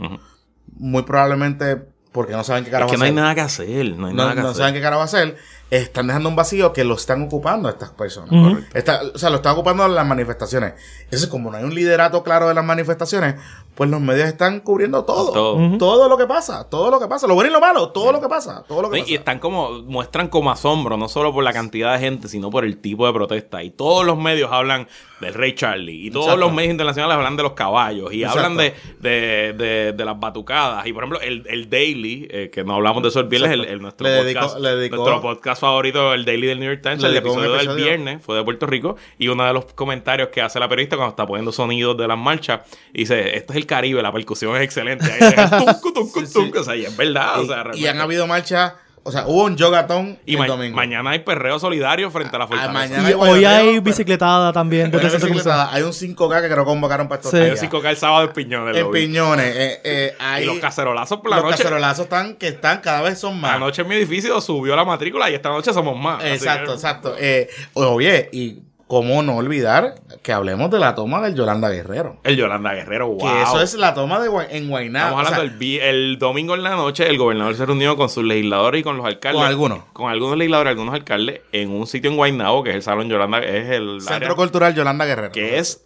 muy 0.77 1.03
probablemente 1.03 1.81
porque 2.11 2.31
no 2.31 2.45
saben 2.45 2.63
qué 2.63 2.69
Es 2.69 2.71
carajo 2.71 2.91
que 2.91 2.97
no 2.97 3.03
hay 3.03 3.09
hacer. 3.09 3.21
nada 3.21 3.35
que 3.35 3.41
hacer, 3.41 3.85
no 3.97 4.07
hay 4.07 4.13
No, 4.13 4.23
nada 4.23 4.35
que 4.35 4.41
no 4.41 4.47
hacer. 4.49 4.57
saben 4.59 4.73
qué 4.73 4.81
carajo 4.81 5.01
hacer, 5.01 5.35
están 5.69 6.07
dejando 6.07 6.29
un 6.29 6.35
vacío 6.37 6.71
que 6.71 6.85
lo 6.85 6.95
están 6.95 7.23
ocupando 7.23 7.67
estas 7.67 7.89
personas. 7.89 8.63
Está- 8.73 9.01
o 9.13 9.17
sea, 9.17 9.29
lo 9.31 9.37
están 9.37 9.51
ocupando 9.53 9.85
las 9.89 10.05
manifestaciones. 10.07 10.75
Entonces, 11.03 11.27
como 11.27 11.51
no 11.51 11.57
hay 11.57 11.65
un 11.65 11.75
liderato 11.75 12.23
claro 12.23 12.47
de 12.47 12.53
las 12.53 12.63
manifestaciones, 12.63 13.35
pues 13.75 13.89
los 13.89 13.99
medios 14.01 14.27
están 14.27 14.59
cubriendo 14.61 15.03
todo. 15.03 15.77
Todo. 15.77 16.09
Lo 16.09 16.17
que 16.17 16.25
pasa, 16.27 16.69
todo 16.69 16.89
lo 16.91 16.99
que 16.99 17.07
pasa. 17.07 17.27
Lo 17.27 17.33
bueno 17.35 17.49
y 17.49 17.53
lo 17.53 17.59
malo, 17.59 17.89
todo 17.89 18.11
lo 18.11 18.21
que 18.21 18.27
pasa, 18.27 18.63
todo 18.67 18.81
lo 18.83 18.89
que 18.89 18.99
pasa. 18.99 19.11
Y 19.11 19.15
están 19.15 19.39
como, 19.39 19.81
muestran 19.83 20.27
como 20.29 20.51
asombro, 20.51 20.97
no 20.97 21.07
solo 21.09 21.33
por 21.33 21.43
la 21.43 21.53
cantidad 21.53 21.93
de 21.93 21.99
gente, 21.99 22.27
sino 22.27 22.49
por 22.49 22.63
el 22.65 22.77
tipo 22.77 23.05
de 23.07 23.13
protesta. 23.13 23.63
Y 23.63 23.71
todos 23.71 24.05
los 24.05 24.17
medios 24.17 24.51
hablan 24.51 24.87
del 25.21 25.33
Rey 25.33 25.53
Charlie. 25.55 26.07
Y 26.07 26.11
todos 26.11 26.25
Exacto. 26.27 26.45
los 26.45 26.53
medios 26.53 26.71
internacionales 26.71 27.15
hablan 27.17 27.37
de 27.37 27.43
los 27.43 27.53
caballos. 27.53 28.13
Y 28.13 28.23
Exacto. 28.23 28.39
hablan 28.45 28.57
de, 28.57 28.73
de, 28.99 29.53
de, 29.53 29.93
de 29.93 30.05
las 30.05 30.19
batucadas. 30.19 30.85
Y 30.87 30.93
por 30.93 31.03
ejemplo, 31.03 31.21
el, 31.21 31.43
el 31.49 31.69
Daily, 31.69 32.27
eh, 32.29 32.49
que 32.51 32.63
no 32.63 32.75
hablamos 32.75 33.01
de 33.03 33.09
eso 33.09 33.19
el 33.21 33.27
viernes, 33.27 33.51
el, 33.51 33.65
el- 33.65 33.81
nuestro, 33.81 34.07
Le 34.07 34.17
podcast, 34.33 34.57
dedicó- 34.57 34.95
nuestro 34.97 35.21
podcast 35.21 35.61
favorito, 35.61 36.13
el 36.13 36.25
Daily 36.25 36.47
del 36.47 36.59
New 36.59 36.69
York 36.69 36.81
Times, 36.81 37.03
el 37.03 37.11
un 37.11 37.17
episodio, 37.17 37.51
del 37.51 37.55
episodio. 37.61 37.85
viernes 37.85 38.23
fue 38.23 38.37
de 38.37 38.43
Puerto 38.43 38.65
Rico. 38.65 38.95
Y 39.17 39.27
uno 39.27 39.43
de 39.45 39.53
los 39.53 39.65
comentarios 39.73 40.29
que 40.29 40.41
hace 40.41 40.59
la 40.59 40.67
periodista 40.69 40.95
cuando 40.97 41.11
está 41.11 41.25
poniendo 41.25 41.51
sonidos 41.51 41.97
de 41.97 42.07
las 42.07 42.17
marchas, 42.17 42.61
dice, 42.93 43.35
esto 43.37 43.53
es 43.53 43.57
el 43.57 43.64
Caribe, 43.65 44.01
la 44.01 44.11
percusión 44.11 44.55
es 44.55 44.63
excelente. 44.63 45.05
Ahí 45.05 45.19
dice, 45.19 45.35
tuncu, 45.65 45.93
tuncu, 45.93 46.25
Sí. 46.25 46.51
O 46.57 46.63
sea, 46.63 46.75
y 46.75 46.85
es 46.85 46.95
verdad. 46.95 47.39
o 47.39 47.43
Y- 47.43 47.47
sea, 47.47 47.57
y, 47.59 47.63
realmente. 47.63 47.89
han 47.89 47.99
habido 48.01 48.27
marchas, 48.27 48.73
o 49.07 49.11
sea, 49.11 49.27
hubo 49.27 49.43
un 49.43 49.55
yogatón 49.55 50.17
Y 50.25 50.33
el 50.33 50.39
ma- 50.39 50.47
domingo. 50.47 50.75
mañana 50.75 51.11
hay 51.11 51.19
perreo 51.19 51.59
solidario 51.59 52.09
frente 52.09 52.35
a 52.35 52.39
la 52.39 52.47
fortaleza. 52.47 52.73
mañana- 52.73 53.03
Y 53.03 53.05
hay 53.05 53.13
hoy 53.13 53.45
hay 53.45 53.67
pero- 53.69 53.81
bicicletada 53.83 54.51
también. 54.51 54.85
Hay 54.95 54.99
bicicletada, 54.99 55.71
hay 55.71 55.83
un 55.83 55.93
5K 55.93 56.41
que 56.41 56.47
creo 56.47 56.63
que 56.63 56.65
convocaron 56.65 57.07
para 57.07 57.17
estos 57.19 57.29
Sí. 57.31 57.37
Hay 57.37 57.43
un 57.43 57.49
días. 57.49 57.59
5K 57.61 57.89
el 57.91 57.97
sábado 57.97 58.23
en 58.27 58.33
Piñones. 58.33 58.75
En. 58.77 58.89
Piñones. 58.91 59.55
eh, 59.55 59.81
eh, 59.83 60.15
hay- 60.19 60.43
Y 60.43 60.47
los 60.47 60.57
cacerolazos 60.57 61.19
por 61.19 61.29
la 61.29 61.35
los 61.37 61.45
noche. 61.45 61.57
cacerolazos 61.57 62.05
están, 62.05 62.35
que 62.35 62.47
están, 62.47 62.79
cada 62.81 63.01
vez 63.03 63.19
son 63.19 63.39
más. 63.39 63.53
Anoche 63.55 63.83
en 63.83 63.87
mi 63.89 63.93
edificio 63.95 64.41
subió 64.41 64.75
la 64.75 64.83
matrícula 64.85 65.29
y 65.29 65.35
esta 65.35 65.49
noche 65.49 65.71
somos 65.71 65.95
más. 65.99 66.23
Exacto, 66.23 66.69
que- 66.71 66.73
exacto. 66.73 67.15
Eh, 67.19 67.47
oye, 67.75 68.29
y 68.33 68.59
cómo 68.87 69.23
no 69.23 69.37
olvidar 69.37 69.95
que 70.21 70.31
hablemos 70.31 70.69
de 70.69 70.79
la 70.79 70.93
toma 70.93 71.21
del 71.21 71.33
Yolanda 71.35 71.69
Guerrero. 71.69 72.17
El 72.23 72.35
Yolanda 72.37 72.73
Guerrero, 72.73 73.07
wow. 73.07 73.17
Que 73.19 73.41
eso 73.41 73.61
es 73.61 73.73
la 73.75 73.93
toma 73.93 74.19
de 74.19 74.27
en 74.51 74.69
Guaynabo. 74.69 75.09
Estamos 75.19 75.27
hablando 75.33 75.55
O 75.55 75.59
sea, 75.79 75.89
el 75.89 76.19
domingo 76.19 76.53
en 76.55 76.63
la 76.63 76.71
noche, 76.75 77.07
el 77.09 77.17
gobernador 77.17 77.55
se 77.55 77.65
reunió 77.65 77.95
con 77.97 78.09
sus 78.09 78.23
legisladores 78.23 78.81
y 78.81 78.83
con 78.83 78.97
los 78.97 79.05
alcaldes. 79.05 79.39
Con 79.39 79.47
algunos. 79.47 79.79
Con 79.93 80.11
algunos 80.11 80.37
legisladores, 80.37 80.71
algunos 80.71 80.93
alcaldes, 80.93 81.41
en 81.51 81.71
un 81.71 81.87
sitio 81.87 82.11
en 82.11 82.17
Guaynabo, 82.17 82.63
que 82.63 82.69
es 82.71 82.75
el 82.75 82.81
Salón 82.83 83.09
Yolanda, 83.09 83.39
es 83.39 83.69
el 83.69 84.01
Centro 84.01 84.15
área 84.15 84.35
Cultural 84.35 84.75
Yolanda 84.75 85.05
Guerrero. 85.05 85.31
que 85.31 85.57
es 85.57 85.81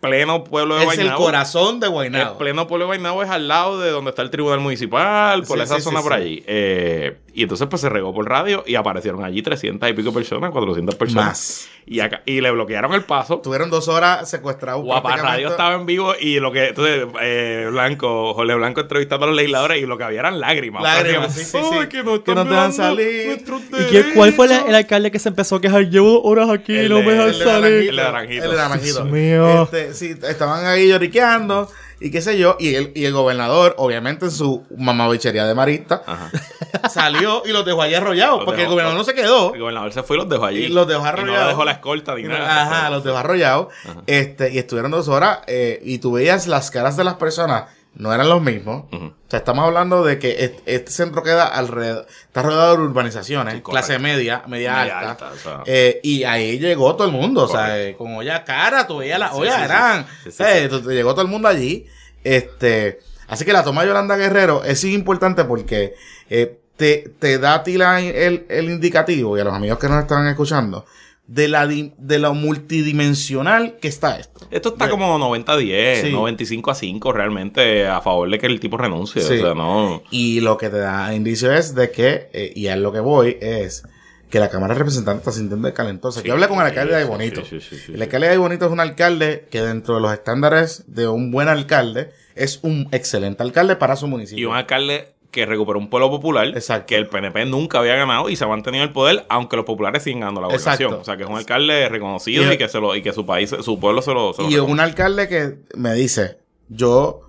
pleno 0.00 0.44
pueblo 0.44 0.76
de 0.76 0.82
Es 0.84 0.90
el 0.90 0.96
Guaynabo. 0.98 1.24
corazón 1.24 1.80
de 1.80 1.86
El 1.86 1.92
Guaynabo. 1.92 2.38
pleno 2.38 2.66
pueblo 2.66 2.84
de 2.84 2.88
Guaynabo 2.88 3.22
es 3.22 3.30
al 3.30 3.48
lado 3.48 3.80
de 3.80 3.90
donde 3.90 4.10
está 4.10 4.20
el 4.22 4.30
tribunal 4.30 4.60
municipal, 4.60 5.42
por 5.44 5.56
Sí, 5.56 5.64
esa 5.64 5.76
sí, 5.76 5.80
zona 5.82 5.98
sí, 6.00 6.02
por 6.04 6.12
allí. 6.12 6.44
Eh, 6.46 7.16
y 7.36 7.42
entonces 7.42 7.66
pues 7.68 7.82
se 7.82 7.88
regó 7.88 8.14
por 8.14 8.28
radio 8.28 8.64
y 8.66 8.74
aparecieron 8.76 9.22
allí 9.22 9.42
300 9.42 9.88
y 9.90 9.92
pico 9.92 10.12
personas, 10.12 10.50
400 10.50 10.94
personas. 10.94 11.26
Más. 11.26 11.68
Y, 11.88 12.00
acá, 12.00 12.22
y 12.26 12.40
le 12.40 12.50
bloquearon 12.50 12.94
el 12.94 13.04
paso. 13.04 13.38
Tuvieron 13.38 13.70
dos 13.70 13.86
horas 13.86 14.28
secuestrados. 14.28 14.82
Guapa. 14.82 15.16
Radio 15.16 15.50
estaba 15.50 15.74
en 15.76 15.86
vivo 15.86 16.14
y 16.20 16.40
lo 16.40 16.50
que 16.50 16.68
entonces 16.68 17.06
eh, 17.22 17.68
Blanco, 17.70 18.34
Jorge 18.34 18.54
Blanco 18.54 18.80
entrevistando 18.80 19.24
a 19.24 19.28
los 19.28 19.36
legisladores 19.36 19.80
y 19.82 19.86
lo 19.86 19.96
que 19.96 20.04
había 20.04 20.20
eran 20.20 20.40
lágrimas. 20.40 20.82
Lágrimas, 20.82 21.32
sí, 21.34 21.44
sí, 21.44 21.58
"Ay, 21.62 21.82
sí. 21.82 21.88
que 21.88 22.02
no, 22.02 22.24
Que 22.24 22.34
no 22.34 22.42
te 22.44 22.50
dejan 22.50 22.72
salir". 22.72 23.38
¿Y 23.78 23.84
qué- 23.92 24.12
cuál 24.14 24.32
fue 24.32 24.46
el, 24.46 24.50
derechos". 24.50 24.68
el 24.70 24.74
alcalde 24.74 25.10
que 25.12 25.18
se 25.20 25.28
empezó 25.28 25.56
a 25.56 25.60
quejar? 25.60 25.88
Llevo 25.88 26.10
dos 26.12 26.20
horas 26.24 26.48
aquí 26.50 26.76
y 26.76 26.88
no 26.88 27.00
me 27.02 27.12
dejan 27.12 27.34
salir. 27.34 27.90
El 27.90 27.96
de 27.96 28.02
Naranjito. 28.02 28.44
El 28.44 28.50
de 28.50 28.56
Naranjito. 28.56 29.04
Dios 29.04 29.10
mío. 29.12 29.62
Este, 29.64 29.94
sí, 29.94 30.14
estaban 30.28 30.64
ahí 30.66 30.88
lloriqueando 30.88 31.70
y 32.00 32.10
qué 32.10 32.20
sé 32.22 32.38
yo. 32.38 32.56
Y 32.60 32.74
el, 32.74 32.92
y 32.94 33.04
el 33.04 33.12
gobernador, 33.12 33.74
obviamente 33.78 34.26
en 34.26 34.30
su 34.30 34.64
mamabichería 34.76 35.46
de 35.46 35.54
marista, 35.54 36.02
Ajá. 36.06 36.30
salió 36.90 37.42
y 37.44 37.50
los 37.52 37.64
dejó 37.64 37.82
ahí 37.82 37.94
arrollados. 37.94 38.38
Los 38.38 38.44
Porque 38.44 38.62
el 38.62 38.68
gobernador 38.68 38.98
no 38.98 39.04
se 39.04 39.14
quedó. 39.14 39.54
El 39.54 39.60
gobernador 39.60 39.92
se 39.92 40.02
fue 40.02 40.16
y 40.16 40.20
los 40.20 40.28
dejó 40.28 40.44
allí. 40.44 40.64
Y 40.64 40.68
los 40.68 40.86
dejó 40.86 41.00
Y 41.00 41.04
no 41.04 41.08
arrollados. 41.08 41.42
le 41.44 41.48
dejó 41.48 41.64
la 41.64 41.72
escolta 41.72 42.14
ni 42.14 42.22
nada. 42.24 42.62
Ajá, 42.62 42.90
los 42.90 43.02
dejó 43.04 43.16
arrollados. 43.16 43.68
Este, 44.06 44.52
y 44.52 44.58
estuvieron 44.58 44.90
dos 44.90 45.08
horas. 45.08 45.40
eh, 45.46 45.80
y 45.84 45.98
tú 45.98 46.12
veías 46.12 46.46
las 46.46 46.70
caras 46.70 46.96
de 46.96 47.04
las 47.04 47.14
personas. 47.14 47.64
No 47.96 48.12
eran 48.12 48.28
los 48.28 48.42
mismos. 48.42 48.84
O 48.92 49.12
sea, 49.28 49.38
estamos 49.38 49.64
hablando 49.64 50.04
de 50.04 50.18
que 50.18 50.44
est- 50.44 50.60
este, 50.66 50.90
centro 50.90 51.22
queda 51.22 51.46
alrededor, 51.46 52.06
está 52.26 52.42
rodeado 52.42 52.76
de 52.76 52.82
urbanizaciones, 52.82 53.54
Sí, 53.54 53.62
clase 53.62 53.98
media, 53.98 54.42
media, 54.46 54.72
Media 54.76 54.98
alta. 54.98 55.10
alta, 55.12 55.30
o 55.32 55.36
sea. 55.36 55.62
Eh, 55.66 56.00
y 56.02 56.24
ahí 56.24 56.58
llegó 56.58 56.94
todo 56.94 57.06
el 57.06 57.12
mundo, 57.14 57.44
o 57.44 57.48
sea, 57.48 57.80
eh, 57.80 57.96
con 57.96 58.14
olla 58.14 58.44
cara, 58.44 58.84
veías 58.98 59.18
las 59.18 59.32
Sí, 59.32 59.38
ollas 59.40 59.56
sí, 59.56 59.62
eran. 59.64 60.06
sí, 60.24 60.30
sí, 60.30 60.42
eh, 60.46 60.68
llegó 60.88 61.12
todo 61.12 61.22
el 61.22 61.28
mundo 61.28 61.48
allí. 61.48 61.86
Este, 62.22 62.98
así 63.28 63.44
que 63.44 63.52
la 63.52 63.64
toma 63.64 63.82
de 63.82 63.88
Yolanda 63.88 64.16
Guerrero 64.16 64.62
es 64.64 64.82
importante 64.84 65.44
porque 65.44 65.94
eh, 66.28 66.58
te, 66.76 67.12
te 67.18 67.38
da 67.38 67.54
a 67.54 67.62
ti 67.62 67.78
la- 67.78 68.00
el, 68.00 68.44
el 68.50 68.64
indicativo 68.70 69.38
y 69.38 69.40
a 69.40 69.44
los 69.44 69.54
amigos 69.54 69.78
que 69.78 69.88
nos 69.88 70.00
están 70.02 70.26
escuchando 70.28 70.84
de 71.26 71.48
la 71.48 71.66
de 71.66 72.18
lo 72.18 72.34
multidimensional 72.34 73.76
que 73.80 73.88
está 73.88 74.18
esto. 74.18 74.46
Esto 74.50 74.70
está 74.70 74.88
como 74.88 75.18
90-10, 75.18 76.02
Sí. 76.02 76.12
95 76.12 76.70
a 76.70 76.74
5 76.74 77.12
realmente 77.12 77.86
a 77.86 78.00
favor 78.00 78.30
de 78.30 78.38
que 78.38 78.46
el 78.46 78.60
tipo 78.60 78.76
renuncie. 78.76 79.22
Sí. 79.22 79.34
O 79.34 79.40
sea, 79.40 79.54
no. 79.54 80.02
Y 80.10 80.40
lo 80.40 80.56
que 80.56 80.70
te 80.70 80.78
da 80.78 81.14
indicio 81.14 81.52
es 81.52 81.74
de 81.74 81.90
que, 81.90 82.28
eh, 82.32 82.52
y 82.54 82.68
a 82.68 82.76
lo 82.76 82.92
que 82.92 83.00
voy, 83.00 83.36
es 83.40 83.82
que 84.30 84.40
la 84.40 84.48
Cámara 84.48 84.74
de 84.74 84.78
Representantes 84.78 85.20
está 85.20 85.32
sintiendo 85.32 85.68
Sí, 86.12 86.22
yo 86.24 86.32
hablé 86.34 86.48
con 86.48 86.58
el 86.58 86.66
alcalde 86.66 86.96
de 86.96 87.04
Bonito. 87.04 87.42
el 87.88 88.02
alcalde 88.02 88.28
de 88.28 88.36
Bonito 88.36 88.66
es 88.66 88.72
un 88.72 88.80
alcalde 88.80 89.46
que 89.50 89.62
dentro 89.62 89.96
de 89.96 90.00
los 90.00 90.12
estándares 90.12 90.84
de 90.88 91.06
un 91.08 91.30
buen 91.30 91.48
alcalde 91.48 92.10
es 92.34 92.58
un 92.62 92.88
excelente 92.92 93.42
alcalde 93.42 93.76
para 93.76 93.96
su 93.96 94.06
municipio. 94.08 94.42
Y 94.42 94.44
un 94.46 94.56
alcalde 94.56 95.14
que 95.36 95.46
recuperó 95.46 95.78
un 95.78 95.88
pueblo 95.90 96.10
popular 96.10 96.48
Exacto. 96.48 96.86
que 96.86 96.96
el 96.96 97.06
PNP 97.08 97.44
nunca 97.46 97.78
había 97.78 97.94
ganado 97.94 98.28
y 98.28 98.34
se 98.36 98.44
ha 98.44 98.48
mantenido 98.48 98.82
en 98.82 98.88
el 98.88 98.92
poder, 98.92 99.24
aunque 99.28 99.54
los 99.56 99.64
populares 99.64 100.02
siguen 100.02 100.20
ganando 100.20 100.40
la 100.40 100.46
gobernación. 100.48 100.88
Exacto. 100.94 101.00
O 101.02 101.04
sea, 101.04 101.16
que 101.16 101.22
es 101.24 101.28
un 101.28 101.36
alcalde 101.36 101.88
reconocido 101.88 102.42
Y- 102.50 102.54
y, 102.54 102.58
que 102.58 102.68
se 102.68 102.80
lo, 102.80 102.96
y 102.96 103.02
que 103.02 103.12
su 103.12 103.24
país, 103.26 103.54
su 103.60 103.78
pueblo 103.78 104.02
se 104.02 104.12
lo. 104.14 104.32
Se 104.32 104.42
lo 104.42 104.50
Y 104.50 104.56
un 104.58 104.80
alcalde 104.80 105.28
que 105.28 105.58
me 105.76 105.92
dice, 105.94 106.38
yo, 106.68 107.20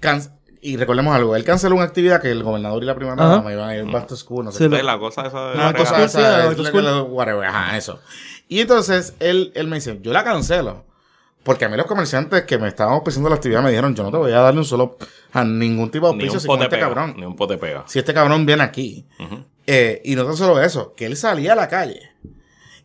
can- 0.00 0.22
y 0.60 0.76
recordemos 0.76 1.14
algo, 1.14 1.36
él 1.36 1.44
canceló 1.44 1.76
una 1.76 1.84
actividad 1.84 2.20
que 2.20 2.30
el 2.30 2.42
gobernador 2.42 2.82
y 2.82 2.86
la 2.86 2.94
primera 2.96 3.14
dama 3.24 3.52
iban 3.52 3.68
a 3.68 3.76
ir 3.76 3.84
back 3.84 4.08
to 4.08 4.16
school, 4.16 4.44
no 4.44 4.50
sé 4.50 4.64
Sí, 4.64 4.70
qué. 4.70 4.82
La 4.82 4.98
cosa 4.98 5.26
esa 5.26 5.50
de 5.50 5.54
Una 5.54 5.66
la 5.66 5.74
cosa 5.74 6.02
esa, 6.04 7.02
whatever, 7.04 7.44
ajá, 7.44 7.76
eso. 7.76 8.00
Y 8.48 8.60
entonces 8.60 9.14
él, 9.20 9.52
él 9.54 9.68
me 9.68 9.76
dice, 9.76 9.98
yo 10.02 10.12
la 10.12 10.24
cancelo. 10.24 10.84
Porque 11.46 11.64
a 11.64 11.68
mí 11.68 11.76
los 11.76 11.86
comerciantes 11.86 12.42
que 12.42 12.58
me 12.58 12.66
estaban 12.66 12.94
ofreciendo 12.94 13.28
la 13.30 13.36
actividad 13.36 13.62
me 13.62 13.70
dijeron, 13.70 13.94
yo 13.94 14.02
no 14.02 14.10
te 14.10 14.16
voy 14.16 14.32
a 14.32 14.40
darle 14.40 14.58
un 14.58 14.64
solo, 14.66 14.98
a 15.32 15.44
ningún 15.44 15.92
tipo 15.92 16.06
de 16.06 16.12
auspicio 16.14 16.40
si 16.40 16.50
este 16.52 16.68
pega. 16.68 16.88
cabrón. 16.88 17.14
Ni 17.16 17.24
un 17.24 17.36
pote 17.36 17.56
pega. 17.56 17.84
Si 17.86 18.00
este 18.00 18.12
cabrón 18.12 18.44
viene 18.44 18.64
aquí. 18.64 19.06
Eh, 19.64 20.02
y 20.04 20.16
no 20.16 20.24
tan 20.26 20.36
solo 20.36 20.60
eso, 20.60 20.92
que 20.96 21.06
él 21.06 21.16
salía 21.16 21.52
a 21.52 21.56
la 21.56 21.68
calle 21.68 22.10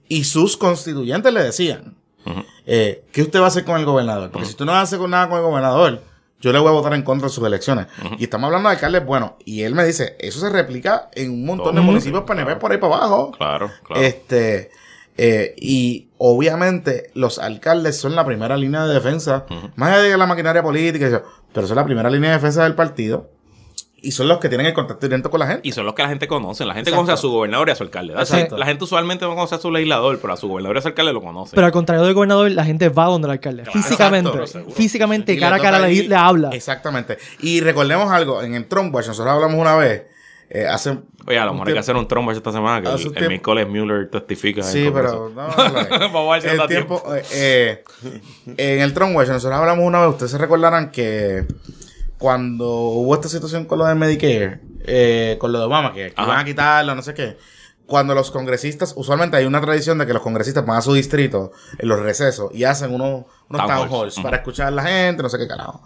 y 0.08 0.26
sus 0.26 0.58
constituyentes 0.58 1.34
le 1.34 1.41
decían, 1.43 1.95
Ujú. 2.24 2.43
eh, 2.67 3.04
¿qué 3.12 3.24
usted 3.24 3.39
va 3.39 3.45
a 3.45 3.47
hacer 3.47 3.65
con 3.65 3.80
el 3.80 3.86
gobernador? 3.86 4.30
Porque 4.30 4.47
si 4.47 4.54
tú 4.54 4.63
no 4.63 4.74
con 4.97 5.10
nada 5.10 5.28
con 5.28 5.39
el 5.39 5.43
gobernador, 5.43 6.04
yo 6.39 6.54
le 6.54 6.60
voy 6.60 6.67
a 6.69 6.71
votar 6.71 6.93
en 6.93 7.02
contra 7.02 7.30
de 7.30 7.34
sus 7.34 7.43
elecciones. 7.43 7.88
Y 8.19 8.26
estamos 8.26 8.45
hablando 8.47 8.69
de 8.69 8.76
alcaldes 8.76 9.06
buenos. 9.06 9.32
Y 9.43 9.63
él 9.63 9.74
me 9.74 9.86
dice, 9.86 10.17
eso 10.19 10.39
se 10.39 10.50
replica 10.50 11.10
en 11.13 11.32
un 11.32 11.45
montón 11.45 11.74
de 11.76 11.82
municipios 11.82 12.24
PNP 12.26 12.58
por 12.58 12.71
ahí 12.71 12.78
para 12.78 12.95
abajo. 12.95 13.32
Claro, 13.32 13.71
claro. 13.84 14.02
Este, 14.02 14.69
eh, 15.23 15.53
y 15.55 16.07
obviamente 16.17 17.12
los 17.13 17.38
alcaldes 17.38 17.95
son 17.95 18.15
la 18.15 18.25
primera 18.25 18.57
línea 18.57 18.88
de 18.88 18.93
defensa, 18.95 19.45
más 19.75 19.91
allá 19.91 20.01
de 20.01 20.17
la 20.17 20.25
maquinaria 20.25 20.63
política, 20.63 21.05
y 21.05 21.10
eso, 21.10 21.21
pero 21.53 21.67
son 21.67 21.75
la 21.75 21.86
primera 21.86 22.10
línea 22.10 22.31
de 22.31 22.38
defensa 22.38 22.63
del 22.63 22.73
partido. 22.73 23.29
Y 24.01 24.13
son 24.13 24.27
los 24.27 24.39
que 24.39 24.49
tienen 24.49 24.65
el 24.65 24.73
contacto 24.73 25.05
directo 25.05 25.29
con 25.29 25.39
la 25.39 25.45
gente. 25.45 25.67
Y 25.67 25.73
son 25.73 25.86
los 25.86 25.93
que 25.93 26.01
la 26.01 26.10
gente 26.10 26.27
conoce. 26.27 26.65
La 26.65 26.73
gente 26.73 26.89
Exacto. 26.89 27.05
conoce 27.05 27.13
a 27.13 27.21
su 27.21 27.29
gobernador 27.29 27.69
y 27.69 27.71
a 27.71 27.75
su 27.75 27.84
alcalde. 27.84 28.15
La 28.15 28.65
gente 28.65 28.84
usualmente 28.84 29.25
no 29.25 29.36
conoce 29.36 29.53
a 29.53 29.60
su 29.60 29.69
legislador, 29.69 30.17
pero 30.19 30.34
a 30.34 30.38
su 30.38 30.47
gobernador 30.47 30.77
y 30.77 30.79
a 30.79 30.81
su 30.81 30.88
alcalde 30.88 31.13
lo 31.13 31.21
conoce. 31.21 31.51
Pero 31.53 31.67
al 31.67 31.71
contrario 31.71 32.03
del 32.03 32.15
gobernador, 32.15 32.49
la 32.49 32.65
gente 32.65 32.89
va 32.89 33.05
donde 33.05 33.27
el 33.27 33.34
alcalde. 33.34 33.65
físicamente. 33.65 34.36
exacto, 34.39 34.71
físicamente, 34.71 35.38
cara 35.38 35.57
a 35.57 35.60
cara 35.60 35.79
le, 35.81 36.07
le 36.07 36.15
habla. 36.15 36.49
Exactamente. 36.49 37.19
Y 37.41 37.62
recordemos 37.62 38.12
algo, 38.12 38.41
en 38.41 38.55
el 38.55 38.65
Trump 38.65 38.91
Watch, 38.95 39.05
nosotros 39.05 39.36
hablamos 39.36 39.60
una 39.60 39.75
vez, 39.75 40.01
eh, 40.53 40.67
hace... 40.67 40.99
Oye, 41.25 41.39
a 41.39 41.45
lo 41.45 41.53
mejor 41.53 41.69
hay 41.69 41.73
que 41.75 41.79
hacer 41.79 41.95
un 41.95 42.07
trombo 42.07 42.31
esta 42.33 42.51
semana 42.51 42.81
que 42.81 42.93
el, 42.93 43.17
el 43.17 43.27
miércoles 43.29 43.67
Mueller 43.69 44.09
testifica. 44.09 44.63
Sí, 44.63 44.89
pero 44.93 45.29
no, 45.29 45.47
no, 45.47 45.69
no, 45.69 45.83
no. 45.83 45.99
Vamos 46.11 46.29
a 46.29 46.33
ver 46.33 46.41
si 46.41 46.47
nos 46.57 46.59
el 46.59 46.67
tiempo, 46.67 47.03
eh, 47.13 47.83
eh, 48.57 48.75
en 48.75 48.81
el 48.81 48.91
Watch, 49.15 49.29
nosotros 49.29 49.57
hablamos 49.57 49.85
una 49.85 50.01
vez, 50.01 50.09
ustedes 50.09 50.31
se 50.31 50.37
recordarán 50.37 50.91
que 50.91 51.45
cuando 52.17 52.67
hubo 52.69 53.15
esta 53.15 53.29
situación 53.29 53.63
con 53.63 53.79
lo 53.79 53.85
de 53.85 53.95
Medicare, 53.95 54.59
eh, 54.85 55.37
con 55.39 55.53
lo 55.53 55.59
de 55.59 55.65
Obama, 55.65 55.93
que, 55.93 56.11
que 56.13 56.21
iban 56.21 56.37
a 56.37 56.43
quitarlo, 56.43 56.95
no 56.95 57.01
sé 57.01 57.13
qué, 57.13 57.37
cuando 57.85 58.13
los 58.13 58.29
congresistas, 58.29 58.93
usualmente 58.97 59.37
hay 59.37 59.45
una 59.45 59.61
tradición 59.61 59.99
de 59.99 60.05
que 60.05 60.13
los 60.13 60.21
congresistas 60.21 60.65
van 60.65 60.77
a 60.77 60.81
su 60.81 60.93
distrito 60.93 61.51
en 61.77 61.87
los 61.87 61.99
recesos 61.99 62.53
y 62.53 62.65
hacen 62.65 62.93
unos, 62.93 63.25
unos 63.49 63.67
Town 63.67 63.89
town, 63.89 64.01
halls. 64.01 64.19
para 64.19 64.37
escuchar 64.37 64.67
a 64.67 64.71
la 64.71 64.83
gente, 64.83 65.23
no 65.23 65.29
sé 65.29 65.37
qué 65.37 65.47
carajo. 65.47 65.81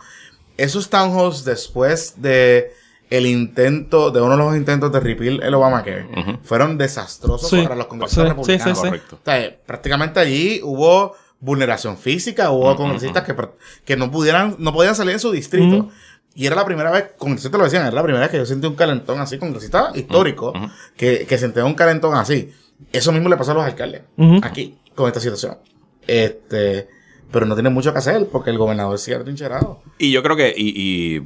Esos 0.57 0.89
town 0.89 1.15
halls 1.15 1.45
después 1.45 2.21
de 2.21 2.73
el 3.09 3.25
intento, 3.27 4.09
de 4.11 4.21
uno 4.21 4.31
de 4.31 4.43
los 4.43 4.55
intentos 4.55 4.91
de 4.91 4.99
repeal 4.99 5.41
el 5.43 5.53
Obamacare, 5.53 6.05
Ujú. 6.17 6.37
fueron 6.43 6.77
desastrosos 6.77 7.49
Sí. 7.49 7.61
para 7.61 7.75
los 7.75 7.85
congresistas 7.87 8.23
Sí, 8.23 8.29
republicanos. 8.29 8.63
sí, 8.63 8.69
sí, 8.69 8.81
sí. 8.81 8.87
Correcto. 8.87 9.15
O 9.21 9.25
sea, 9.25 9.55
prácticamente 9.65 10.19
allí 10.19 10.59
hubo 10.63 11.13
vulneración 11.39 11.97
física, 11.97 12.49
hubo 12.51 12.75
congresistas 12.75 13.23
que, 13.23 13.35
que 13.85 13.95
no 13.97 14.09
pudieran, 14.09 14.55
no 14.57 14.73
podían 14.73 14.95
salir 14.95 15.13
en 15.13 15.19
su 15.19 15.31
distrito. 15.31 15.89
Y 16.33 16.47
era 16.47 16.55
la 16.55 16.65
primera 16.65 16.91
vez, 16.91 17.05
congresistas 17.17 17.57
lo 17.57 17.63
decían, 17.63 17.83
era 17.83 17.91
la 17.95 18.03
primera 18.03 18.21
vez 18.23 18.31
que 18.31 18.37
yo 18.37 18.45
sentí 18.45 18.67
un 18.67 18.75
calentón 18.75 19.19
así, 19.19 19.37
congresista 19.37 19.91
histórico, 19.95 20.51
que, 20.97 21.25
que 21.27 21.37
sentía 21.37 21.63
un 21.63 21.75
calentón 21.75 22.15
así. 22.15 22.51
Eso 22.91 23.11
mismo 23.13 23.29
le 23.29 23.37
pasó 23.37 23.51
a 23.51 23.53
los 23.53 23.63
alcaldes, 23.63 24.01
aquí, 24.41 24.77
con 24.95 25.07
esta 25.07 25.19
situación. 25.21 25.57
Este, 26.07 26.87
pero 27.31 27.45
no 27.45 27.55
tiene 27.55 27.69
mucho 27.69 27.91
que 27.93 27.99
hacer, 27.99 28.27
porque 28.31 28.49
el 28.49 28.57
gobernador 28.57 28.97
sigue 28.99 29.17
trincherado. 29.19 29.81
Y 29.97 30.11
yo 30.11 30.21
creo 30.23 30.35
que, 30.35 30.53
y, 30.55 30.69
y 31.17 31.23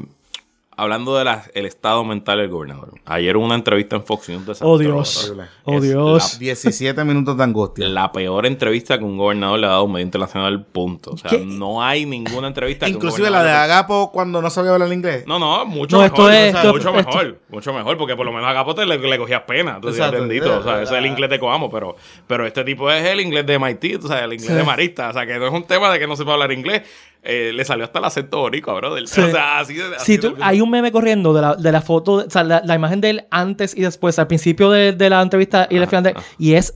hablando 0.81 1.15
del 1.17 1.27
estado 1.65 2.03
mental 2.03 2.37
del 2.39 2.49
gobernador, 2.49 2.93
ayer 3.05 3.35
hubo 3.37 3.45
una 3.45 3.55
entrevista 3.55 3.95
en 3.95 4.03
Fox 4.03 4.29
News. 4.29 4.41
Oh, 4.61 4.77
desastrosa. 4.77 4.83
Dios. 4.83 5.25
Horrible. 5.29 5.49
Oh, 5.65 5.73
Es 5.77 5.81
Dios. 5.83 6.39
17 6.39 7.03
minutos 7.03 7.37
de 7.37 7.43
angustia. 7.43 7.87
La 7.87 8.11
peor 8.11 8.45
entrevista 8.45 8.97
que 8.97 9.03
un 9.03 9.17
gobernador 9.17 9.59
le 9.59 9.65
ha 9.65 9.69
dado 9.69 9.81
a 9.81 9.83
un 9.83 9.91
medio 9.91 10.05
internacional, 10.05 10.65
punto. 10.65 11.11
O 11.11 11.17
sea, 11.17 11.29
¿Qué? 11.31 11.39
no 11.45 11.83
hay 11.83 12.05
ninguna 12.05 12.47
entrevista 12.47 12.85
que 12.85 12.91
un 12.91 12.95
Inclusive 12.97 13.29
la 13.29 13.43
de 13.43 13.51
Agapo 13.51 14.11
cuando 14.11 14.41
no 14.41 14.49
sabía 14.49 14.71
hablar 14.71 14.91
inglés. 14.91 15.25
No, 15.27 15.37
no, 15.39 15.65
mucho 15.65 15.97
No, 15.97 16.03
mejor. 16.03 16.19
esto 16.19 16.29
es- 16.31 16.49
o 16.49 16.51
sea, 16.51 16.61
esto- 16.61 16.73
mucho 16.73 16.89
esto- 16.89 17.11
mejor. 17.11 17.39
Mucho 17.49 17.73
mejor, 17.73 17.97
porque 17.97 18.15
por 18.15 18.25
lo 18.25 18.31
menos 18.31 18.47
a 18.47 18.53
Gapote 18.53 18.85
le, 18.85 18.97
le 18.97 19.17
cogías 19.17 19.41
pena. 19.43 19.79
Tú 19.81 19.89
bendito. 19.89 20.59
O 20.59 20.63
sea, 20.63 20.81
ese 20.81 20.93
es 20.93 20.99
el 20.99 21.05
inglés 21.05 21.29
de 21.29 21.39
Coamo, 21.39 21.69
pero, 21.69 21.95
pero 22.27 22.45
este 22.45 22.63
tipo 22.63 22.89
es 22.91 23.03
el 23.05 23.21
inglés 23.21 23.45
de 23.45 23.55
MIT, 23.59 23.97
o 24.03 24.07
sea, 24.07 24.23
el 24.23 24.33
inglés 24.33 24.49
Sí. 24.51 24.55
de 24.55 24.63
Marista. 24.63 25.09
O 25.09 25.13
sea, 25.13 25.25
que 25.25 25.37
no 25.39 25.47
es 25.47 25.53
un 25.53 25.63
tema 25.63 25.91
de 25.91 25.99
que 25.99 26.07
no 26.07 26.15
sepa 26.15 26.33
hablar 26.33 26.51
inglés. 26.51 26.83
Eh, 27.21 27.51
le 27.53 27.65
salió 27.65 27.83
hasta 27.83 27.99
el 27.99 28.05
acento 28.05 28.39
boricua, 28.39 28.73
brother. 28.75 29.05
Sí. 29.07 29.19
O 29.21 29.29
sea, 29.29 29.59
así 29.59 29.77
Sí, 29.99 30.17
tú- 30.17 30.35
hay 30.39 30.61
un 30.61 30.69
meme 30.69 30.91
corriendo 30.91 31.33
de 31.33 31.41
la, 31.41 31.55
de 31.55 31.71
la 31.71 31.81
foto, 31.81 32.13
o 32.13 32.29
sea, 32.29 32.43
la, 32.45 32.61
la 32.63 32.75
imagen 32.75 33.01
de 33.01 33.09
él 33.09 33.27
antes 33.29 33.75
y 33.75 33.81
después, 33.81 34.17
al 34.19 34.27
principio 34.27 34.69
de, 34.71 34.93
de 34.93 35.09
la 35.09 35.21
entrevista 35.21 35.67
y 35.69 35.75
el 35.75 35.85
final 35.87 36.03
de, 36.03 36.15
y 36.37 36.53
es 36.53 36.75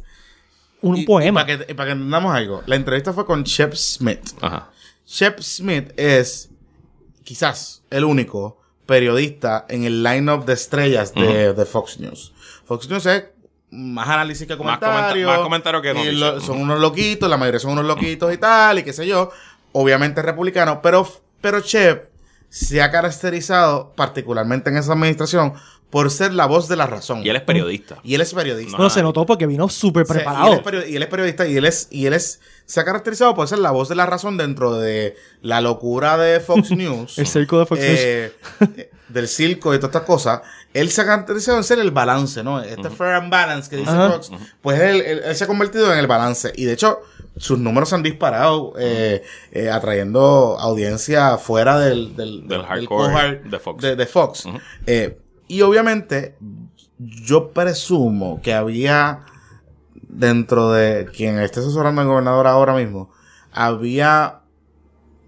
un 0.82 0.98
Y- 0.98 1.06
poema. 1.06 1.42
Y 1.42 1.46
para 1.46 1.58
que, 1.66 1.72
y 1.72 1.76
para 1.76 1.88
que 1.88 1.92
entendamos 1.94 2.36
algo, 2.36 2.62
la 2.66 2.76
entrevista 2.76 3.14
fue 3.14 3.26
con 3.26 3.44
Shep 3.44 3.74
Smith. 3.74 4.20
Ajá. 4.42 4.70
Shep 5.08 5.40
Smith 5.40 5.92
es 5.98 6.50
quizás 7.24 7.84
el 7.90 8.04
único 8.04 8.60
periodista 8.86 9.66
en 9.70 9.86
el 9.86 10.04
lineup 10.04 10.46
de 10.46 10.54
estrellas 10.54 11.14
de, 11.14 11.54
de 11.54 11.66
Fox 11.66 12.00
News. 12.00 12.34
Fox 12.66 12.90
News 12.90 13.06
es 13.06 13.24
más 13.72 14.08
análisis 14.10 14.46
que 14.46 14.56
Más 14.56 14.78
comentario. 14.78 15.26
comenta- 15.28 15.38
más 15.38 15.40
comentario 15.40 15.82
que 15.82 16.12
lo- 16.14 16.40
son 16.42 16.60
unos 16.60 16.80
loquitos, 16.80 17.30
la 17.30 17.38
mayoría 17.38 17.60
son 17.60 17.72
unos 17.72 17.86
loquitos 17.86 18.32
y 18.34 18.38
tal, 18.38 18.80
y 18.80 18.84
qué 18.84 18.92
sé 18.94 19.08
yo. 19.08 19.32
Obviamente 19.74 20.22
republicano, 20.22 20.82
pero, 20.82 21.08
pero 21.42 21.60
Shep 21.60 22.10
se 22.50 22.82
ha 22.82 22.90
caracterizado, 22.92 23.94
particularmente 23.96 24.70
en 24.70 24.78
esa 24.78 24.94
administración, 24.94 25.54
por 25.90 26.10
ser 26.10 26.34
la 26.34 26.46
voz 26.48 26.68
de 26.68 26.76
la 26.76 26.88
razón. 26.88 27.24
Y 27.24 27.30
él 27.30 27.36
es 27.36 27.42
periodista. 27.44 27.98
Y 28.04 28.16
él 28.16 28.22
es 28.22 28.34
periodista. 28.34 28.78
No, 28.78 28.90
se 28.90 29.04
notó 29.04 29.26
porque 29.28 29.46
vino 29.46 29.70
súper 29.70 30.04
O 30.04 30.06
sea, 30.08 30.16
preparado. 30.16 30.48
y, 30.50 30.52
él 30.54 30.58
es 30.60 30.64
perio- 30.66 30.88
y 30.90 30.96
él 30.96 31.04
es 31.04 31.10
periodista 31.10 31.48
y 31.48 31.58
él 31.58 31.66
es, 31.66 31.88
y 31.92 32.06
él 32.08 32.14
es, 32.14 32.40
se 32.66 32.80
ha 32.80 32.84
caracterizado 32.86 33.36
por 33.36 33.48
ser 33.48 33.60
la 33.60 33.70
voz 33.72 33.90
de 33.90 33.96
la 33.96 34.06
razón 34.08 34.36
dentro 34.38 34.74
de 34.76 35.16
la 35.42 35.62
locura 35.62 36.18
de 36.18 36.40
Fox 36.40 36.72
News. 36.76 37.18
El 37.20 37.28
circo 37.28 37.60
de 37.60 37.66
Fox 37.68 37.80
eh, 37.84 38.34
eh, 38.76 38.90
del 39.10 39.28
circo 39.28 39.74
y 39.74 39.78
todas 39.78 39.90
estas 39.96 40.08
cosas. 40.08 40.42
Él 40.74 40.90
se 40.90 41.02
ha 41.02 41.06
caracterizado 41.06 41.58
en 41.58 41.64
ser 41.64 41.78
el 41.78 41.92
balance, 41.92 42.44
¿no? 42.44 42.60
Este 42.62 42.90
fair 42.90 43.12
and 43.14 43.30
balance 43.32 43.70
que 43.70 43.76
dice 43.78 43.92
Ajá. 43.92 44.10
Fox, 44.14 44.32
pues 44.62 44.80
él, 44.80 45.02
él- 45.02 45.22
él 45.26 45.36
se 45.36 45.44
ha 45.44 45.48
convertido 45.48 45.94
en 45.94 46.00
el 46.00 46.08
balance. 46.08 46.52
Y 46.56 46.66
de 46.66 46.74
hecho, 46.74 47.02
sus 47.38 47.58
números 47.60 47.90
se 47.90 47.96
han 47.96 48.04
disparado, 48.04 48.74
eh, 48.78 49.24
eh, 49.52 49.70
atrayendo 49.70 50.58
audiencia 50.60 51.38
fuera 51.38 51.80
del, 51.80 52.16
del, 52.16 52.48
Del 52.48 52.62
hardcore 52.64 53.12
cohort 53.14 53.44
de 53.44 53.60
Fox. 53.60 53.82
de- 53.82 53.96
de 53.96 54.06
Fox. 54.06 54.44
Eh, 54.86 55.18
y 55.48 55.62
obviamente, 55.62 56.36
yo 57.00 57.50
presumo 57.50 58.40
que 58.42 58.54
había 58.54 59.26
dentro 59.94 60.72
de 60.72 61.08
quien 61.16 61.40
esté 61.40 61.60
asesorando 61.60 62.02
al 62.02 62.08
gobernador 62.08 62.46
ahora 62.48 62.76
mismo, 62.76 63.10
había 63.52 64.40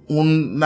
un 0.07 0.63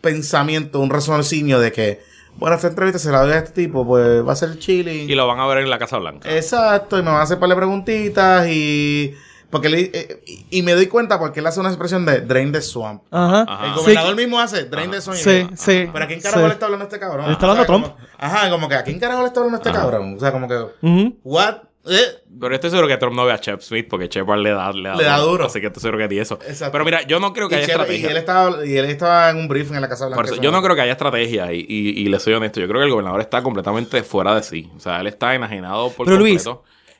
pensamiento, 0.00 0.78
un 0.80 0.90
raciocinio 0.90 1.58
de 1.58 1.72
que, 1.72 2.00
bueno, 2.36 2.54
esta 2.56 2.68
entrevista 2.68 2.98
se 3.00 3.10
la 3.10 3.22
doy 3.22 3.32
a 3.32 3.38
este 3.38 3.64
tipo, 3.64 3.84
pues 3.84 4.24
va 4.26 4.32
a 4.32 4.36
ser 4.36 4.56
chilling. 4.58 5.10
Y 5.10 5.14
lo 5.16 5.26
van 5.26 5.40
a 5.40 5.46
ver 5.46 5.58
en 5.58 5.70
la 5.70 5.78
Casa 5.78 5.98
Blanca. 5.98 6.32
Exacto, 6.34 6.96
y 6.98 7.02
me 7.02 7.08
van 7.10 7.20
a 7.20 7.22
hacer 7.22 7.38
par 7.40 7.48
de 7.48 7.56
preguntitas 7.56 8.46
y... 8.48 9.14
Porque 9.50 9.68
le- 9.68 9.90
eh, 9.94 10.22
y, 10.50 10.62
me 10.62 10.72
doy 10.74 10.86
cuenta 10.88 11.18
porque 11.18 11.40
él 11.40 11.46
hace 11.46 11.60
una 11.60 11.68
expresión 11.68 12.04
de 12.04 12.20
drain 12.20 12.50
the 12.52 12.60
swamp. 12.60 13.02
Ajá. 13.10 13.44
Ajá. 13.48 13.66
El 13.66 13.72
Sí, 13.74 13.78
gobernador 13.80 14.16
mismo 14.16 14.40
hace 14.40 14.64
drain 14.64 14.90
the 14.90 15.00
swamp. 15.00 15.18
y 15.20 15.22
Sí, 15.22 15.46
sí. 15.56 15.88
Pero 15.92 16.04
¿a 16.04 16.08
quién 16.08 16.20
carajo 16.20 16.40
sí. 16.42 16.46
le 16.46 16.52
está 16.52 16.66
hablando 16.66 16.84
este 16.84 16.98
cabrón? 16.98 17.26
Le 17.26 17.32
está 17.32 17.46
hablando 17.46 17.62
O 17.62 17.66
sea, 17.66 17.74
Trump. 17.74 17.96
como- 17.96 18.08
ajá, 18.18 18.50
como 18.50 18.68
que 18.68 18.74
¿a 18.74 18.82
quién 18.84 18.98
carajo 18.98 19.20
le 19.22 19.28
está 19.28 19.40
hablando 19.40 19.58
este 19.58 19.72
cabrón? 19.72 20.14
O 20.16 20.20
sea, 20.20 20.32
como 20.32 20.48
que... 20.48 20.56
Ujú. 20.82 21.16
¿What? 21.22 21.54
Eh, 21.88 22.00
Pero 22.40 22.52
estoy 22.52 22.70
seguro 22.70 22.88
que 22.88 22.96
Trump 22.96 23.14
no 23.14 23.24
ve 23.24 23.32
a 23.32 23.36
Shep 23.36 23.60
Smith 23.60 23.86
porque 23.88 24.08
Shepard 24.08 24.40
le 24.40 24.50
da, 24.50 24.72
le 24.72 24.88
da, 24.88 24.96
Le 24.96 25.04
da 25.04 25.18
duro. 25.18 25.46
Así 25.46 25.60
que 25.60 25.68
estoy 25.68 25.80
seguro 25.80 25.98
que 25.98 26.08
di 26.08 26.18
eso. 26.18 26.34
Exacto. 26.44 26.72
Pero 26.72 26.84
mira, 26.84 27.02
yo 27.02 27.20
no 27.20 27.32
creo 27.32 27.48
que 27.48 27.54
y, 27.54 27.58
haya 27.58 27.66
Shep- 27.66 27.70
y 27.78 27.80
estrategia. 27.82 28.10
él 28.10 28.16
estaba, 28.16 28.66
y 28.66 28.76
él 28.76 28.84
estaba 28.86 29.30
en 29.30 29.36
un 29.36 29.46
briefing 29.46 29.76
en 29.76 29.82
la 29.82 29.88
Casa 29.88 30.06
Blanca. 30.06 30.16
Por 30.24 30.32
eso, 30.32 30.42
yo 30.42 30.50
no 30.50 30.60
creo 30.62 30.74
que 30.74 30.82
haya 30.82 30.90
estrategia 30.92 31.52
y, 31.52 31.60
y, 31.60 31.90
y 32.00 32.08
le 32.08 32.18
soy 32.18 32.34
honesto. 32.34 32.58
Yo 32.58 32.66
creo 32.66 32.80
que 32.80 32.86
el 32.86 32.90
gobernador 32.90 33.20
está 33.20 33.40
completamente 33.40 34.02
fuera 34.02 34.34
de 34.34 34.42
sí. 34.42 34.68
O 34.76 34.80
sea, 34.80 35.00
él 35.00 35.06
está 35.06 35.36
enajenado 35.36 35.90
por 35.90 36.06
Pero, 36.06 36.18
Luis-. 36.18 36.44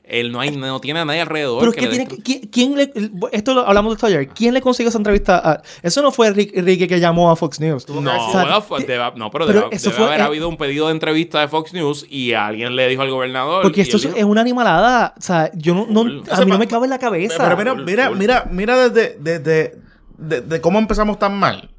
Él 0.09 0.30
no, 0.30 0.38
hay, 0.40 0.50
no 0.57 0.80
tiene 0.80 1.00
a 1.00 1.04
nadie 1.04 1.20
alrededor. 1.20 1.59
Pero 1.61 1.70
es 1.72 1.76
que 1.76 1.80
que 1.82 1.86
le 1.88 1.98
dé 1.98 2.07
tiene 2.07 2.22
que, 2.22 2.22
¿quién, 2.50 2.76
quién 2.76 2.76
le, 2.76 2.92
esto 3.32 3.54
lo 3.54 3.66
hablamos 3.66 3.90
de 3.92 3.94
esto 3.96 4.07
ayer. 4.07 4.28
¿Quién 4.28 4.54
le 4.54 4.61
consiguió 4.61 4.88
esa 4.88 4.98
entrevista? 4.98 5.38
a- 5.38 5.62
eso 5.82 6.00
no 6.02 6.12
fue 6.12 6.30
Rick- 6.30 6.52
Ricky 6.62 6.86
que 6.86 7.00
llamó 7.00 7.30
a 7.30 7.36
Fox 7.36 7.59
News. 7.61 7.88
No, 7.88 7.98
O 7.98 8.30
sea, 8.32 8.42
bueno, 8.42 8.62
fue- 8.62 8.86
no, 9.16 9.30
pero, 9.30 9.46
pero 9.46 9.61
debe, 9.62 9.66
eso 9.76 9.90
debe 9.90 9.96
fue- 9.98 10.07
haber 10.07 10.20
eh, 10.20 10.24
habido 10.24 10.48
un 10.48 10.57
pedido 10.57 10.86
de 10.86 10.92
entrevista 10.92 11.40
de 11.40 11.48
Fox 11.48 11.72
News 11.72 12.07
y 12.09 12.32
alguien 12.34 12.76
le 12.76 12.86
dijo 12.88 13.02
al 13.02 13.11
gobernador. 13.11 13.62
Porque 13.62 13.80
esto 13.80 13.96
es, 13.96 14.04
dijo, 14.04 14.14
es 14.16 14.24
una 14.24 14.42
animalada. 14.42 15.14
O 15.18 15.20
sea, 15.20 15.50
yo 15.54 15.74
no, 15.74 15.86
no- 15.90 16.02
Full. 16.02 16.20
a 16.30 16.36
sea, 16.36 16.44
mí 16.44 16.50
no 16.52 16.59
me 16.59 16.68
cabe 16.68 16.84
en 16.86 16.90
la 16.90 16.98
cabeza. 16.98 17.36
Pero 17.57 17.57
mira, 17.57 17.74
mira, 17.74 18.11
mira, 18.11 18.48
mira 18.50 18.88
desde, 18.88 19.16
desde 19.18 19.76
de, 20.18 20.40
de 20.40 20.61
cómo 20.61 20.78
empezamos 20.78 21.18
tan 21.18 21.36
mal. 21.38 21.70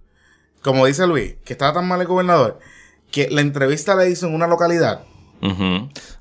Como 0.62 0.86
dice 0.86 1.08
Luis, 1.08 1.36
que 1.46 1.54
estaba 1.54 1.72
tan 1.74 1.88
mal 1.88 2.02
el 2.02 2.08
gobernador, 2.08 2.60
que 3.10 3.30
la 3.30 3.40
entrevista 3.42 3.96
la 3.96 4.06
hizo 4.08 4.28
en 4.28 4.34
una 4.36 4.48
localidad 4.48 5.04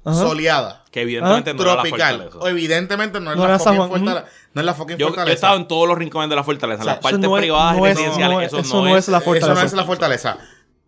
Soleada, 0.04 0.84
Que 0.90 1.02
evidentemente 1.02 1.54
no 1.54 1.62
era 1.62 1.74
la 1.76 1.82
tropical. 1.82 2.14
fortaleza. 2.16 2.38
O 2.38 2.48
evidentemente 2.48 3.20
no 3.20 3.30
es 3.32 3.36
No 3.36 3.48
la 3.48 3.58
fucking 3.58 3.76
Juan, 3.76 3.88
fortaleza. 3.90 4.24
No 4.54 4.60
es 4.60 4.66
la 4.66 4.74
fucking 4.74 4.96
Yo, 4.96 4.98
yo 4.98 5.06
he 5.06 5.08
fortaleza. 5.10 5.34
estado 5.34 5.56
en 5.56 5.68
todos 5.68 5.88
los 5.88 5.98
rincones 5.98 6.30
de 6.30 6.36
la 6.36 6.44
fortaleza, 6.44 6.82
en 6.82 6.86
las 6.86 6.98
partes 6.98 7.20
no 7.20 7.36
es- 7.36 7.40
privadas 7.42 7.74
y 7.74 7.76
es- 7.84 7.96
residenciales. 7.96 8.46
eso, 8.48 8.58
eso 8.58 8.84
no, 8.84 8.96
es, 8.96 9.04
es 9.04 9.08
la 9.08 9.20
fortaleza. 9.20 9.52
Eso 9.52 9.60
no 9.60 9.66
es 9.66 9.72
la 9.74 9.84
fortaleza. 9.84 10.38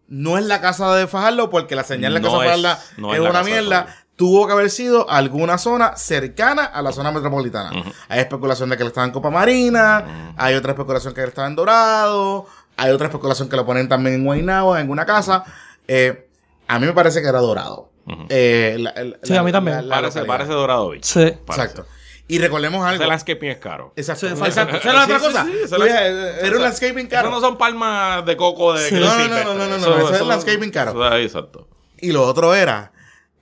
No 0.08 0.38
es 0.38 0.44
la 0.46 0.60
casa 0.60 0.94
de 0.94 1.06
Fajardo 1.06 1.50
porque 1.50 1.74
la 1.76 1.84
señal 1.84 2.14
de 2.14 2.20
la 2.20 2.24
casa 2.26 2.38
de 2.42 2.46
es- 2.46 2.62
Fajardo 2.62 2.82
no 2.96 3.12
es, 3.12 3.18
es 3.18 3.24
la 3.24 3.30
una 3.30 3.42
mierda. 3.42 3.86
Tuvo 4.16 4.46
que 4.46 4.52
haber 4.52 4.70
sido 4.70 5.08
alguna 5.10 5.58
zona 5.58 5.96
cercana 5.96 6.64
a 6.64 6.82
la 6.82 6.90
zona 6.92 7.12
metropolitana. 7.12 7.70
Hay 8.08 8.20
especulación 8.20 8.68
de 8.70 8.76
que 8.76 8.82
él 8.82 8.88
estaba 8.88 9.06
en 9.06 9.12
Copa 9.12 9.30
Marina, 9.30 10.32
hay 10.36 10.54
otra 10.54 10.72
especulación 10.72 11.14
que 11.14 11.20
él 11.22 11.28
estaba 11.28 11.46
en 11.46 11.54
Dorado, 11.54 12.46
hay 12.76 12.90
otra 12.90 13.06
especulación 13.08 13.48
que 13.48 13.54
lo 13.56 13.64
ponen 13.66 13.88
también 13.88 14.16
en 14.16 14.24
Guaynabo, 14.24 14.76
en 14.76 14.90
una 14.90 15.04
casa. 15.06 15.44
Eh, 15.86 16.28
a 16.66 16.78
mí 16.80 16.86
me 16.86 16.92
parece 16.94 17.20
que 17.22 17.28
era 17.28 17.38
Dorado. 17.38 17.90
Eh, 18.28 18.76
la- 18.78 18.94
Sí, 19.22 19.36
a 19.36 19.42
mí 19.42 19.52
también. 19.52 19.88
Parece, 19.88 20.24
parece 20.24 20.52
Dorado 20.52 20.88
Beach. 20.90 21.04
Sí. 21.04 21.32
Parece. 21.46 21.64
Exacto. 21.68 21.86
Y 22.30 22.38
recordemos 22.38 22.84
algo. 22.86 23.02
Ese 23.02 23.08
landscaping 23.08 23.48
es 23.50 23.56
caro. 23.58 23.92
Exacto. 23.96 24.26
Sí, 24.26 24.32
Exacto. 24.34 24.46
exacto. 24.76 24.76
¿Esa 24.76 24.90
era 24.90 24.98
Sí, 25.06 25.12
otra 25.12 25.18
sí, 25.18 25.24
cosa? 25.24 26.46
Era 26.46 26.56
un 26.56 26.62
landscaping 26.62 27.06
caro. 27.06 27.28
Eso 27.28 27.36
no 27.36 27.40
son 27.40 27.56
palmas 27.56 28.26
de 28.26 28.36
coco 28.36 28.74
de 28.74 28.90
No, 28.92 29.00
no 29.00 29.28
no, 29.28 29.28
no, 29.28 29.54
no, 29.54 29.54
no, 29.54 29.78
no, 29.78 29.98
Eso- 29.98 30.14
es 30.14 30.26
landscaping 30.26 30.70
caro. 30.70 30.90
eso- 30.90 31.16
Exacto. 31.16 31.68
Y 32.00 32.12
lo 32.12 32.24
otro 32.26 32.54
era, 32.54 32.92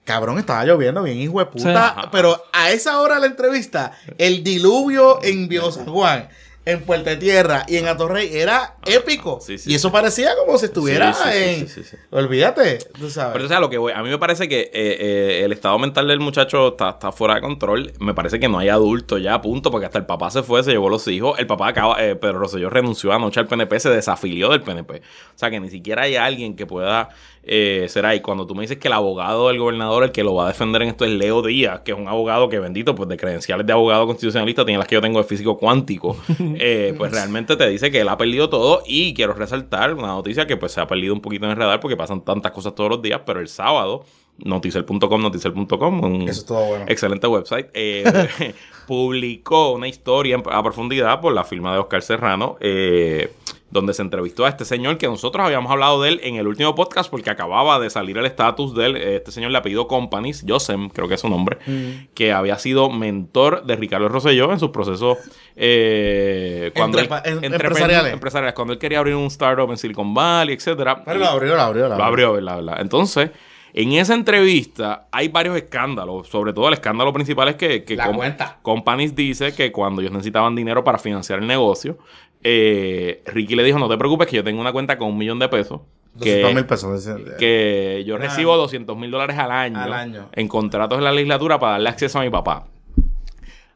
cabrón, 0.05 0.39
estaba 0.39 0.65
lloviendo 0.65 1.03
bien, 1.03 1.19
hijo 1.19 1.41
de 1.41 1.47
puta. 1.47 1.97
Sí. 2.03 2.09
Pero 2.13 2.41
a 2.53 2.71
esa 2.71 3.01
hora 3.01 3.17
de 3.17 3.23
la 3.23 3.27
entrevista, 3.27 3.91
el 4.19 4.45
diluvio 4.45 5.19
en 5.23 5.49
Viejo 5.49 5.73
San 5.73 5.87
Juan, 5.87 6.29
en 6.67 6.83
Puerto 6.83 7.17
Tierra 7.17 7.65
y 7.69 7.77
en 7.77 7.87
Atorrey 7.87 8.37
era 8.37 8.75
épico. 8.85 9.39
Sí, 9.41 9.57
sí, 9.57 9.71
y 9.71 9.77
eso 9.77 9.93
parecía 9.93 10.35
como 10.37 10.59
si 10.59 10.67
estuviera 10.67 11.15
en. 11.33 11.69
sí, 11.69 11.83
sí, 11.83 11.85
sí. 11.85 11.97
Olvídate, 12.11 12.79
tú 12.99 13.09
sabes. 13.09 13.35
Pero 13.35 13.45
o 13.45 13.49
sea, 13.49 13.61
lo 13.61 13.71
que 13.71 13.79
voy, 13.79 13.93
a 13.93 14.03
mí 14.03 14.11
me 14.11 14.19
parece 14.19 14.49
que 14.49 14.63
eh, 14.63 14.71
eh, 14.73 15.43
el 15.45 15.53
estado 15.53 15.79
mental 15.79 16.09
del 16.09 16.19
muchacho 16.19 16.69
está, 16.69 16.91
está 16.91 17.13
fuera 17.13 17.37
de 17.37 17.41
control. 17.41 17.93
Me 18.01 18.15
parece 18.15 18.41
que 18.41 18.49
no 18.49 18.59
hay 18.59 18.69
adulto 18.69 19.17
ya, 19.17 19.41
punto, 19.41 19.71
porque 19.71 19.87
hasta 19.87 19.99
el 19.99 20.07
papá 20.07 20.29
se 20.33 20.43
fue, 20.43 20.65
se 20.65 20.73
llevó 20.73 20.89
los 20.89 21.07
hijos. 21.07 21.39
El 21.39 21.47
papá 21.47 21.69
acaba, 21.69 22.05
eh, 22.05 22.17
Pedro 22.17 22.41
Rosselló 22.41 22.69
renunció 22.69 23.13
anoche 23.13 23.39
al 23.39 23.47
PNP, 23.47 23.79
se 23.79 23.91
desafilió 23.91 24.49
del 24.51 24.63
PNP. 24.63 24.97
O 24.97 25.39
sea, 25.39 25.51
que 25.51 25.61
ni 25.61 25.71
siquiera 25.71 26.03
hay 26.03 26.17
alguien 26.17 26.57
que 26.57 26.67
pueda 26.67 27.11
eh, 27.49 27.87
ser 27.89 28.05
ahí. 28.07 28.21
Cuando 28.21 28.47
tú 28.47 28.55
me 28.55 28.63
dices 28.63 28.79
que 28.79 28.89
el 28.89 28.95
abogado 28.95 29.49
del 29.49 29.59
gobernador, 29.59 30.03
el 30.03 30.13
que 30.13 30.25
lo 30.25 30.35
va 30.35 30.47
a 30.47 30.49
defender 30.49 30.83
en 30.83 30.89
esto 30.89 31.05
es 31.05 31.13
Leo 31.13 31.43
Díaz, 31.43 31.81
que 31.81 31.93
es 31.93 31.99
un 31.99 32.09
abogado 32.09 32.49
que 32.49 32.59
bendito, 32.59 32.95
pues 32.95 33.09
de 33.09 33.17
credenciales 33.17 33.65
de 33.67 33.73
abogado 33.73 34.07
constitucionalista, 34.07 34.65
tiene 34.65 34.79
las 34.79 34.89
que 34.89 34.97
yo 34.97 35.01
tengo 35.01 35.19
de 35.19 35.25
físico 35.25 35.57
cuántico, 35.57 36.17
eh, 36.41 36.95
pues 36.99 37.13
realmente 37.13 37.57
te 37.57 37.69
dice 37.69 37.91
que 37.91 38.01
él 38.01 38.09
ha 38.09 38.19
perdido 38.19 38.49
todo 38.51 38.83
y 38.85 39.15
quiero 39.15 39.33
resaltar 39.33 39.95
una 39.95 40.09
noticia 40.09 40.47
que 40.47 40.57
pues 40.57 40.73
se 40.73 40.81
ha 40.81 40.89
perdido 40.89 41.15
un 41.15 41.21
poquito 41.21 41.45
en 41.45 41.53
el 41.53 41.57
radar 41.57 41.79
porque 41.79 41.97
pasan 41.97 42.25
tantas 42.25 42.51
cosas 42.51 42.75
todos 42.75 42.91
los 42.91 43.03
días, 43.03 43.21
pero 43.25 43.39
el 43.39 43.49
sábado, 43.49 44.05
noticel.com, 44.39 45.23
noticel.com, 45.23 46.05
un 46.05 46.23
Eso 46.23 46.41
estuvo 46.41 46.67
bueno. 46.67 46.85
excelente 46.89 47.29
website, 47.29 47.69
eh, 47.75 48.55
publicó 48.89 49.73
una 49.73 49.87
historia 49.87 50.43
a 50.51 50.63
profundidad 50.63 51.21
por 51.21 51.33
la 51.33 51.45
firma 51.45 51.73
de 51.73 51.79
Oscar 51.79 52.03
Serrano, 52.03 52.57
eh, 52.61 53.33
donde 53.71 53.95
se 53.95 54.03
entrevistó 54.03 54.45
a 54.45 54.49
este 54.49 54.65
señor 54.65 54.97
que 54.97 55.07
nosotros 55.09 55.45
habíamos 55.45 55.73
hablado 55.73 56.01
de 56.01 56.11
él 56.11 56.21
en 56.23 56.37
el 56.37 56.47
último 56.47 56.75
podcast 56.75 57.11
porque 57.11 57.31
acababa 57.31 57.81
de 57.81 57.91
salir 57.91 58.17
el 58.17 58.25
estatus 58.27 58.75
de 58.75 58.87
él. 58.87 58.97
Este 58.97 59.33
señor 59.33 59.51
le 59.51 59.59
ha 59.59 59.63
pedido 59.63 59.89
Companies, 59.89 60.45
Josem, 60.47 60.89
creo 60.89 61.09
que 61.09 61.15
es 61.15 61.21
su 61.21 61.29
nombre, 61.29 61.59
que 62.15 62.33
había 62.33 62.59
sido 62.59 62.89
mentor 62.91 63.65
de 63.65 63.75
Ricardo 63.77 64.09
Rosselló 64.09 64.53
en 64.53 64.61
sus 64.61 64.71
procesos 64.71 65.19
eh, 65.57 66.71
cuando 66.77 66.99
él- 66.99 67.09
en- 67.25 67.45
empresariales. 67.45 68.13
empresariales, 68.13 68.55
cuando 68.55 68.73
él 68.73 68.79
quería 68.79 68.99
abrir 68.99 69.15
un 69.15 69.27
startup 69.27 69.71
en 69.71 69.77
Silicon 69.77 70.15
Valley, 70.15 70.55
etcétera. 70.55 71.03
Pero 71.05 71.19
lo 71.19 71.27
abrió, 71.27 71.55
lo 71.57 71.61
abrió, 71.63 71.89
Lo 71.89 71.95
abrió, 72.05 72.33
¿verdad? 72.35 72.57
¿verdad? 72.57 72.77
Entonces, 72.81 73.31
en 73.73 73.93
esa 73.93 74.15
entrevista 74.15 75.07
hay 75.13 75.29
varios 75.29 75.55
escándalos. 75.57 76.29
Sobre 76.29 76.53
todo 76.53 76.69
el 76.69 76.75
escándalo 76.75 77.13
principal 77.13 77.49
es 77.49 77.57
que, 77.57 77.85
que 77.85 77.97
La 77.97 78.07
Com- 78.07 78.17
cuenta. 78.17 78.59
Companies 78.63 79.15
dice 79.15 79.53
que 79.55 79.71
cuando 79.73 80.01
ellos 80.01 80.13
necesitaban 80.13 80.55
dinero 80.55 80.83
para 80.83 80.99
financiar 80.99 81.41
el 81.41 81.47
negocio, 81.47 81.99
eh, 82.43 83.23
Ricky 83.27 83.55
le 83.57 83.65
dijo, 83.65 83.79
no 83.79 83.89
te 83.89 83.97
preocupes 83.99 84.27
que 84.29 84.37
yo 84.37 84.45
tengo 84.45 84.61
una 84.61 84.73
cuenta 84.73 84.97
con 84.99 85.09
un 85.09 85.19
millón 85.19 85.39
de 85.39 85.49
pesos. 85.49 85.81
200 86.15 86.55
mil 86.55 86.63
Que, 86.63 86.69
pesos. 86.69 87.09
que 87.39 88.05
yo 88.07 88.15
Ah. 88.15 88.19
recibo 88.19 88.57
200 88.57 88.97
mil 88.97 89.11
dólares 89.11 89.37
al 89.39 89.51
año, 89.51 89.79
Al 89.83 89.93
año. 89.93 90.29
en 90.33 90.49
contratos 90.49 90.99
de 90.99 91.05
la 91.05 91.13
legislatura 91.13 91.59
para 91.59 91.73
darle 91.73 91.91
acceso 91.91 92.19
a 92.19 92.23
mi 92.23 92.31
papá. 92.31 92.67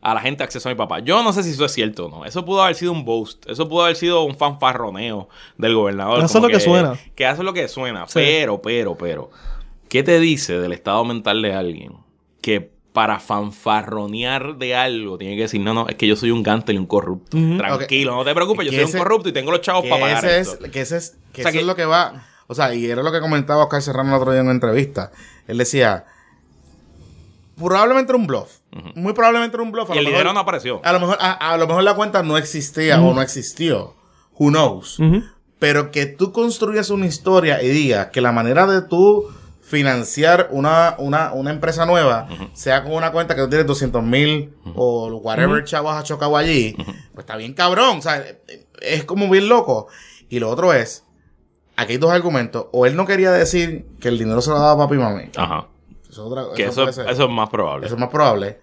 A 0.02 0.14
la 0.14 0.20
gente 0.22 0.42
acceso 0.42 0.66
a 0.70 0.72
mi 0.72 0.76
papá. 0.78 1.00
Yo 1.00 1.22
no 1.22 1.34
sé 1.34 1.42
si 1.42 1.50
eso 1.50 1.66
es 1.66 1.72
cierto 1.72 2.06
o 2.06 2.08
no. 2.08 2.24
Eso 2.24 2.42
pudo 2.46 2.62
haber 2.62 2.74
sido 2.74 2.92
un 2.92 3.04
boast. 3.04 3.46
Eso 3.50 3.68
pudo 3.68 3.82
haber 3.84 3.96
sido 3.96 4.22
un 4.22 4.34
fanfarroneo 4.34 5.28
del 5.58 5.74
gobernador. 5.74 6.24
Eso 6.24 6.38
es 6.38 6.42
lo 6.42 6.48
que 6.48 6.60
suena. 6.60 6.94
Que 7.14 7.26
hace 7.26 7.42
lo 7.42 7.52
que 7.52 7.68
suena. 7.68 8.06
Sí. 8.06 8.14
Pero, 8.14 8.62
pero, 8.62 8.96
pero. 8.96 9.30
¿Qué 9.90 10.02
te 10.02 10.18
dice 10.18 10.58
del 10.58 10.72
estado 10.72 11.04
mental 11.04 11.42
de 11.42 11.52
alguien 11.52 11.92
que 12.40 12.70
para 12.92 13.20
fanfarronear 13.20 14.56
de 14.56 14.74
algo 14.74 15.16
tiene 15.16 15.36
que 15.36 15.42
decir, 15.42 15.60
no, 15.60 15.72
no, 15.74 15.86
es 15.88 15.94
que 15.94 16.06
yo 16.08 16.16
soy 16.16 16.30
un 16.32 16.42
gántel 16.42 16.74
y 16.76 16.78
un 16.78 16.86
corrupto? 16.86 17.36
Tranquilo, 17.56 18.14
no 18.16 18.24
te 18.24 18.34
preocupes, 18.34 18.66
yo 18.66 18.72
soy 18.72 18.80
ese- 18.82 18.96
un 18.96 19.02
corrupto 19.04 19.28
y 19.28 19.32
tengo 19.32 19.50
los 19.52 19.60
chavos 19.60 19.84
para 19.86 20.00
pagar 20.00 20.24
ese 20.24 20.40
esto. 20.40 20.64
es, 20.64 20.70
que 20.72 20.80
ese 20.80 20.96
es, 20.96 21.16
que 21.32 21.42
O 21.42 21.44
sea, 21.44 21.50
eso 21.50 21.52
que- 21.52 21.60
es 21.60 21.66
lo 21.66 21.76
que 21.76 21.84
va. 21.84 22.26
O 22.48 22.54
sea, 22.54 22.74
y 22.74 22.86
era 22.90 23.02
lo 23.04 23.12
que 23.12 23.20
comentaba 23.20 23.62
Oscar 23.64 23.80
Serrano 23.80 24.08
el 24.10 24.20
otro 24.20 24.32
día 24.32 24.40
en 24.40 24.46
una 24.46 24.54
entrevista. 24.54 25.12
Él 25.46 25.58
decía, 25.58 26.04
probablemente 27.56 28.10
era 28.12 28.18
un 28.18 28.26
bluff. 28.26 28.58
Muy 28.94 29.12
probablemente 29.12 29.56
era 29.56 29.62
un 29.62 29.72
bluff. 29.72 29.90
A 29.90 29.94
Y 29.94 29.98
el 29.98 30.04
dinero 30.06 30.32
no 30.32 30.40
apareció. 30.40 30.80
A 30.84 30.92
lo 30.92 31.00
mejor, 31.00 31.16
a, 31.20 31.32
a 31.52 31.56
lo 31.56 31.66
mejor 31.66 31.82
la 31.84 31.94
cuenta 31.94 32.22
no 32.22 32.36
existía 32.38 33.00
o 33.00 33.14
no 33.14 33.22
existió. 33.22 33.94
Who 34.38 34.48
knows? 34.50 34.98
Pero 35.58 35.90
que 35.90 36.06
tú 36.06 36.32
construyas 36.32 36.88
una 36.90 37.06
historia 37.06 37.62
y 37.62 37.68
digas 37.68 38.08
que 38.08 38.20
la 38.22 38.32
manera 38.32 38.66
de 38.66 38.80
tú 38.82 39.26
financiar 39.70 40.48
una, 40.50 40.96
una, 40.98 41.32
una 41.32 41.50
empresa 41.52 41.86
nueva 41.86 42.26
sea 42.54 42.82
con 42.82 42.92
una 42.92 43.12
cuenta 43.12 43.36
que 43.36 43.42
tú 43.42 43.48
tienes 43.48 43.66
200 43.68 44.02
mil 44.02 44.52
o 44.74 45.06
whatever 45.22 45.62
chavos 45.64 45.94
ha 45.94 46.02
chocado 46.02 46.36
allí, 46.36 46.74
pues 47.14 47.18
está 47.24 47.36
bien 47.36 47.54
cabrón. 47.54 47.98
O 47.98 48.02
sea, 48.02 48.24
es 48.80 49.04
como 49.04 49.30
bien 49.30 49.48
loco. 49.48 49.86
Y 50.28 50.40
lo 50.40 50.50
otro 50.50 50.72
es, 50.74 51.04
aquí 51.76 51.92
hay 51.92 51.98
dos 51.98 52.10
argumentos. 52.10 52.66
O 52.72 52.84
él 52.84 52.96
no 52.96 53.06
quería 53.06 53.30
decir 53.30 53.86
que 54.00 54.08
el 54.08 54.18
dinero 54.18 54.40
se 54.42 54.50
lo 54.50 54.58
daba 54.58 54.72
a 54.72 54.86
papi 54.86 54.96
y 54.96 54.98
mami. 54.98 55.30
Ajá. 55.36 55.68
Eso, 56.02 56.10
es 56.10 56.18
otra- 56.18 56.44
Que 56.56 56.64
eso 56.64 56.88
es 57.24 57.30
más 57.30 57.48
probable. 57.48 57.86
Eso 57.86 57.94
es 57.94 58.00
más 58.00 58.10
probable. 58.10 58.58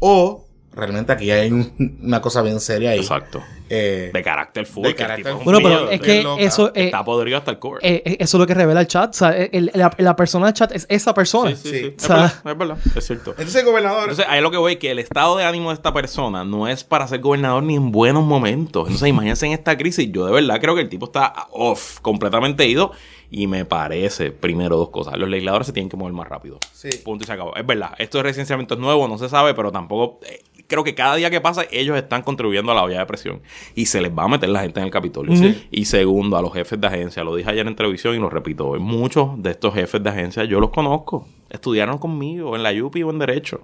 O 0.00 0.45
realmente 0.76 1.10
aquí 1.12 1.30
hay 1.30 1.50
un- 1.50 1.98
una 2.02 2.20
cosa 2.20 2.42
bien 2.42 2.60
seria 2.60 2.90
ahí. 2.90 2.98
Exacto. 3.00 3.42
Eh, 3.68 4.10
De 4.14 4.22
carácter 4.22 4.64
full. 4.66 4.84
De 4.84 4.94
carácter 4.94 5.32
tipo 5.32 5.42
Bueno, 5.44 5.58
pero 5.60 5.90
es 5.90 6.00
que 6.00 6.22
loca. 6.22 6.40
eso, 6.40 6.68
eh, 6.74 6.84
Está 6.84 7.04
podrido 7.04 7.36
hasta 7.38 7.50
el 7.50 7.58
core. 7.58 7.80
eh, 7.82 8.16
eso 8.20 8.36
es 8.36 8.40
lo 8.40 8.46
que 8.46 8.54
revela 8.54 8.80
el 8.80 8.86
chat. 8.86 9.10
O 9.10 9.12
sea, 9.18 9.30
el- 9.36 9.72
la, 9.74 9.90
la 9.98 10.14
persona 10.14 10.46
del 10.46 10.54
chat 10.54 10.70
es 10.72 10.86
esa 10.88 11.12
persona. 11.14 11.50
sí, 11.50 11.56
sí, 11.56 11.68
sí. 11.70 11.78
sí. 11.78 11.84
O 11.86 11.88
Es, 12.02 12.08
verdad, 12.08 12.32
es 12.44 12.58
verdad, 12.58 12.78
es 12.94 13.04
cierto. 13.06 13.30
Entonces 13.32 13.56
el 13.56 13.64
gobernador... 13.66 14.02
Entonces, 14.02 14.26
ahí 14.28 14.36
es 14.36 14.42
lo 14.42 14.50
que 14.52 14.56
voy, 14.58 14.76
que 14.76 14.90
el 14.92 14.98
estado 15.00 15.36
de 15.36 15.44
ánimo 15.44 15.70
de 15.70 15.74
esta 15.74 15.92
persona 15.92 16.44
no 16.44 16.68
es 16.68 16.84
para 16.84 17.08
ser 17.08 17.20
gobernador 17.20 17.62
ni 17.64 17.74
en 17.74 17.90
buenos 17.90 18.22
momentos. 18.24 18.84
Entonces, 18.84 19.08
imagínense 19.08 19.46
en 19.46 19.52
esta 19.52 19.76
crisis. 19.76 20.10
Yo 20.12 20.26
de 20.26 20.32
verdad 20.32 20.60
creo 20.60 20.74
que 20.76 20.82
el 20.82 20.88
tipo 20.88 21.06
está 21.06 21.46
off, 21.50 21.98
completamente 22.00 22.66
ido. 22.68 22.92
Y 23.30 23.46
me 23.46 23.64
parece, 23.64 24.30
primero, 24.30 24.76
dos 24.76 24.90
cosas. 24.90 25.16
Los 25.18 25.28
legisladores 25.28 25.66
se 25.66 25.72
tienen 25.72 25.88
que 25.88 25.96
mover 25.96 26.12
más 26.12 26.28
rápido. 26.28 26.58
Sí. 26.72 26.90
Punto 27.04 27.24
y 27.24 27.26
se 27.26 27.32
acabó. 27.32 27.54
Es 27.56 27.66
verdad, 27.66 27.94
esto 27.98 28.18
de 28.18 28.24
residenciamiento 28.24 28.74
es 28.74 28.80
nuevo, 28.80 29.08
no 29.08 29.18
se 29.18 29.28
sabe, 29.28 29.54
pero 29.54 29.72
tampoco. 29.72 30.20
eh, 30.26 30.42
creo 30.68 30.84
que 30.84 30.94
cada 30.94 31.16
día 31.16 31.30
que 31.30 31.40
pasa, 31.40 31.64
ellos 31.70 31.96
están 31.96 32.22
contribuyendo 32.22 32.72
a 32.72 32.74
la 32.74 32.82
olla 32.82 32.98
de 32.98 33.06
presión. 33.06 33.40
Y 33.74 33.86
se 33.86 34.00
les 34.00 34.10
va 34.10 34.24
a 34.24 34.28
meter 34.28 34.48
la 34.48 34.60
gente 34.60 34.80
en 34.80 34.86
el 34.86 34.92
Capitolio. 34.92 35.32
Y 35.70 35.84
segundo, 35.84 36.36
a 36.36 36.42
los 36.42 36.52
jefes 36.52 36.80
de 36.80 36.86
agencia. 36.86 37.24
Lo 37.24 37.34
dije 37.36 37.50
ayer 37.50 37.66
en 37.66 37.76
televisión 37.76 38.14
y 38.14 38.18
lo 38.18 38.30
repito 38.30 38.68
hoy. 38.68 38.80
Muchos 38.80 39.42
de 39.42 39.50
estos 39.52 39.74
jefes 39.74 40.02
de 40.02 40.10
agencia 40.10 40.44
yo 40.44 40.60
los 40.60 40.70
conozco. 40.70 41.26
Estudiaron 41.50 41.98
conmigo 41.98 42.56
en 42.56 42.62
la 42.62 42.72
UPI 42.72 43.02
o 43.04 43.10
en 43.10 43.18
Derecho. 43.18 43.60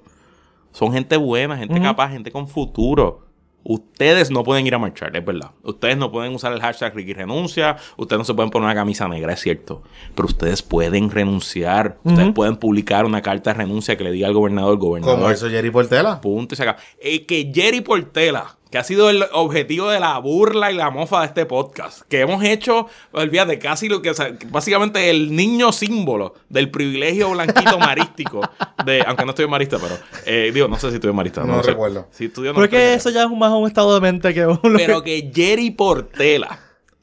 Son 0.72 0.92
gente 0.92 1.16
buena, 1.16 1.56
gente 1.58 1.80
capaz, 1.80 2.10
gente 2.10 2.30
con 2.30 2.48
futuro. 2.48 3.26
Ustedes 3.64 4.30
no 4.30 4.42
pueden 4.42 4.66
ir 4.66 4.74
a 4.74 4.78
marchar, 4.78 5.16
es 5.16 5.24
verdad. 5.24 5.52
Ustedes 5.62 5.96
no 5.96 6.10
pueden 6.10 6.34
usar 6.34 6.52
el 6.52 6.60
hashtag 6.60 6.94
Ricky 6.94 7.14
renuncia. 7.14 7.76
Ustedes 7.96 8.18
no 8.18 8.24
se 8.24 8.34
pueden 8.34 8.50
poner 8.50 8.66
una 8.66 8.74
camisa 8.74 9.06
negra, 9.08 9.32
es 9.32 9.40
cierto. 9.40 9.82
Pero 10.14 10.26
ustedes 10.26 10.62
pueden 10.62 11.10
renunciar. 11.10 11.98
Ustedes 12.02 12.32
pueden 12.32 12.56
publicar 12.56 13.04
una 13.04 13.22
carta 13.22 13.52
de 13.52 13.58
renuncia 13.58 13.96
que 13.96 14.04
le 14.04 14.10
diga 14.10 14.26
al 14.26 14.34
gobernador, 14.34 14.78
gobernador. 14.78 15.18
Como 15.18 15.30
hizo 15.32 15.48
Jerry 15.48 15.70
Portela. 15.70 16.20
Punto 16.20 16.54
y 16.54 16.56
se 16.56 16.62
acaba. 16.62 16.78
Eh, 17.00 17.24
que 17.24 17.50
Jerry 17.54 17.80
Portela, 17.80 18.56
que 18.72 18.78
ha 18.78 18.84
sido 18.84 19.10
el 19.10 19.22
objetivo 19.32 19.90
de 19.90 20.00
la 20.00 20.16
burla 20.16 20.72
y 20.72 20.74
la 20.74 20.88
mofa 20.88 21.20
de 21.20 21.26
este 21.26 21.44
podcast, 21.44 22.00
que 22.08 22.20
hemos 22.20 22.42
hecho, 22.42 22.86
olvídate, 23.12 23.58
casi 23.58 23.86
lo 23.86 24.00
que, 24.00 24.08
o 24.08 24.14
sea, 24.14 24.34
básicamente 24.48 25.10
el 25.10 25.36
niño 25.36 25.72
símbolo 25.72 26.36
del 26.48 26.70
privilegio 26.70 27.30
blanquito 27.32 27.78
marístico, 27.78 28.40
de, 28.86 29.04
aunque 29.06 29.26
no 29.26 29.32
estoy 29.32 29.44
en 29.44 29.50
marista, 29.50 29.76
pero, 29.78 29.98
eh, 30.24 30.52
digo, 30.54 30.68
no 30.68 30.78
sé 30.78 30.88
si 30.88 30.94
estoy 30.94 31.10
en 31.10 31.16
marista. 31.16 31.44
No 31.44 31.62
sé. 31.62 31.72
recuerdo. 31.72 32.08
Si 32.12 32.24
estudio, 32.24 32.52
no 32.52 32.54
Porque 32.54 32.94
eso 32.94 33.10
ya 33.10 33.24
es 33.24 33.30
más 33.30 33.52
un 33.52 33.68
estado 33.68 33.94
de 33.94 34.00
mente 34.00 34.32
que 34.32 34.46
uno. 34.46 34.58
pero 34.62 35.02
que 35.02 35.30
Jerry 35.34 35.70
Portela 35.70 36.58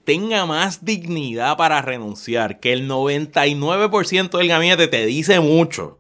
tenga 0.05 0.47
más 0.47 0.83
dignidad 0.83 1.55
para 1.55 1.83
renunciar, 1.83 2.59
que 2.59 2.73
el 2.73 2.89
99% 2.89 4.39
del 4.39 4.47
gabinete 4.47 4.87
te 4.87 5.05
dice 5.05 5.39
mucho 5.39 5.99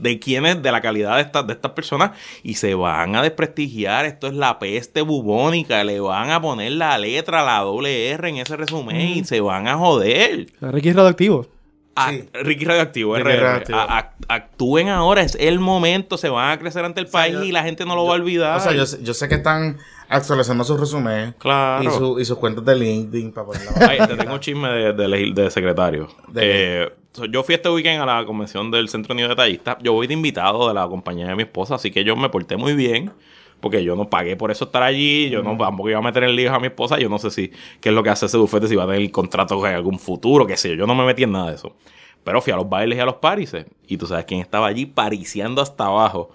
de 0.00 0.18
quién 0.18 0.46
es, 0.46 0.62
de 0.62 0.72
la 0.72 0.80
calidad 0.80 1.16
de 1.16 1.22
estas, 1.22 1.46
de 1.46 1.52
estas 1.52 1.72
personas, 1.72 2.12
y 2.42 2.54
se 2.54 2.74
van 2.74 3.16
a 3.16 3.22
desprestigiar. 3.22 4.04
Esto 4.06 4.26
es 4.26 4.34
la 4.34 4.58
peste 4.58 5.02
bubónica. 5.02 5.84
Le 5.84 6.00
van 6.00 6.30
a 6.30 6.40
poner 6.40 6.72
la 6.72 6.96
letra, 6.98 7.44
la 7.44 7.58
doble 7.58 8.10
R 8.10 8.28
en 8.28 8.36
ese 8.38 8.56
resumen 8.56 8.96
y 9.00 9.24
se 9.24 9.40
van 9.40 9.68
a 9.68 9.76
joder. 9.76 10.46
Ricky 10.60 10.90
es 10.90 10.96
radioactivo. 10.96 11.59
A- 11.96 12.10
Sí. 12.10 12.28
Ricky 12.32 12.64
Radioactivo, 12.64 13.16
Ricky 13.16 13.28
RR. 13.30 13.40
Radioactivo. 13.42 13.78
A- 13.78 13.98
a- 13.98 14.14
actúen 14.28 14.88
ahora, 14.88 15.22
es 15.22 15.36
el 15.40 15.58
momento, 15.58 16.16
se 16.16 16.28
van 16.28 16.52
a 16.52 16.58
crecer 16.58 16.84
ante 16.84 17.00
el 17.00 17.06
sea, 17.08 17.20
país 17.20 17.34
yo- 17.34 17.42
y 17.44 17.52
la 17.52 17.62
gente 17.62 17.84
no 17.84 17.94
lo 17.96 18.04
va 18.04 18.12
a 18.12 18.14
olvidar. 18.14 18.56
O 18.56 18.60
sea, 18.60 18.72
yo, 18.72 18.86
sé- 18.86 19.02
yo 19.02 19.12
sé 19.12 19.28
que 19.28 19.34
están 19.36 19.76
actualizando 20.08 20.64
sus 20.64 20.78
resúmenes. 20.78 21.34
Claro. 21.38 21.82
Y, 21.84 21.90
su- 21.90 22.20
y 22.20 22.24
sus 22.24 22.38
cuentas 22.38 22.64
de 22.64 22.76
LinkedIn 22.76 23.32
para. 23.32 23.48
Ay, 23.88 23.98
te 24.06 24.16
tengo 24.16 24.34
un 24.34 24.40
chisme 24.40 24.68
de, 24.68 24.92
de, 24.92 25.32
de 25.34 25.50
secretario. 25.50 26.08
¿De 26.28 26.84
Eh, 26.84 26.88
yo 27.28 27.42
fui 27.42 27.56
este 27.56 27.68
weekend 27.68 28.00
a 28.02 28.06
la 28.06 28.24
convención 28.24 28.70
del 28.70 28.88
Centro 28.88 29.12
Unido 29.14 29.28
de 29.28 29.34
Detallistas. 29.34 29.76
Yo 29.82 29.92
voy 29.92 30.06
de 30.06 30.14
invitado 30.14 30.68
de 30.68 30.74
la 30.74 30.86
compañía 30.86 31.26
de 31.26 31.34
mi 31.34 31.42
esposa, 31.42 31.74
así 31.74 31.90
que 31.90 32.04
yo 32.04 32.14
me 32.16 32.28
porté 32.28 32.56
muy 32.56 32.74
bien. 32.74 33.12
Porque 33.60 33.84
yo 33.84 33.94
no 33.94 34.08
pagué 34.08 34.36
por 34.36 34.50
eso 34.50 34.64
estar 34.64 34.82
allí, 34.82 35.28
yo 35.30 35.42
no 35.42 35.56
tampoco 35.56 35.90
iba 35.90 35.98
a 35.98 36.02
meter 36.02 36.24
en 36.24 36.34
líos 36.34 36.52
a 36.52 36.58
mi 36.58 36.68
esposa, 36.68 36.98
yo 36.98 37.08
no 37.08 37.18
sé 37.18 37.30
si 37.30 37.52
qué 37.80 37.90
es 37.90 37.94
lo 37.94 38.02
que 38.02 38.10
hace 38.10 38.26
ese 38.26 38.38
bufete, 38.38 38.68
si 38.68 38.76
va 38.76 38.84
a 38.84 38.86
tener 38.86 39.10
contrato 39.10 39.66
en 39.66 39.74
algún 39.74 39.98
futuro, 39.98 40.46
qué 40.46 40.56
sé 40.56 40.70
yo, 40.70 40.74
yo 40.74 40.86
no 40.86 40.94
me 40.94 41.04
metí 41.04 41.22
en 41.22 41.32
nada 41.32 41.50
de 41.50 41.56
eso. 41.56 41.76
Pero 42.24 42.40
fui 42.40 42.52
a 42.52 42.56
los 42.56 42.68
bailes 42.68 42.98
y 42.98 43.00
a 43.00 43.04
los 43.04 43.16
parises, 43.16 43.66
y 43.86 43.96
tú 43.96 44.06
sabes 44.06 44.24
quién 44.24 44.40
estaba 44.40 44.66
allí 44.66 44.86
pariciando 44.86 45.62
hasta 45.62 45.86
abajo. 45.86 46.30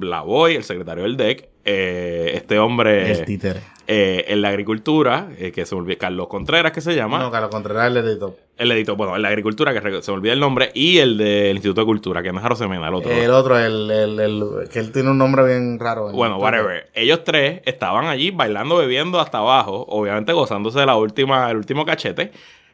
La 0.00 0.22
voy, 0.22 0.54
el 0.54 0.64
secretario 0.64 1.02
del 1.02 1.16
DEC, 1.16 1.48
eh, 1.64 2.32
este 2.34 2.58
hombre 2.58 3.10
El 3.10 3.24
títere. 3.24 3.60
Eh, 3.86 4.24
en 4.28 4.40
la 4.42 4.48
agricultura, 4.48 5.28
eh, 5.38 5.52
que 5.52 5.66
se 5.66 5.74
olvidó, 5.74 5.98
Carlos 5.98 6.28
Contreras, 6.28 6.72
que 6.72 6.80
se 6.80 6.94
llama. 6.94 7.18
No, 7.18 7.30
Carlos 7.30 7.50
Contreras 7.50 7.86
el 7.88 7.96
editó. 7.98 8.36
El 8.56 8.70
editor, 8.72 8.96
bueno, 8.96 9.16
en 9.16 9.22
la 9.22 9.28
agricultura, 9.28 9.72
que 9.74 9.80
se 10.02 10.10
me 10.12 10.16
olvida 10.16 10.32
el 10.32 10.38
nombre, 10.40 10.70
y 10.74 10.98
el 10.98 11.18
del 11.18 11.56
Instituto 11.56 11.80
de 11.80 11.86
Cultura, 11.86 12.22
que 12.22 12.32
no 12.32 12.38
es 12.38 12.44
Arosemena, 12.44 12.86
el 12.88 12.94
otro. 12.94 13.10
El 13.10 13.30
otro, 13.30 13.58
el, 13.58 13.90
el, 13.90 14.20
el- 14.20 14.68
que 14.72 14.78
él 14.78 14.92
tiene 14.92 15.10
un 15.10 15.18
nombre 15.18 15.44
bien 15.44 15.78
raro. 15.80 16.08
en 16.10 16.16
Bueno, 16.16 16.36
whatever. 16.38 16.88
Ellos 16.94 17.24
tres 17.24 17.62
estaban 17.64 18.06
allí 18.06 18.30
bailando, 18.30 18.76
bebiendo 18.76 19.18
hasta 19.20 19.38
abajo, 19.38 19.84
obviamente 19.88 20.32
gozándose 20.32 20.78
de 20.78 20.86
la 20.86 20.96
última, 20.96 21.50
el 21.50 21.56
último 21.56 21.84
cachete, 21.84 22.30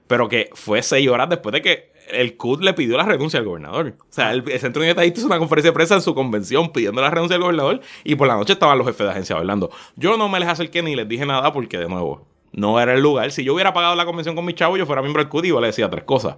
pero 0.07 0.29
que 0.29 0.51
fue 0.53 0.83
seis 0.83 1.09
horas 1.09 1.29
después 1.31 1.53
de 1.55 1.63
que 1.63 1.91
el 2.13 2.37
CUT 2.37 2.63
le 2.63 2.73
pidió 2.75 2.97
la 2.97 3.05
renuncia 3.05 3.39
al 3.39 3.47
gobernador. 3.47 3.95
O 3.99 4.05
sea, 4.09 4.33
el, 4.33 4.49
el 4.49 4.61
Centro 4.61 4.83
de 4.83 4.91
Estadista 4.91 5.21
hizo 5.21 5.27
una 5.27 5.39
conferencia 5.39 5.71
de 5.71 5.75
prensa 5.75 5.95
en 5.95 6.03
su 6.03 6.15
convención 6.15 6.73
pidiendo 6.73 7.01
la 7.01 7.11
renuncia 7.11 7.37
al 7.37 7.43
gobernador 7.43 7.81
y 8.05 8.15
por 8.15 8.29
la 8.29 8.35
noche 8.35 8.53
estaban 8.53 8.79
los 8.79 8.87
jefes 8.87 9.07
de 9.07 9.13
agencia 9.13 9.37
bailando. 9.37 9.71
Yo 9.97 10.17
no 10.17 10.29
me 10.29 10.41
les 10.41 10.49
acerqué 10.49 10.83
ni 10.83 10.97
les 10.97 11.09
dije 11.09 11.27
nada 11.27 11.53
porque, 11.53 11.79
de 11.79 11.89
nuevo, 11.89 12.27
no 12.53 12.81
era 12.81 12.95
el 12.95 13.01
lugar. 13.01 13.31
Si 13.31 13.45
yo 13.45 13.55
hubiera 13.55 13.73
pagado 13.73 13.95
la 13.95 14.05
convención 14.05 14.35
con 14.35 14.45
mi 14.45 14.55
chavo, 14.55 14.77
yo 14.77 14.87
fuera 14.87 15.03
miembro 15.03 15.23
del 15.23 15.29
CUT 15.29 15.45
y 15.45 15.49
yo 15.49 15.61
le 15.61 15.69
decía 15.69 15.89
tres 15.89 16.05
cosas. 16.05 16.37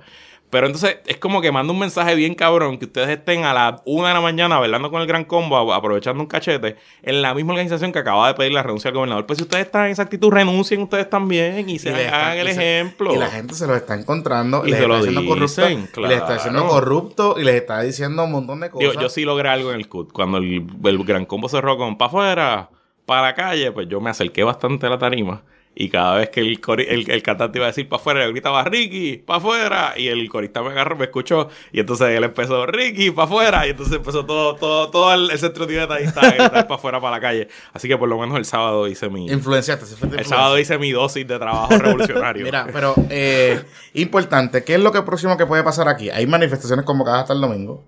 Pero 0.52 0.66
entonces 0.66 0.98
es 1.06 1.16
como 1.16 1.40
que 1.40 1.50
manda 1.50 1.72
un 1.72 1.78
mensaje 1.78 2.14
bien 2.14 2.34
cabrón 2.34 2.76
que 2.76 2.84
ustedes 2.84 3.08
estén 3.08 3.44
a 3.46 3.54
las 3.54 3.80
una 3.86 4.08
de 4.08 4.14
la 4.14 4.20
mañana 4.20 4.58
bailando 4.58 4.90
con 4.90 5.00
el 5.00 5.06
gran 5.06 5.24
combo, 5.24 5.72
aprovechando 5.72 6.22
un 6.22 6.26
cachete, 6.26 6.76
en 7.02 7.22
la 7.22 7.32
misma 7.32 7.54
organización 7.54 7.90
que 7.90 8.00
acaba 8.00 8.28
de 8.28 8.34
pedir 8.34 8.52
la 8.52 8.62
renuncia 8.62 8.88
al 8.90 8.94
gobernador. 8.94 9.24
Pues 9.24 9.38
si 9.38 9.44
ustedes 9.44 9.64
están 9.64 9.86
en 9.86 9.92
esa 9.92 10.02
actitud, 10.02 10.30
renuncien 10.30 10.82
ustedes 10.82 11.08
también 11.08 11.70
y 11.70 11.78
se 11.78 11.88
Y 11.88 11.94
hagan 12.04 12.36
el 12.36 12.48
y 12.48 12.52
se- 12.52 12.80
ejemplo. 12.80 13.14
Y 13.14 13.18
la 13.18 13.28
gente 13.30 13.54
se 13.54 13.66
los 13.66 13.78
está 13.78 13.94
encontrando. 13.94 14.66
Y 14.66 14.72
les 14.72 14.80
se 14.80 14.86
lo 14.86 14.96
está 14.98 15.06
diciendo 15.06 15.26
corrupto. 15.34 16.00
les 16.02 16.18
está 16.18 16.34
diciendo 16.34 16.68
corrupto. 16.68 17.34
Y 17.38 17.44
les 17.44 17.54
está 17.54 17.80
diciendo 17.80 18.24
un 18.24 18.32
montón 18.32 18.60
de 18.60 18.68
cosas. 18.68 18.90
Digo, 18.90 19.02
yo 19.02 19.08
sí 19.08 19.24
logré 19.24 19.48
algo 19.48 19.70
en 19.72 19.76
el 19.78 19.88
CUT. 19.88 20.12
Cuando 20.12 20.36
el, 20.36 20.66
el 20.84 21.04
gran 21.04 21.24
combo 21.24 21.48
cerró 21.48 21.78
con 21.78 21.96
pa' 21.96 22.06
afuera, 22.06 22.68
para 23.06 23.22
la 23.22 23.34
calle, 23.34 23.72
pues 23.72 23.88
yo 23.88 24.02
me 24.02 24.10
acerqué 24.10 24.44
bastante 24.44 24.84
a 24.86 24.90
la 24.90 24.98
tarima. 24.98 25.40
Y 25.74 25.88
cada 25.88 26.16
vez 26.16 26.28
que 26.28 26.40
el, 26.40 26.60
cori- 26.60 26.84
el, 26.86 27.10
el 27.10 27.22
cantante 27.22 27.58
iba 27.58 27.64
a 27.66 27.70
decir 27.70 27.88
pa' 27.88 27.96
afuera, 27.96 28.22
yo 28.24 28.30
gritaba 28.30 28.62
Ricky, 28.64 29.16
pa' 29.16 29.36
afuera. 29.36 29.94
Y 29.96 30.08
el 30.08 30.28
corista 30.28 30.62
me 30.62 30.68
agarró, 30.68 30.96
me 30.96 31.06
escuchó. 31.06 31.48
Y 31.72 31.80
entonces 31.80 32.08
él 32.08 32.22
empezó 32.24 32.66
Ricky, 32.66 33.10
pa' 33.10 33.22
afuera. 33.24 33.66
Y 33.66 33.70
entonces 33.70 33.96
empezó 33.96 34.26
todo, 34.26 34.54
todo, 34.56 34.90
todo 34.90 35.14
el, 35.14 35.30
el 35.30 35.38
centro 35.38 35.66
de 35.66 35.80
estadista 35.80 36.20
a 36.20 36.30
gritar 36.30 36.66
pa' 36.66 36.74
afuera, 36.74 37.00
para 37.00 37.16
la 37.16 37.20
calle. 37.22 37.48
Así 37.72 37.88
que 37.88 37.96
por 37.96 38.06
lo 38.08 38.18
menos 38.18 38.36
el 38.36 38.44
sábado 38.44 38.86
hice 38.86 39.08
mi. 39.08 39.30
Influenciaste. 39.30 39.86
sí 39.86 39.94
fue 39.98 40.08
de 40.10 40.16
El 40.16 40.20
influencia. 40.20 40.36
sábado 40.36 40.58
hice 40.58 40.76
mi 40.76 40.92
dosis 40.92 41.26
de 41.26 41.38
trabajo 41.38 41.74
revolucionario. 41.78 42.44
Mira, 42.44 42.66
pero 42.70 42.94
eh, 43.08 43.62
importante, 43.94 44.64
¿qué 44.64 44.74
es 44.74 44.80
lo 44.80 44.92
que 44.92 45.00
próximo 45.00 45.38
que 45.38 45.46
puede 45.46 45.62
pasar 45.62 45.88
aquí? 45.88 46.10
Hay 46.10 46.26
manifestaciones 46.26 46.84
convocadas 46.84 47.22
hasta 47.22 47.32
el 47.32 47.40
domingo. 47.40 47.82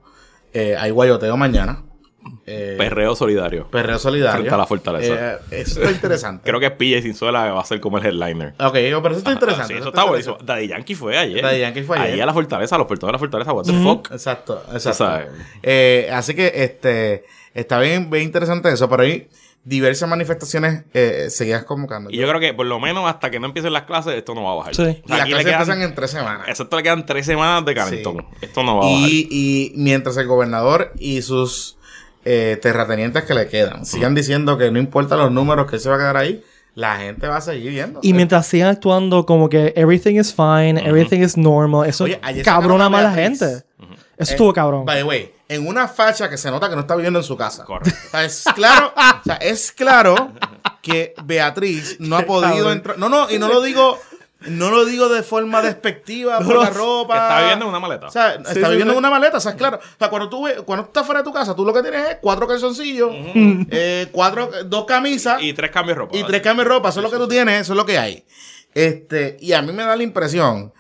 Eh, 0.55 0.75
hay 0.79 0.91
guayoteo 0.91 1.37
mañana. 1.37 1.83
Eh, 2.47 2.75
Perreo 2.77 3.17
solidario. 3.17 3.69
perreo 3.71 3.99
solidario. 3.99 4.37
Frente 4.41 4.55
a 4.55 4.59
la 4.59 4.67
fortaleza. 4.67 5.15
Eh, 5.35 5.39
eso 5.51 5.81
está 5.81 5.93
interesante. 5.93 6.43
Creo 6.49 6.61
que 6.61 6.71
Pilla 6.71 6.99
y 6.99 7.03
Sinzuela 7.03 7.53
va 7.53 7.61
a 7.61 7.65
ser 7.65 7.81
como 7.81 7.99
el 7.99 8.05
headliner. 8.07 8.55
Ok, 8.61 8.73
pero 8.75 9.09
eso 9.09 9.19
está 9.19 9.33
interesante. 9.33 9.69
Sí, 9.69 9.73
eso 9.75 9.81
eso 9.81 9.89
está 9.89 10.05
buenísimo. 10.05 10.37
Daddy 10.45 10.69
Yankee 10.69 10.95
fue 10.95 11.17
ayer. 11.17 11.43
Daddy 11.43 11.61
Yankee 11.61 11.83
fue 11.83 11.99
ayer. 11.99 12.15
Ahí 12.15 12.21
a 12.21 12.27
la 12.27 12.35
fortaleza, 12.35 12.75
a 12.75 12.79
los 12.79 12.87
portadores 12.87 13.13
de 13.21 13.27
la 13.27 13.31
fortaleza, 13.31 13.53
what 13.53 13.65
the 13.65 13.73
fuck. 13.83 14.11
Exacto, 14.13 14.63
exacto. 14.73 14.93
sabes. 14.95 15.29
Eh, 15.63 16.11
así 16.13 16.35
que 16.35 16.53
este 16.55 17.25
está 17.55 17.79
bien, 17.81 18.11
bien 18.11 18.25
interesante 18.25 18.71
eso, 18.71 18.89
pero 18.91 19.05
hay 19.05 19.29
diversas 19.67 20.07
manifestaciones 20.11 20.85
eh, 20.93 21.29
seguidas 21.31 21.65
convocando. 21.65 22.11
Y 22.11 22.19
yo 22.19 22.29
creo 22.29 22.39
que 22.41 22.53
por 22.53 22.67
lo 22.67 22.79
menos 22.79 23.09
hasta 23.09 23.31
que 23.31 23.41
no 23.41 23.47
empiecen 23.47 23.73
las 23.73 23.85
clases, 23.85 24.15
esto 24.15 24.35
no 24.35 24.45
va 24.45 24.53
a 24.53 24.55
bajar. 24.57 24.75
Sí. 24.75 24.83
O 24.83 24.87
Y 24.87 25.03
las 25.09 25.21
aquí 25.23 25.31
clases 25.31 25.47
quedan- 25.47 25.61
empiezan 25.63 25.83
en 25.83 25.95
tres 25.95 26.11
semanas. 26.11 26.49
Exacto, 26.49 26.77
le 26.77 26.83
quedan 26.83 27.07
tres 27.07 27.25
semanas 27.25 27.65
de 27.65 27.75
calentón. 27.75 28.27
Esto 28.43 28.63
no 28.63 28.77
va 28.81 28.87
a 28.87 28.91
bajar. 28.91 29.09
Y, 29.09 29.29
y 29.31 29.73
mientras 29.77 30.17
el 30.19 30.27
gobernador 30.27 30.93
y 30.99 31.23
sus 31.23 31.79
eh, 32.25 32.59
terratenientes 32.61 33.25
que 33.25 33.35
le 33.35 33.49
quedan 33.49 33.85
sigan 33.85 34.15
diciendo 34.15 34.57
que 34.59 34.71
no 34.71 34.79
importa 34.79 35.17
los 35.17 35.31
números 35.31 35.71
que 35.71 35.79
se 35.79 35.89
va 35.89 35.97
a 35.97 35.99
quedar 35.99 36.17
ahí, 36.17 36.43
la 36.75 36.97
gente 36.97 37.27
va 37.29 37.37
a 37.37 37.41
seguir 37.41 37.71
viendo. 37.71 38.01
Y 38.03 38.13
mientras 38.15 38.47
sigan 38.47 38.69
actuando 38.71 39.27
como 39.27 39.49
que 39.49 39.73
everything 39.77 40.17
is 40.19 40.35
fine, 40.35 40.79
everything 40.85 41.21
is 41.21 41.37
normal, 41.37 41.89
eso 41.89 42.05
Oye, 42.05 42.19
cabrona 42.21 42.45
sacaron 42.45 42.81
a 42.83 42.89
más 42.91 43.03
la 43.05 43.13
Beatriz. 43.15 43.39
gente. 43.41 43.65
Eso 44.17 44.31
Eh, 44.31 44.35
estuvo 44.35 44.53
cabrón. 44.53 44.85
By 44.85 44.99
the 44.99 45.05
way, 45.05 45.33
en 45.49 45.67
una 45.67 45.87
facha 45.89 46.31
que 46.31 46.37
se 46.39 46.51
nota 46.51 46.69
que 46.69 46.75
no 46.77 46.83
está 46.83 46.95
viviendo 46.97 47.19
en 47.19 47.25
su 47.25 47.37
casa. 47.37 47.65
Correcto. 47.65 47.91
O 48.07 48.11
sea, 48.11 48.25
es 48.25 48.45
claro, 48.55 48.93
o 48.97 49.25
sea, 49.25 49.35
es 49.37 49.73
claro 49.73 50.33
que 50.83 51.15
Beatriz 51.25 51.97
no 52.01 52.17
ha 52.17 52.23
podido 52.23 52.55
cabrón. 52.55 52.73
entrar. 52.73 52.99
No, 52.99 53.09
no, 53.09 53.31
y 53.31 53.39
no 53.39 53.49
lo 53.49 53.61
digo, 53.63 53.99
no 54.47 54.71
lo 54.71 54.85
digo 54.85 55.09
de 55.09 55.23
forma 55.23 55.63
despectiva 55.63 56.39
por 56.45 56.63
la 56.63 56.71
ropa. 56.71 57.15
Está 57.15 57.41
viviendo 57.41 57.65
en 57.65 57.69
una 57.71 57.81
maleta. 57.81 58.07
O 58.07 58.11
sea, 58.11 58.35
está 58.35 58.53
sí, 58.53 58.61
viviendo 58.61 58.87
sí. 58.87 58.91
en 58.93 58.99
una 58.99 59.11
maleta, 59.11 59.39
o 59.39 59.41
sea, 59.41 59.53
es 59.53 59.57
claro. 59.59 59.79
O 59.79 59.99
sea, 59.99 60.09
cuando 60.09 60.29
tú, 60.29 60.47
cuando 60.65 60.85
tú 60.85 60.89
estás 60.89 61.07
fuera 61.07 61.21
de 61.21 61.25
tu 61.25 61.33
casa, 61.33 61.55
tú 61.55 61.65
lo 61.65 61.73
que 61.73 61.83
tienes 61.83 62.11
es 62.11 62.17
cuatro 62.21 62.47
calzoncillos, 62.47 63.11
eh, 63.71 64.09
cuatro, 64.13 64.51
dos 64.67 64.85
camisas 64.85 65.43
y 65.43 65.53
tres 65.53 65.71
cambios 65.71 65.97
de 65.97 66.01
ropa. 66.01 66.17
y 66.17 66.25
tres 66.25 66.43
cambios 66.43 66.69
de 66.69 66.75
ropa. 66.75 66.89
Eso 66.91 67.01
es 67.01 67.05
lo 67.05 67.11
que 67.11 67.19
tú 67.19 67.29
tienes, 67.29 67.63
eso 67.63 67.73
es 67.73 67.77
lo 67.77 67.87
que 67.87 67.99
hay. 67.99 68.25
Este, 68.75 69.37
y 69.41 69.53
a 69.53 69.63
mí 69.63 69.73
me 69.73 69.85
da 69.85 69.95
la 69.95 70.03
impresión 70.03 70.73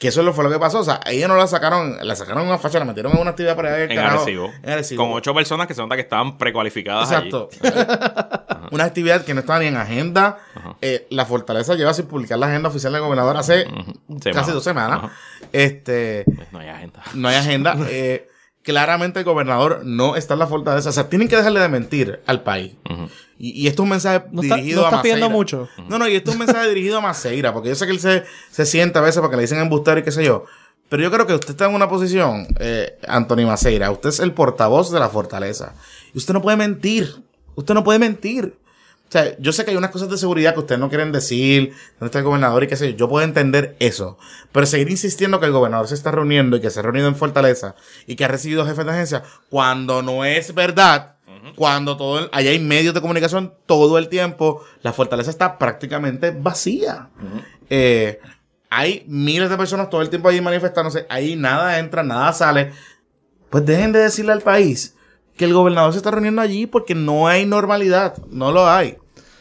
Que 0.00 0.08
eso 0.08 0.32
fue 0.32 0.44
lo 0.44 0.50
que 0.50 0.58
pasó. 0.58 0.80
O 0.80 0.84
sea, 0.84 1.00
ellos 1.06 1.28
no 1.28 1.36
la 1.36 1.46
sacaron, 1.46 1.96
la 2.02 2.16
sacaron 2.16 2.42
en 2.42 2.48
una 2.48 2.58
facha, 2.58 2.78
la 2.78 2.84
metieron 2.84 3.12
en 3.12 3.20
una 3.20 3.30
actividad 3.30 3.56
para 3.56 3.68
allá 3.68 3.78
del 3.78 3.90
En 3.92 3.96
carajo. 3.96 4.22
Arecibo. 4.22 4.52
En 4.62 4.70
Arecibo. 4.70 5.04
Con 5.04 5.12
ocho 5.12 5.32
personas 5.32 5.66
que 5.66 5.74
se 5.74 5.80
nota 5.80 5.94
que 5.94 6.02
estaban 6.02 6.36
precualificadas 6.36 7.10
Exacto. 7.10 7.48
una 8.76 8.84
actividad 8.84 9.24
que 9.24 9.34
no 9.34 9.40
estaba 9.40 9.58
ni 9.58 9.66
en 9.66 9.76
agenda. 9.76 10.38
Eh, 10.80 11.06
la 11.10 11.26
Fortaleza 11.26 11.74
lleva 11.74 11.92
sin 11.94 12.06
publicar 12.06 12.38
la 12.38 12.46
agenda 12.46 12.68
oficial 12.68 12.92
del 12.92 13.02
gobernador 13.02 13.36
hace 13.36 13.66
casi 14.32 14.52
dos 14.52 14.62
semanas. 14.64 14.98
Ajá. 15.04 15.12
Este, 15.52 16.24
allí. 16.26 16.46
No 16.52 16.58
hay 16.60 16.68
agenda. 16.68 17.02
no 17.14 17.28
hay 17.28 17.36
agenda. 17.36 17.76
Eh, 17.90 18.28
claramente 18.62 19.20
el 19.20 19.24
gobernador 19.24 19.82
no 19.84 20.16
está 20.16 20.34
en 20.34 20.40
la 20.40 20.46
Fortaleza. 20.48 20.88
O 20.88 20.92
sea, 20.92 21.08
tienen 21.08 21.28
que 21.28 21.36
dejarle 21.36 21.60
de 21.60 21.68
mentir 21.68 22.20
al 22.26 22.42
país. 22.42 22.72
y, 23.38 23.50
y 23.62 23.68
esto 23.68 23.82
es 23.82 23.84
un 23.84 23.90
mensaje 23.90 24.24
No 24.32 24.42
está- 24.42 24.56
dirigido 24.56 24.80
no 24.82 24.86
a 24.86 24.90
está 24.90 25.02
pidiendo 25.02 25.26
Maceira. 25.30 25.36
mucho. 25.36 25.68
No, 25.88 25.98
no, 25.98 26.08
y 26.08 26.16
esto 26.16 26.30
es 26.30 26.36
un 26.36 26.44
mensaje 26.44 26.68
dirigido 26.68 26.98
a 26.98 27.00
Maceira, 27.00 27.52
porque 27.52 27.68
yo 27.68 27.74
sé 27.76 27.86
que 27.86 27.92
él 27.92 28.00
se, 28.00 28.24
se 28.50 28.66
sienta 28.66 28.98
a 28.98 29.02
veces 29.02 29.20
porque 29.20 29.36
le 29.36 29.42
dicen 29.42 29.58
embustero 29.60 30.00
y 30.00 30.02
qué 30.02 30.10
sé 30.10 30.24
yo. 30.24 30.44
Pero 30.88 31.02
yo 31.02 31.10
creo 31.12 31.26
que 31.26 31.34
usted 31.34 31.50
está 31.50 31.66
en 31.66 31.74
una 31.74 31.88
posición, 31.88 32.46
eh, 32.60 32.98
Anthony 33.08 33.44
Maceira, 33.46 33.90
usted 33.90 34.08
es 34.08 34.20
el 34.20 34.32
portavoz 34.32 34.90
de 34.92 34.98
la 35.00 35.08
fortaleza. 35.08 35.74
Y 36.12 36.18
usted 36.18 36.32
no 36.34 36.42
puede 36.42 36.56
mentir. 36.56 37.22
Usted 37.56 37.74
no 37.74 37.82
puede 37.84 37.98
mentir. 37.98 38.56
O 39.08 39.12
sea, 39.12 39.36
yo 39.38 39.52
sé 39.52 39.64
que 39.64 39.70
hay 39.70 39.76
unas 39.76 39.92
cosas 39.92 40.10
de 40.10 40.18
seguridad 40.18 40.52
que 40.54 40.60
ustedes 40.60 40.80
no 40.80 40.88
quieren 40.88 41.12
decir, 41.12 41.72
dónde 42.00 42.06
está 42.06 42.18
el 42.18 42.24
gobernador 42.24 42.64
y 42.64 42.66
qué 42.66 42.76
sé 42.76 42.90
yo. 42.92 42.96
Yo 42.96 43.08
puedo 43.08 43.24
entender 43.24 43.76
eso. 43.78 44.18
Pero 44.50 44.66
seguir 44.66 44.90
insistiendo 44.90 45.38
que 45.38 45.46
el 45.46 45.52
gobernador 45.52 45.86
se 45.86 45.94
está 45.94 46.10
reuniendo 46.10 46.56
y 46.56 46.60
que 46.60 46.70
se 46.70 46.80
ha 46.80 46.82
reunido 46.82 47.06
en 47.06 47.14
Fortaleza 47.14 47.76
y 48.08 48.16
que 48.16 48.24
ha 48.24 48.28
recibido 48.28 48.66
jefes 48.66 48.84
de 48.84 48.90
agencia, 48.90 49.22
cuando 49.48 50.02
no 50.02 50.24
es 50.24 50.52
verdad, 50.54 51.14
cuando 51.54 51.96
todo 51.96 52.18
el- 52.18 52.28
allá 52.32 52.50
hay 52.50 52.58
medios 52.58 52.94
de 52.94 53.00
comunicación 53.00 53.54
todo 53.66 53.96
el 53.98 54.08
tiempo, 54.08 54.64
la 54.82 54.92
Fortaleza 54.92 55.30
está 55.30 55.56
prácticamente 55.56 56.32
vacía. 56.32 57.08
Eh, 57.70 58.18
hay 58.70 59.04
miles 59.06 59.48
de 59.48 59.56
personas 59.56 59.88
todo 59.88 60.02
el 60.02 60.10
tiempo 60.10 60.28
ahí 60.28 60.40
manifestándose, 60.40 61.06
ahí 61.08 61.36
nada 61.36 61.78
entra, 61.78 62.02
nada 62.02 62.32
sale. 62.32 62.72
Pues 63.50 63.64
dejen 63.64 63.92
de 63.92 64.00
decirle 64.00 64.32
al 64.32 64.42
país 64.42 64.95
que 65.36 65.44
el 65.44 65.52
gobernador 65.52 65.92
se 65.92 65.98
está 65.98 66.10
reuniendo 66.10 66.40
allí 66.42 66.66
porque 66.66 66.94
no 66.94 67.28
hay 67.28 67.46
normalidad. 67.46 68.16
No 68.30 68.52
lo 68.52 68.68
hay. 68.68 68.96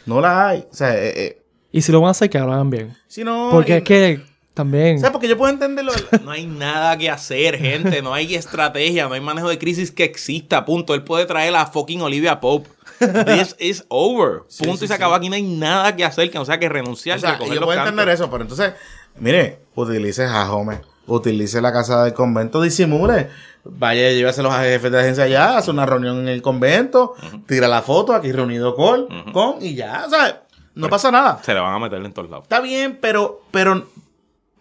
No 0.05 0.21
la 0.21 0.47
hay. 0.49 0.65
O 0.71 0.73
sea, 0.75 0.95
eh, 0.95 1.13
eh, 1.15 1.41
Y 1.71 1.81
si 1.81 1.91
lo 1.91 1.99
van 2.01 2.09
a 2.09 2.11
hacer, 2.11 2.29
que 2.29 2.37
lo 2.39 2.51
hagan 2.51 2.69
bien. 2.69 2.95
si 3.07 3.23
no. 3.23 3.49
Porque 3.51 3.73
y- 3.73 3.77
es 3.77 3.83
que 3.83 4.21
también. 4.53 4.97
O 4.97 4.99
sea, 4.99 5.11
porque 5.11 5.27
yo 5.27 5.37
puedo 5.37 5.51
entenderlo. 5.51 5.91
No 6.23 6.31
hay 6.31 6.45
nada 6.45 6.97
que 6.97 7.09
hacer, 7.09 7.57
gente. 7.57 8.01
No 8.01 8.13
hay 8.13 8.35
estrategia, 8.35 9.07
no 9.07 9.13
hay 9.13 9.21
manejo 9.21 9.49
de 9.49 9.57
crisis 9.57 9.91
que 9.91 10.03
exista. 10.03 10.63
Punto. 10.65 10.93
Él 10.93 11.03
puede 11.03 11.25
traer 11.25 11.55
a 11.55 11.65
fucking 11.65 12.01
Olivia 12.01 12.39
Pope. 12.39 12.69
This 12.99 13.55
is 13.59 13.83
over. 13.89 14.39
Punto 14.43 14.47
sí, 14.49 14.69
y 14.69 14.77
se 14.77 14.87
sí. 14.87 14.93
acabó. 14.93 15.15
Aquí 15.15 15.27
no 15.29 15.35
hay 15.35 15.43
nada 15.43 15.95
que 15.95 16.05
hacer 16.05 16.29
que 16.31 16.37
no 16.37 16.45
sea 16.45 16.59
que 16.59 16.69
renunciar 16.69 17.17
O 17.17 17.21
sea, 17.21 17.31
recoger 17.33 17.55
yo 17.55 17.61
puedo 17.61 17.75
cantos. 17.77 17.91
entender 17.91 18.13
eso, 18.13 18.29
pero 18.29 18.43
entonces, 18.43 18.73
mire, 19.19 19.59
utilice 19.75 20.25
Jajome, 20.27 20.79
utilice 21.07 21.59
la 21.61 21.73
casa 21.73 22.03
del 22.05 22.13
convento, 22.13 22.61
disimule. 22.61 23.27
Vaya, 23.65 24.11
llévase 24.11 24.41
a 24.41 24.61
jefes 24.61 24.91
de 24.91 24.99
agencia 24.99 25.23
allá, 25.23 25.57
hace 25.57 25.71
una 25.71 25.85
reunión 25.85 26.19
en 26.19 26.27
el 26.27 26.41
convento, 26.41 27.15
tira 27.47 27.67
la 27.67 27.81
foto, 27.81 28.13
aquí 28.13 28.31
reunido 28.31 28.75
con, 28.75 29.07
con, 29.31 29.55
y 29.59 29.73
ya, 29.73 30.07
¿sabes? 30.09 30.35
No 30.75 30.87
pasa 30.87 31.09
nada. 31.09 31.39
Se 31.41 31.53
le 31.53 31.59
van 31.59 31.73
a 31.73 31.79
meter 31.79 32.03
en 32.03 32.13
todos 32.13 32.29
lados. 32.29 32.43
Está 32.43 32.59
bien, 32.59 32.99
pero, 33.01 33.41
pero, 33.49 33.87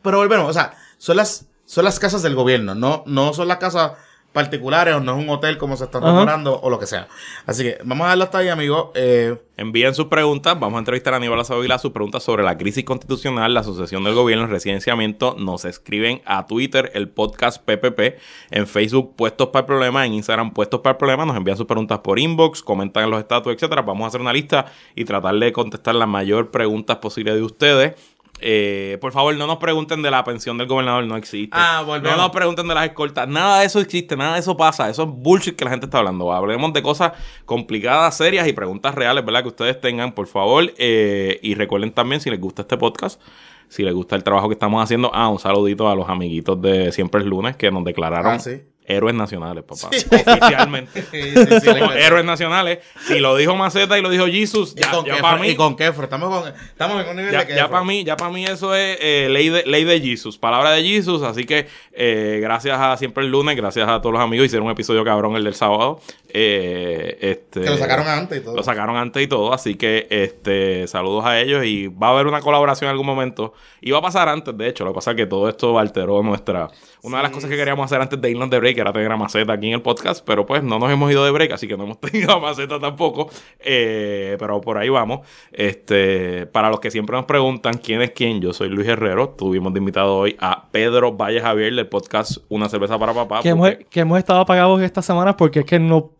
pero 0.00 0.18
volvemos, 0.18 0.48
o 0.48 0.52
sea, 0.52 0.74
son 0.96 1.18
las, 1.18 1.46
son 1.66 1.84
las 1.84 1.98
casas 1.98 2.22
del 2.22 2.34
gobierno, 2.34 2.74
no, 2.74 3.02
no 3.06 3.34
son 3.34 3.48
las 3.48 3.58
casas 3.58 3.92
particulares 4.34 4.96
o 4.96 5.00
no 5.00 5.16
es 5.16 5.24
un 5.24 5.30
hotel 5.30 5.56
como 5.56 5.76
se 5.76 5.84
está 5.84 5.98
Ajá. 5.98 6.08
rumorando 6.08 6.60
o 6.60 6.68
lo 6.68 6.78
que 6.78 6.86
sea. 6.86 7.06
Así 7.46 7.62
que 7.62 7.78
vamos 7.84 8.04
a 8.04 8.08
darlo 8.08 8.24
hasta 8.24 8.38
ahí, 8.38 8.48
amigos. 8.48 8.88
Eh, 8.94 9.36
Envíen 9.56 9.94
sus 9.94 10.06
preguntas. 10.06 10.58
Vamos 10.58 10.74
a 10.74 10.78
entrevistar 10.80 11.14
a 11.14 11.18
Aníbal 11.18 11.38
Azavila 11.38 11.78
sus 11.78 11.92
preguntas 11.92 12.24
sobre 12.24 12.42
la 12.42 12.58
crisis 12.58 12.84
constitucional, 12.84 13.54
la 13.54 13.62
sucesión 13.62 14.02
del 14.02 14.14
gobierno, 14.14 14.46
el 14.46 14.50
residenciamiento. 14.50 15.36
Nos 15.38 15.64
escriben 15.64 16.20
a 16.26 16.48
Twitter, 16.48 16.90
el 16.94 17.08
podcast 17.08 17.62
PPP, 17.64 18.18
en 18.50 18.66
Facebook, 18.66 19.14
Puestos 19.14 19.48
para 19.50 19.60
el 19.60 19.66
Problema, 19.66 20.04
en 20.04 20.14
Instagram, 20.14 20.52
Puestos 20.52 20.80
para 20.80 20.92
el 20.94 20.96
Problema. 20.96 21.24
Nos 21.24 21.36
envían 21.36 21.56
sus 21.56 21.66
preguntas 21.66 22.00
por 22.00 22.18
inbox, 22.18 22.62
comentan 22.62 23.04
en 23.04 23.10
los 23.12 23.20
estatus, 23.20 23.52
etcétera. 23.54 23.82
Vamos 23.82 24.04
a 24.04 24.08
hacer 24.08 24.20
una 24.20 24.32
lista 24.32 24.66
y 24.96 25.04
tratar 25.04 25.36
de 25.36 25.52
contestar 25.52 25.94
la 25.94 26.06
mayor 26.06 26.50
preguntas 26.50 26.96
posible 26.96 27.32
de 27.32 27.42
ustedes. 27.42 27.94
Eh, 28.40 28.98
por 29.00 29.12
favor, 29.12 29.34
no 29.36 29.46
nos 29.46 29.58
pregunten 29.58 30.02
de 30.02 30.10
la 30.10 30.22
pensión 30.24 30.58
del 30.58 30.66
gobernador, 30.66 31.04
no 31.06 31.16
existe. 31.16 31.50
Ah, 31.52 31.82
volvemos. 31.86 32.16
No 32.16 32.24
nos 32.24 32.32
pregunten 32.32 32.66
de 32.68 32.74
las 32.74 32.84
escoltas, 32.86 33.28
nada 33.28 33.60
de 33.60 33.66
eso 33.66 33.80
existe, 33.80 34.16
nada 34.16 34.34
de 34.34 34.40
eso 34.40 34.56
pasa, 34.56 34.90
eso 34.90 35.04
es 35.04 35.08
bullshit 35.10 35.56
que 35.56 35.64
la 35.64 35.70
gente 35.70 35.86
está 35.86 35.98
hablando. 35.98 36.32
Hablemos 36.32 36.72
de 36.72 36.82
cosas 36.82 37.12
complicadas, 37.44 38.16
serias 38.16 38.46
y 38.48 38.52
preguntas 38.52 38.94
reales, 38.94 39.24
¿verdad? 39.24 39.42
Que 39.42 39.48
ustedes 39.48 39.80
tengan, 39.80 40.12
por 40.12 40.26
favor. 40.26 40.72
Eh, 40.78 41.38
y 41.42 41.54
recuerden 41.54 41.92
también, 41.92 42.20
si 42.20 42.28
les 42.28 42.40
gusta 42.40 42.62
este 42.62 42.76
podcast, 42.76 43.20
si 43.68 43.82
les 43.82 43.94
gusta 43.94 44.14
el 44.16 44.24
trabajo 44.24 44.48
que 44.48 44.54
estamos 44.54 44.82
haciendo, 44.82 45.10
ah, 45.14 45.28
un 45.28 45.38
saludito 45.38 45.88
a 45.88 45.94
los 45.94 46.08
amiguitos 46.08 46.60
de 46.60 46.92
Siempre 46.92 47.20
es 47.22 47.26
Lunes 47.26 47.56
que 47.56 47.70
nos 47.70 47.84
declararon 47.84 48.32
Ah, 48.32 48.38
sí. 48.38 48.60
Héroes 48.86 49.14
nacionales, 49.14 49.64
papá. 49.64 49.88
Sí. 49.92 50.04
Oficialmente. 50.10 51.02
sí, 51.10 51.22
sí, 51.22 51.60
sí, 51.60 51.66
Somos 51.66 51.96
héroes 51.96 52.24
nacionales. 52.24 52.78
Si 53.06 53.18
lo 53.18 53.36
dijo 53.36 53.56
Maceta 53.56 53.98
y 53.98 54.02
lo 54.02 54.10
dijo 54.10 54.26
Jesus, 54.26 54.74
ya, 54.74 54.92
ya 55.04 55.20
para 55.20 55.38
mí. 55.38 55.48
y 55.48 55.54
con 55.56 55.76
Kefra, 55.76 56.04
estamos, 56.04 56.42
con, 56.42 56.52
estamos 56.54 57.02
en 57.02 57.08
un 57.10 57.16
nivel 57.16 57.32
Ya, 57.32 57.40
de 57.40 57.46
Kefra. 57.46 57.68
para 57.68 57.84
mí, 57.84 58.04
ya 58.04 58.16
para 58.16 58.30
mí 58.30 58.44
eso 58.44 58.74
es 58.74 58.98
eh, 59.00 59.28
ley 59.30 59.48
de 59.48 59.64
ley 59.64 59.84
de 59.84 60.00
Jesus, 60.00 60.36
palabra 60.38 60.72
de 60.72 60.82
Jesus, 60.82 61.22
así 61.22 61.44
que 61.44 61.66
eh, 61.92 62.38
gracias 62.42 62.78
a 62.78 62.96
siempre 62.96 63.24
el 63.24 63.30
lunes, 63.30 63.56
gracias 63.56 63.88
a 63.88 64.00
todos 64.00 64.12
los 64.12 64.22
amigos, 64.22 64.46
hicieron 64.46 64.66
un 64.66 64.72
episodio 64.72 65.04
cabrón 65.04 65.36
el 65.36 65.44
del 65.44 65.54
sábado. 65.54 66.00
Eh, 66.36 67.16
este, 67.20 67.60
Que 67.60 67.70
lo 67.70 67.76
sacaron 67.78 68.08
antes 68.08 68.38
y 68.38 68.44
todo. 68.44 68.56
Lo 68.56 68.62
sacaron 68.62 68.96
antes 68.96 69.22
y 69.22 69.26
todo, 69.28 69.52
así 69.54 69.76
que 69.76 70.06
este 70.10 70.86
saludos 70.88 71.24
a 71.24 71.40
ellos 71.40 71.64
y 71.64 71.86
va 71.86 72.08
a 72.08 72.10
haber 72.10 72.26
una 72.26 72.40
colaboración 72.40 72.88
en 72.88 72.90
algún 72.90 73.06
momento. 73.06 73.54
Y 73.80 73.90
va 73.90 73.98
a 73.98 74.02
pasar 74.02 74.28
antes, 74.28 74.56
de 74.56 74.68
hecho, 74.68 74.84
lo 74.84 74.90
que 74.90 74.94
pasa 74.96 75.12
es 75.12 75.16
que 75.16 75.26
todo 75.26 75.48
esto 75.48 75.78
alteró 75.78 76.22
nuestra... 76.22 76.68
Una 77.02 77.18
de 77.18 77.24
las 77.24 77.32
cosas 77.32 77.50
que 77.50 77.56
queríamos 77.56 77.84
hacer 77.84 78.00
antes 78.00 78.18
de 78.18 78.30
irnos 78.30 78.48
de 78.48 78.58
break 78.58 78.73
era 78.80 78.92
tener 78.92 79.10
a 79.10 79.16
Maceta 79.16 79.52
aquí 79.54 79.68
en 79.68 79.74
el 79.74 79.82
podcast, 79.82 80.24
pero 80.26 80.44
pues 80.46 80.62
no 80.62 80.78
nos 80.78 80.90
hemos 80.90 81.10
ido 81.10 81.24
de 81.24 81.30
break, 81.30 81.52
así 81.52 81.66
que 81.68 81.76
no 81.76 81.84
hemos 81.84 82.00
tenido 82.00 82.32
a 82.32 82.40
Maceta 82.40 82.78
tampoco. 82.80 83.30
Eh, 83.60 84.36
pero 84.38 84.60
por 84.60 84.78
ahí 84.78 84.88
vamos. 84.88 85.20
Este, 85.52 86.46
para 86.46 86.70
los 86.70 86.80
que 86.80 86.90
siempre 86.90 87.16
nos 87.16 87.24
preguntan 87.26 87.74
quién 87.74 88.02
es 88.02 88.10
quién, 88.12 88.40
yo 88.40 88.52
soy 88.52 88.68
Luis 88.68 88.86
Herrero. 88.88 89.30
Tuvimos 89.30 89.72
de 89.72 89.78
invitado 89.78 90.16
hoy 90.16 90.36
a 90.40 90.68
Pedro 90.70 91.12
Valle 91.12 91.40
Javier 91.40 91.74
del 91.74 91.88
podcast 91.88 92.38
Una 92.48 92.68
cerveza 92.68 92.98
para 92.98 93.14
papá. 93.14 93.40
que, 93.42 93.48
hemos, 93.50 93.70
que 93.90 94.00
hemos 94.00 94.18
estado 94.18 94.40
apagados 94.40 94.80
estas 94.82 95.04
semanas 95.06 95.34
porque 95.38 95.60
es 95.60 95.64
que 95.66 95.78
no. 95.78 96.10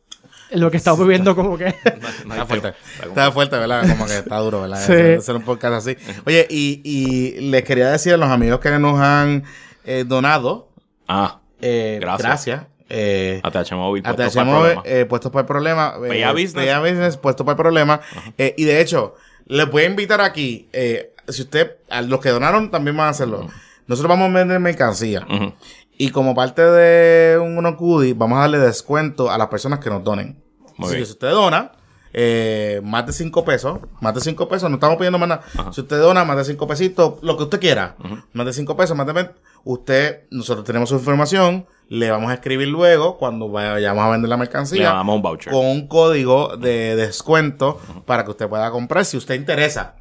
Lo 0.51 0.71
que 0.71 0.77
estamos 0.77 1.01
viviendo, 1.01 1.35
como 1.35 1.57
que. 1.59 1.65
no- 1.85 2.09
no 2.27 2.35
hay 2.35 2.41
Está 2.41 2.47
fuerte. 2.47 2.73
Está 3.03 3.33
fuerte, 3.33 3.59
¿verdad? 3.59 3.89
Como 3.89 4.07
que 4.07 4.19
está 4.19 4.39
duro, 4.39 4.61
¿verdad? 4.61 4.79
Sí. 4.87 4.93
Hacer 5.19 5.35
un 5.37 5.43
podcast 5.43 5.75
así. 5.89 5.97
Oye, 6.27 6.47
y, 6.49 6.81
y 6.85 7.41
les 7.51 7.65
quería 7.65 7.91
decir 7.91 8.15
a 8.15 8.17
los 8.17 8.29
amigos 8.29 8.61
que 8.61 8.71
nos 8.79 9.01
han 9.01 9.43
eh, 9.85 10.05
donado, 10.07 10.69
Ah, 11.09 11.41
eh, 11.65 11.99
Gracias. 12.01 12.27
gracias. 12.29 12.67
Eh, 12.91 13.41
ATH 13.43 13.73
Móvil. 13.73 14.03
puesto 14.03 14.23
ATH 14.23 14.33
para 14.35 14.43
el 14.45 14.51
programa. 14.51 14.83
eh, 14.85 15.05
puestos 15.07 15.33
para 15.33 15.41
el 15.41 15.47
problema. 15.47 15.95
eh, 16.07 16.23
PA 16.23 16.33
Business. 16.33 16.67
PA 16.73 16.81
Business, 16.81 17.17
puestos 17.17 17.45
para 17.45 17.53
el 17.55 17.57
problema. 17.63 18.01
Eh, 18.39 18.55
y 18.59 18.65
de 18.65 18.81
hecho, 18.81 19.15
les 19.47 19.71
voy 19.71 19.85
a 19.85 19.87
invitar 19.87 20.21
aquí. 20.21 20.69
si 21.29 21.43
usted, 21.43 21.77
a 21.91 22.03
los 22.03 22.21
que 22.21 22.29
donaron 22.29 22.71
también 22.71 22.97
van 22.97 23.07
a 23.07 23.11
hacerlo. 23.11 23.49
Nosotros 23.87 24.09
vamos 24.11 24.31
a 24.31 24.35
vender 24.39 24.61
mercancía. 24.61 25.27
Y 25.97 26.11
como 26.11 26.35
parte 26.35 26.63
de 26.63 27.39
un 27.39 27.75
Cudi, 27.77 28.13
vamos 28.13 28.37
a 28.39 28.43
darle 28.43 28.59
descuento 28.59 29.31
a 29.31 29.39
las 29.39 29.49
personas 29.49 29.79
que 29.79 29.89
nos 29.91 30.05
donen. 30.05 30.43
Muy 30.77 30.87
Así 30.89 30.97
bien. 30.97 31.03
que 31.03 31.07
si 31.07 31.13
usted 31.13 31.31
dona 31.31 31.73
eh, 32.13 32.81
más 32.85 33.07
de 33.07 33.13
5 33.13 33.45
pesos, 33.45 33.79
más 34.01 34.15
de 34.15 34.21
5 34.21 34.49
pesos, 34.49 34.69
no 34.71 34.77
estamos 34.77 34.97
pidiendo 34.97 35.19
más 35.19 35.29
nada. 35.29 35.43
Si 35.73 35.81
usted 35.81 35.99
dona 35.99 36.25
más 36.25 36.37
de 36.37 36.45
5 36.45 36.67
pesitos, 36.67 37.15
lo 37.23 37.37
que 37.37 37.45
usted 37.45 37.61
quiera, 37.61 37.97
más 38.33 38.47
de 38.47 38.53
5 38.53 38.77
pesos, 38.77 38.97
más 38.97 39.07
de 39.07 39.13
20, 39.15 39.33
usted, 39.65 40.23
nosotros 40.31 40.65
tenemos 40.65 40.89
su 40.89 40.95
información, 40.97 41.67
le 41.89 42.11
vamos 42.11 42.31
a 42.31 42.35
escribir 42.35 42.69
luego 42.69 43.19
cuando 43.19 43.49
vayamos 43.51 44.05
a 44.05 44.11
vender 44.11 44.29
la 44.31 44.37
Le 44.37 44.41
mercancía 44.41 44.85
damos 44.91 45.17
un 45.17 45.23
voucher. 45.23 45.53
con 45.53 45.67
un 45.67 45.87
código 45.87 46.57
de 46.57 46.97
descuento 46.97 47.79
para 48.07 48.25
que 48.25 48.31
usted 48.31 48.49
pueda 48.49 48.71
comprar 48.71 49.05
si 49.05 49.17
usted 49.17 49.35
interesa. 49.35 49.97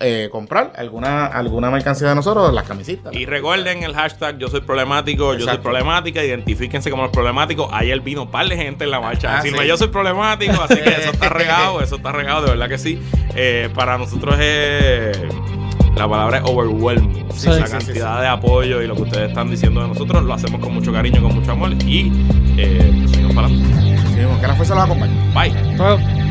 eh, 0.00 0.28
comprar 0.32 0.72
alguna 0.76 1.26
alguna 1.26 1.70
mercancía 1.70 2.08
de 2.08 2.14
nosotros, 2.16 2.52
las 2.52 2.66
camisitas. 2.66 3.14
Y 3.14 3.26
recuerden 3.26 3.84
el 3.84 3.94
hashtag 3.94 4.36
yo 4.38 4.48
soy 4.48 4.60
problemático, 4.60 5.34
yo 5.34 5.46
soy 5.46 5.58
problemática, 5.58 6.22
identifíquense 6.22 6.90
como 6.90 7.04
los 7.04 7.12
problemáticos. 7.12 7.68
Ayer 7.72 8.00
vino 8.00 8.22
un 8.22 8.30
par 8.30 8.48
de 8.48 8.56
gente 8.56 8.84
en 8.84 8.90
la 8.90 9.00
marcha 9.00 9.34
Ah, 9.34 9.36
decirme 9.36 9.60
sí. 9.62 9.68
yo 9.68 9.76
soy 9.76 9.86
problemático, 9.88 10.60
así 10.60 10.74
que 10.82 10.90
eso 10.90 11.12
está 11.12 11.28
regado, 11.30 11.80
eso 11.80 11.94
está 11.96 12.10
regado, 12.12 12.42
de 12.42 12.50
verdad 12.50 12.68
que 12.68 12.78
sí. 12.78 13.00
Eh, 13.36 13.70
para 13.72 13.96
nosotros 13.98 14.34
es 14.40 15.16
la 15.96 16.08
palabra 16.08 16.38
es 16.38 16.44
overwhelming. 16.44 17.26
Sí, 17.34 17.48
la 17.48 17.66
sí, 17.66 17.72
cantidad 17.72 18.16
sí, 18.16 18.22
de 18.22 18.28
apoyo 18.28 18.82
y 18.82 18.86
lo 18.86 18.94
que 18.94 19.02
ustedes 19.02 19.28
están 19.28 19.50
diciendo 19.50 19.82
de 19.82 19.88
nosotros 19.88 20.22
lo 20.22 20.34
hacemos 20.34 20.60
con 20.60 20.74
mucho 20.74 20.92
cariño, 20.92 21.22
con 21.22 21.34
mucho 21.34 21.52
amor 21.52 21.72
y 21.86 22.12
eh, 22.56 23.04
seguimos 23.08 23.34
para 23.34 23.46
adelante. 23.48 24.40
Que 24.40 24.46
la 24.46 24.54
fuerza 24.54 24.74
los 24.74 24.84
acompañe. 24.84 25.14
Bye. 25.34 25.76
Bueno, 25.76 26.21